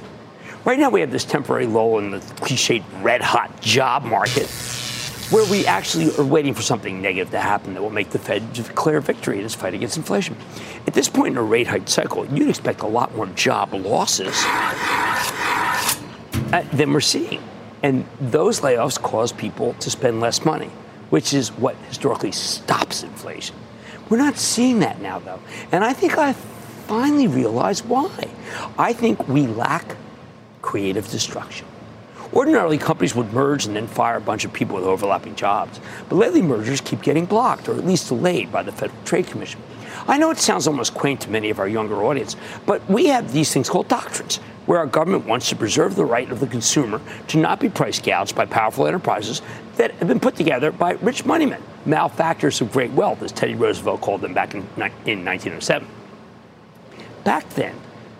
Right 0.66 0.78
now, 0.78 0.90
we 0.90 1.00
have 1.00 1.12
this 1.12 1.24
temporary 1.24 1.66
lull 1.66 1.98
in 1.98 2.12
the 2.12 2.20
cliched 2.20 2.84
red 3.02 3.22
hot 3.22 3.62
job 3.62 4.04
market 4.04 4.50
where 5.30 5.50
we 5.52 5.66
actually 5.66 6.16
are 6.18 6.24
waiting 6.24 6.54
for 6.54 6.62
something 6.62 7.02
negative 7.02 7.32
to 7.32 7.40
happen 7.40 7.74
that 7.74 7.82
will 7.82 7.90
make 7.90 8.12
the 8.12 8.20
Fed 8.20 8.54
declare 8.54 9.02
victory 9.02 9.40
in 9.40 9.46
its 9.46 9.56
fight 9.56 9.74
against 9.74 9.98
inflation. 9.98 10.38
At 10.86 10.94
this 10.94 11.10
point 11.10 11.34
in 11.34 11.38
a 11.38 11.44
rate 11.44 11.68
hike 11.68 11.90
cycle, 11.90 12.26
you'd 12.28 12.48
expect 12.48 12.82
a 12.82 12.88
lot 12.88 13.14
more 13.14 13.26
job 13.28 13.74
losses 13.74 14.36
uh, 16.54 16.64
than 16.72 16.94
we're 16.94 17.02
seeing. 17.02 17.44
And 17.84 18.06
those 18.22 18.62
layoffs 18.62 19.02
cause 19.02 19.34
people 19.34 19.74
to 19.76 19.90
spend 19.90 20.22
less 20.22 20.46
money, 20.46 20.70
which 21.10 21.34
is 21.34 21.50
what 21.50 21.76
historically 21.90 22.32
stops 22.32 23.04
inflation. 23.04 23.56
We're 24.10 24.18
not 24.18 24.38
seeing 24.38 24.80
that 24.80 25.02
now, 25.02 25.20
though. 25.20 25.42
And 25.74 25.84
I 25.84 25.92
think 25.92 26.18
I 26.18 26.32
finally 26.34 27.28
realized 27.28 27.86
why. 27.86 28.30
I 28.78 28.94
think 28.94 29.28
we 29.28 29.46
lack 29.46 29.98
creative 30.62 31.10
destruction. 31.10 31.68
Ordinarily, 32.34 32.78
companies 32.78 33.16
would 33.16 33.32
merge 33.34 33.66
and 33.66 33.76
then 33.76 33.88
fire 33.88 34.18
a 34.18 34.22
bunch 34.22 34.46
of 34.46 34.54
people 34.54 34.76
with 34.76 34.86
overlapping 34.86 35.36
jobs. 35.36 35.80
But 36.10 36.18
lately, 36.18 36.42
mergers 36.42 36.82
keep 36.82 37.02
getting 37.02 37.26
blocked 37.26 37.70
or 37.70 37.76
at 37.76 37.86
least 37.86 38.10
delayed 38.10 38.52
by 38.52 38.64
the 38.64 38.72
Federal 38.72 39.04
Trade 39.06 39.28
Commission. 39.28 39.62
I 40.08 40.18
know 40.18 40.30
it 40.30 40.38
sounds 40.38 40.68
almost 40.68 40.94
quaint 40.94 41.22
to 41.22 41.30
many 41.30 41.50
of 41.50 41.60
our 41.60 41.68
younger 41.68 42.04
audience, 42.04 42.36
but 42.66 42.88
we 42.90 43.08
have 43.08 43.34
these 43.34 43.52
things 43.52 43.70
called 43.70 43.88
doctrines, 43.88 44.38
where 44.66 44.80
our 44.80 44.86
government 44.86 45.26
wants 45.26 45.50
to 45.50 45.56
preserve 45.56 45.96
the 45.96 46.06
right 46.06 46.30
of 46.30 46.40
the 46.40 46.48
consumer 46.48 47.02
to 47.30 47.38
not 47.38 47.60
be 47.60 47.70
price 47.70 48.00
gouged 48.00 48.36
by 48.36 48.46
powerful 48.46 48.86
enterprises 48.86 49.42
that 49.78 49.92
have 49.96 50.08
been 50.08 50.20
put 50.20 50.36
together 50.36 50.72
by 50.72 50.92
rich 50.94 51.26
moneymen, 51.26 51.62
malefactors 51.86 52.62
of 52.62 52.72
great 52.72 52.92
wealth, 52.92 53.22
as 53.24 53.32
Teddy 53.32 53.56
Roosevelt 53.56 54.02
called 54.02 54.22
them 54.22 54.34
back 54.34 54.54
in, 54.54 54.62
in 55.06 55.26
1907. 55.26 55.88
Back 57.24 57.50
then, 57.52 57.76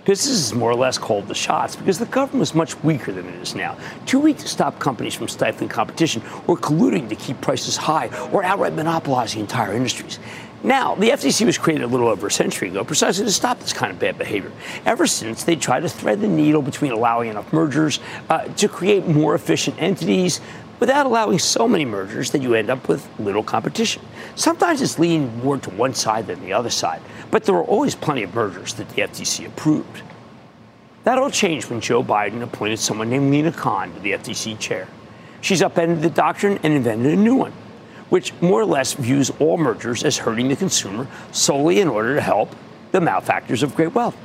businesses 0.08 0.54
more 0.54 0.72
or 0.72 0.76
less 0.76 0.98
called 0.98 1.28
the 1.28 1.36
shots 1.36 1.76
because 1.76 2.00
the 2.00 2.06
government 2.06 2.40
was 2.40 2.56
much 2.56 2.82
weaker 2.82 3.12
than 3.12 3.28
it 3.28 3.36
is 3.42 3.54
now. 3.54 3.78
Too 4.06 4.20
weak 4.20 4.38
to 4.38 4.48
stop 4.48 4.80
companies 4.80 5.14
from 5.14 5.28
stifling 5.28 5.68
competition 5.68 6.22
or 6.48 6.56
colluding 6.56 7.10
to 7.10 7.16
keep 7.16 7.42
prices 7.42 7.76
high 7.76 8.08
or 8.32 8.42
outright 8.42 8.74
monopolizing 8.74 9.42
entire 9.42 9.74
industries. 9.74 10.18
Now, 10.64 10.96
the 10.96 11.10
FTC 11.10 11.46
was 11.46 11.58
created 11.58 11.84
a 11.84 11.88
little 11.88 12.08
over 12.08 12.28
a 12.28 12.32
century 12.32 12.70
ago 12.70 12.86
precisely 12.86 13.26
to 13.26 13.32
stop 13.32 13.60
this 13.60 13.74
kind 13.74 13.92
of 13.92 14.00
bad 14.00 14.18
behavior. 14.18 14.52
Ever 14.86 15.06
since, 15.06 15.44
they 15.44 15.56
tried 15.56 15.82
to 15.82 15.90
thread 15.90 16.22
the 16.22 16.28
needle 16.28 16.62
between 16.62 16.94
allowing 16.94 17.30
enough 17.30 17.52
mergers 17.54 18.00
uh, 18.30 18.46
to 18.46 18.68
create 18.68 19.06
more 19.08 19.36
efficient 19.36 19.80
entities 19.80 20.40
without 20.80 21.06
allowing 21.06 21.40
so 21.40 21.68
many 21.68 21.86
mergers 21.86 22.32
that 22.32 22.42
you 22.42 22.54
end 22.54 22.70
up 22.70 22.88
with 22.88 23.08
little 23.20 23.44
competition. 23.44 24.02
Sometimes 24.36 24.82
it's 24.82 25.00
leaning 25.00 25.44
more 25.44 25.58
to 25.58 25.70
one 25.72 25.94
side 25.94 26.28
than 26.28 26.42
the 26.42 26.54
other 26.54 26.70
side, 26.70 27.02
but 27.32 27.44
there 27.44 27.56
are 27.56 27.64
always 27.64 27.96
plenty 27.96 28.24
of 28.24 28.34
mergers 28.34 28.74
that 28.76 28.90
the 28.90 29.02
FTC 29.02 29.48
approved. 29.48 30.02
That 31.04 31.18
all 31.18 31.32
changed 31.32 31.70
when 31.70 31.82
Joe 31.82 32.04
Biden 32.04 32.42
appointed 32.42 32.80
someone 32.80 33.10
named 33.10 33.32
Lina 33.32 33.52
Khan 33.52 33.94
to 33.94 34.00
the 34.00 34.12
FTC 34.12 34.60
chair. 34.60 34.88
She's 35.42 35.62
upended 35.62 36.02
the 36.02 36.10
doctrine 36.10 36.60
and 36.64 36.74
invented 36.74 37.14
a 37.14 37.16
new 37.16 37.36
one 37.36 37.54
which 38.10 38.34
more 38.42 38.62
or 38.62 38.66
less 38.66 38.94
views 38.94 39.30
all 39.40 39.58
mergers 39.58 40.04
as 40.04 40.18
hurting 40.18 40.48
the 40.48 40.56
consumer 40.56 41.08
solely 41.32 41.80
in 41.80 41.88
order 41.88 42.16
to 42.16 42.22
help 42.22 42.56
the 42.92 43.02
malefactors 43.02 43.64
of 43.64 43.76
great 43.76 43.94
wealth. 43.94 44.16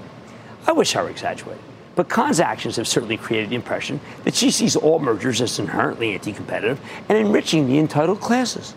I 0.67 0.73
wish 0.73 0.95
I 0.95 1.03
were 1.03 1.11
exaggerating, 1.11 1.63
but 1.95 2.09
Khan's 2.09 2.41
actions 2.41 2.77
have 2.77 2.89
certainly 2.89 3.17
created 3.17 3.51
the 3.51 3.57
impression 3.57 4.01
that 4.25 4.35
she 4.35 4.51
sees 4.51 4.77
all 4.77 4.99
mergers 4.99 5.41
as 5.41 5.59
inherently 5.59 6.15
anti 6.15 6.33
competitive 6.33 6.81
and 7.09 7.19
enriching 7.19 7.67
the 7.67 7.79
entitled 7.79 8.21
classes. 8.21 8.75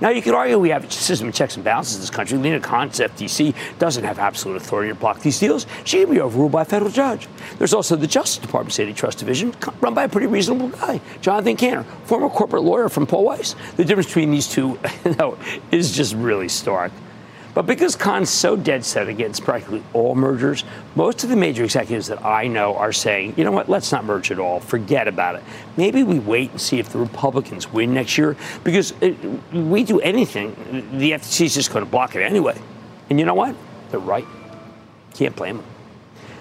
Now, 0.00 0.10
you 0.10 0.22
could 0.22 0.34
argue 0.34 0.58
we 0.58 0.70
have 0.70 0.84
a 0.84 0.90
system 0.90 1.28
of 1.28 1.34
checks 1.34 1.56
and 1.56 1.64
balances 1.64 1.96
in 1.96 2.00
this 2.00 2.10
country. 2.10 2.38
Lina 2.38 2.60
Khan's 2.60 2.98
FTC 2.98 3.54
doesn't 3.78 4.04
have 4.04 4.18
absolute 4.18 4.56
authority 4.56 4.90
to 4.90 4.94
block 4.94 5.20
these 5.20 5.38
deals. 5.38 5.66
She 5.84 6.00
can 6.00 6.12
be 6.12 6.20
overruled 6.20 6.52
by 6.52 6.62
a 6.62 6.64
federal 6.64 6.90
judge. 6.90 7.28
There's 7.58 7.74
also 7.74 7.96
the 7.96 8.06
Justice 8.06 8.38
Department's 8.38 8.78
antitrust 8.80 9.18
division, 9.18 9.54
run 9.80 9.94
by 9.94 10.04
a 10.04 10.08
pretty 10.08 10.26
reasonable 10.26 10.68
guy, 10.68 11.00
Jonathan 11.20 11.56
Kanter, 11.56 11.84
former 12.04 12.28
corporate 12.28 12.62
lawyer 12.62 12.88
from 12.88 13.06
Paul 13.06 13.24
Weiss. 13.24 13.54
The 13.76 13.84
difference 13.84 14.08
between 14.08 14.30
these 14.30 14.48
two 14.48 14.78
you 15.04 15.14
know, 15.16 15.38
is 15.70 15.94
just 15.94 16.14
really 16.14 16.48
stark. 16.48 16.92
But 17.54 17.66
because 17.66 17.96
Khan's 17.96 18.30
so 18.30 18.56
dead 18.56 18.84
set 18.84 19.08
against 19.08 19.44
practically 19.44 19.82
all 19.92 20.14
mergers, 20.14 20.64
most 20.94 21.22
of 21.22 21.28
the 21.28 21.36
major 21.36 21.64
executives 21.64 22.06
that 22.06 22.24
I 22.24 22.46
know 22.46 22.76
are 22.76 22.92
saying, 22.92 23.34
you 23.36 23.44
know 23.44 23.50
what, 23.50 23.68
let's 23.68 23.92
not 23.92 24.04
merge 24.04 24.30
at 24.30 24.38
all. 24.38 24.60
Forget 24.60 25.06
about 25.06 25.34
it. 25.34 25.42
Maybe 25.76 26.02
we 26.02 26.18
wait 26.18 26.50
and 26.50 26.60
see 26.60 26.78
if 26.78 26.88
the 26.88 26.98
Republicans 26.98 27.70
win 27.70 27.92
next 27.92 28.16
year 28.16 28.36
because 28.64 28.94
it, 29.02 29.16
we 29.52 29.84
do 29.84 30.00
anything, 30.00 30.54
the 30.98 31.12
FTC 31.12 31.44
is 31.46 31.54
just 31.54 31.72
going 31.72 31.84
to 31.84 31.90
block 31.90 32.16
it 32.16 32.22
anyway. 32.22 32.58
And 33.10 33.20
you 33.20 33.26
know 33.26 33.34
what? 33.34 33.54
They're 33.90 34.00
right. 34.00 34.26
Can't 35.12 35.36
blame 35.36 35.58
them. 35.58 35.66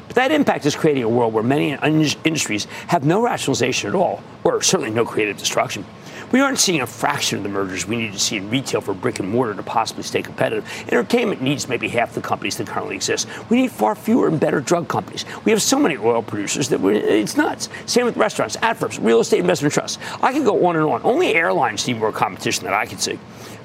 But 0.07 0.15
that 0.15 0.31
impact 0.31 0.65
is 0.65 0.75
creating 0.75 1.03
a 1.03 1.09
world 1.09 1.33
where 1.33 1.43
many 1.43 1.71
industries 1.71 2.65
have 2.87 3.05
no 3.05 3.21
rationalization 3.21 3.89
at 3.89 3.95
all, 3.95 4.21
or 4.43 4.61
certainly 4.61 4.91
no 4.91 5.05
creative 5.05 5.37
destruction. 5.37 5.85
We 6.31 6.39
aren't 6.39 6.59
seeing 6.59 6.81
a 6.81 6.87
fraction 6.87 7.37
of 7.37 7.43
the 7.43 7.49
mergers 7.49 7.85
we 7.85 7.97
need 7.97 8.13
to 8.13 8.19
see 8.19 8.37
in 8.37 8.49
retail 8.49 8.79
for 8.79 8.93
brick 8.93 9.19
and 9.19 9.29
mortar 9.29 9.53
to 9.53 9.63
possibly 9.63 10.03
stay 10.03 10.21
competitive. 10.21 10.65
Entertainment 10.87 11.41
needs 11.41 11.67
maybe 11.67 11.89
half 11.89 12.13
the 12.13 12.21
companies 12.21 12.55
that 12.57 12.67
currently 12.67 12.95
exist. 12.95 13.27
We 13.49 13.61
need 13.61 13.71
far 13.71 13.95
fewer 13.95 14.29
and 14.29 14.39
better 14.39 14.61
drug 14.61 14.87
companies. 14.87 15.25
We 15.43 15.51
have 15.51 15.61
so 15.61 15.77
many 15.77 15.97
oil 15.97 16.21
producers 16.21 16.69
that 16.69 16.81
it's 16.85 17.35
nuts. 17.35 17.67
Same 17.85 18.05
with 18.05 18.15
restaurants, 18.15 18.55
ad 18.61 18.77
firms, 18.77 18.97
real 18.97 19.19
estate 19.19 19.39
investment 19.39 19.73
trusts. 19.73 19.97
I 20.21 20.31
could 20.31 20.45
go 20.45 20.65
on 20.67 20.77
and 20.77 20.85
on. 20.85 21.01
Only 21.03 21.33
airlines 21.33 21.85
need 21.85 21.97
more 21.97 22.13
competition 22.13 22.63
that 22.63 22.73
I 22.73 22.85
can 22.85 22.97
see. 22.97 23.19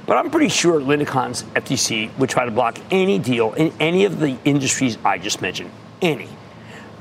But 0.07 0.17
I'm 0.17 0.31
pretty 0.31 0.49
sure 0.49 0.81
Lina 0.81 1.05
FTC 1.05 2.17
would 2.19 2.31
try 2.31 2.45
to 2.45 2.51
block 2.51 2.79
any 2.91 3.19
deal 3.19 3.53
in 3.55 3.73
any 3.79 4.05
of 4.05 4.19
the 4.19 4.37
industries 4.45 4.99
I 5.05 5.19
just 5.19 5.41
mentioned. 5.41 5.71
Any. 6.03 6.29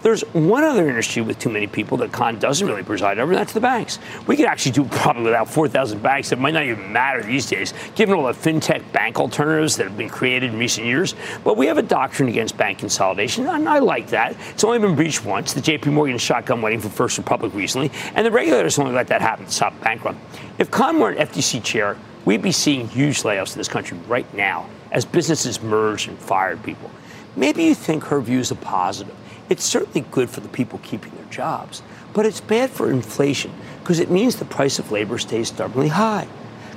There's 0.06 0.22
one 0.34 0.64
other 0.64 0.88
industry 0.88 1.24
with 1.24 1.40
too 1.40 1.50
many 1.50 1.66
people 1.66 1.98
that 1.98 2.12
Khan 2.12 2.38
doesn't 2.38 2.68
really 2.68 2.84
preside 2.84 3.18
over, 3.18 3.32
and 3.32 3.40
that's 3.40 3.54
the 3.54 3.60
banks. 3.60 3.98
We 4.28 4.38
could 4.38 4.46
actually 4.46 4.74
do 4.74 4.86
probably 4.86 5.24
without 5.24 5.50
4,000 5.50 6.00
banks. 6.04 6.32
It 6.32 6.38
might 6.38 6.54
not 6.54 6.62
even 6.62 6.94
matter 6.94 7.24
these 7.24 7.48
days, 7.48 7.74
given 7.96 8.14
all 8.14 8.28
the 8.28 8.34
fintech 8.34 8.92
bank 8.92 9.20
alternatives 9.20 9.78
that 9.78 9.86
have 9.88 9.98
been 9.98 10.12
created 10.12 10.54
in 10.54 10.60
recent 10.60 10.86
years. 10.86 11.16
But 11.44 11.58
we 11.58 11.66
have 11.66 11.80
a 11.80 11.82
doctrine 11.82 12.30
against 12.30 12.56
bank 12.56 12.78
consolidation, 12.78 13.48
and 13.48 13.68
I 13.68 13.80
like 13.80 14.10
that. 14.10 14.36
It's 14.52 14.64
only 14.64 14.78
been 14.78 14.94
breached 14.94 15.26
once. 15.26 15.54
The 15.54 15.62
JP 15.62 15.94
Morgan 15.94 16.20
shotgun 16.20 16.62
wedding 16.62 16.82
for 16.82 16.90
First 16.90 17.18
Republic 17.18 17.52
recently, 17.56 17.90
and 18.14 18.24
the 18.24 18.30
regulators 18.30 18.78
only 18.78 18.92
let 18.92 19.08
that 19.08 19.24
happen 19.24 19.46
to 19.46 19.52
stop 19.52 19.74
bank 19.82 20.06
run. 20.06 20.20
If 20.60 20.70
Khan 20.70 21.00
were 21.00 21.10
an 21.10 21.28
FTC 21.28 21.64
chair, 21.64 21.98
we'd 22.26 22.44
be 22.44 22.52
seeing 22.52 22.88
huge 22.90 23.24
layoffs 23.24 23.54
in 23.54 23.58
this 23.58 23.68
country 23.68 23.98
right 24.08 24.32
now 24.36 24.70
as 24.92 25.04
businesses 25.04 25.64
merge 25.64 26.08
and 26.08 26.20
fired 26.20 26.62
people. 26.62 26.92
Maybe 27.36 27.64
you 27.64 27.74
think 27.74 28.04
her 28.04 28.22
views 28.22 28.52
are 28.52 28.56
positive. 28.56 29.16
It's 29.50 29.64
certainly 29.64 30.02
good 30.12 30.30
for 30.30 30.40
the 30.40 30.50
people 30.50 30.80
keeping 30.84 31.14
their 31.16 31.26
jobs, 31.26 31.84
but 32.14 32.26
it's 32.26 32.42
bad 32.42 32.70
for 32.70 32.90
inflation 32.90 33.52
because 33.80 34.00
it 34.00 34.10
means 34.10 34.36
the 34.36 34.46
price 34.46 34.80
of 34.80 34.92
labor 34.92 35.18
stays 35.18 35.50
stubbornly 35.50 35.90
high. 35.90 36.28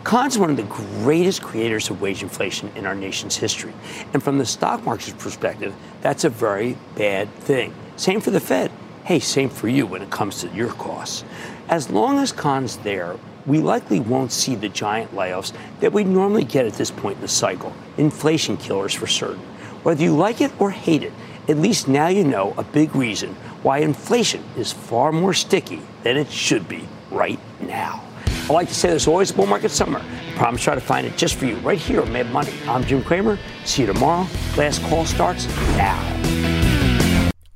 Khan's 0.04 0.38
one 0.38 0.50
of 0.50 0.56
the 0.56 0.62
greatest 0.62 1.42
creators 1.42 1.90
of 1.90 2.00
wage 2.00 2.22
inflation 2.22 2.70
in 2.76 2.86
our 2.86 2.94
nation's 2.94 3.36
history. 3.36 3.72
And 4.12 4.22
from 4.22 4.38
the 4.38 4.46
stock 4.46 4.84
market's 4.84 5.12
perspective, 5.12 5.74
that's 6.00 6.24
a 6.24 6.30
very 6.30 6.76
bad 6.94 7.32
thing. 7.34 7.74
Same 7.96 8.20
for 8.20 8.30
the 8.30 8.40
Fed. 8.40 8.70
Hey, 9.04 9.18
same 9.18 9.50
for 9.50 9.68
you 9.68 9.86
when 9.86 10.02
it 10.02 10.10
comes 10.10 10.40
to 10.40 10.48
your 10.48 10.70
costs. 10.72 11.24
As 11.68 11.90
long 11.90 12.18
as 12.18 12.32
Khan's 12.32 12.76
there, 12.78 13.16
we 13.46 13.58
likely 13.58 14.00
won't 14.00 14.30
see 14.30 14.54
the 14.54 14.68
giant 14.68 15.12
layoffs 15.12 15.52
that 15.80 15.92
we 15.92 16.04
normally 16.04 16.44
get 16.44 16.66
at 16.66 16.74
this 16.74 16.90
point 16.90 17.16
in 17.16 17.22
the 17.22 17.28
cycle. 17.28 17.72
Inflation 17.96 18.56
killers 18.56 18.94
for 18.94 19.06
certain. 19.06 19.42
Whether 19.82 20.04
you 20.04 20.14
like 20.14 20.40
it 20.40 20.52
or 20.60 20.70
hate 20.70 21.02
it, 21.02 21.12
at 21.49 21.57
least 21.57 21.88
now 21.88 22.09
you 22.09 22.24
know 22.24 22.55
a 22.59 22.62
big 22.62 22.94
reason 22.94 23.34
why 23.62 23.78
inflation 23.78 24.44
is 24.57 24.72
far 24.72 25.11
more 25.11 25.32
sticky 25.34 25.80
than 26.03 26.16
it 26.16 26.30
should 26.30 26.68
be 26.68 26.86
right 27.11 27.40
now. 27.61 28.05
I 28.49 28.53
like 28.53 28.68
to 28.68 28.74
say 28.74 28.88
there's 28.88 29.09
always 29.09 29.30
a 29.30 29.34
bull 29.34 29.46
market 29.46 29.70
somewhere. 29.70 30.03
I 30.03 30.36
promise 30.36 30.62
try 30.62 30.74
to 30.74 30.80
find 30.80 31.07
it 31.07 31.16
just 31.16 31.34
for 31.36 31.46
you 31.46 31.57
right 31.57 31.78
here 31.78 32.01
on 32.01 32.12
Mad 32.12 32.30
Money. 32.32 32.53
I'm 32.66 32.84
Jim 32.84 33.03
Cramer. 33.03 33.38
See 33.64 33.82
you 33.82 33.92
tomorrow. 33.92 34.26
Last 34.57 34.82
call 34.82 35.05
starts 35.05 35.46
now. 35.76 36.57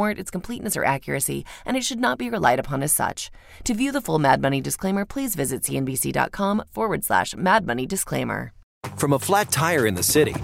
warrant 0.00 0.18
its 0.18 0.30
completeness 0.30 0.76
or 0.76 0.84
accuracy, 0.84 1.44
and 1.66 1.76
it 1.76 1.84
should 1.84 2.00
not 2.00 2.18
be 2.18 2.30
relied 2.30 2.58
upon 2.58 2.82
as 2.82 2.92
such. 2.92 3.30
To 3.64 3.74
view 3.74 3.92
the 3.92 4.00
full 4.00 4.18
Mad 4.18 4.40
Money 4.40 4.60
disclaimer, 4.60 5.04
please 5.04 5.34
visit 5.34 5.62
cnbc.com 5.62 6.64
forward 6.70 7.04
slash 7.04 7.36
Mad 7.36 7.66
Money 7.66 7.86
disclaimer. 7.86 8.52
From 8.96 9.12
a 9.12 9.18
flat 9.18 9.50
tire 9.50 9.86
in 9.86 9.94
the 9.94 10.02
city 10.02 10.34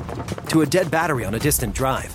to 0.51 0.61
a 0.61 0.67
dead 0.67 0.91
battery 0.91 1.25
on 1.25 1.35
a 1.35 1.39
distant 1.39 1.75
drive, 1.75 2.15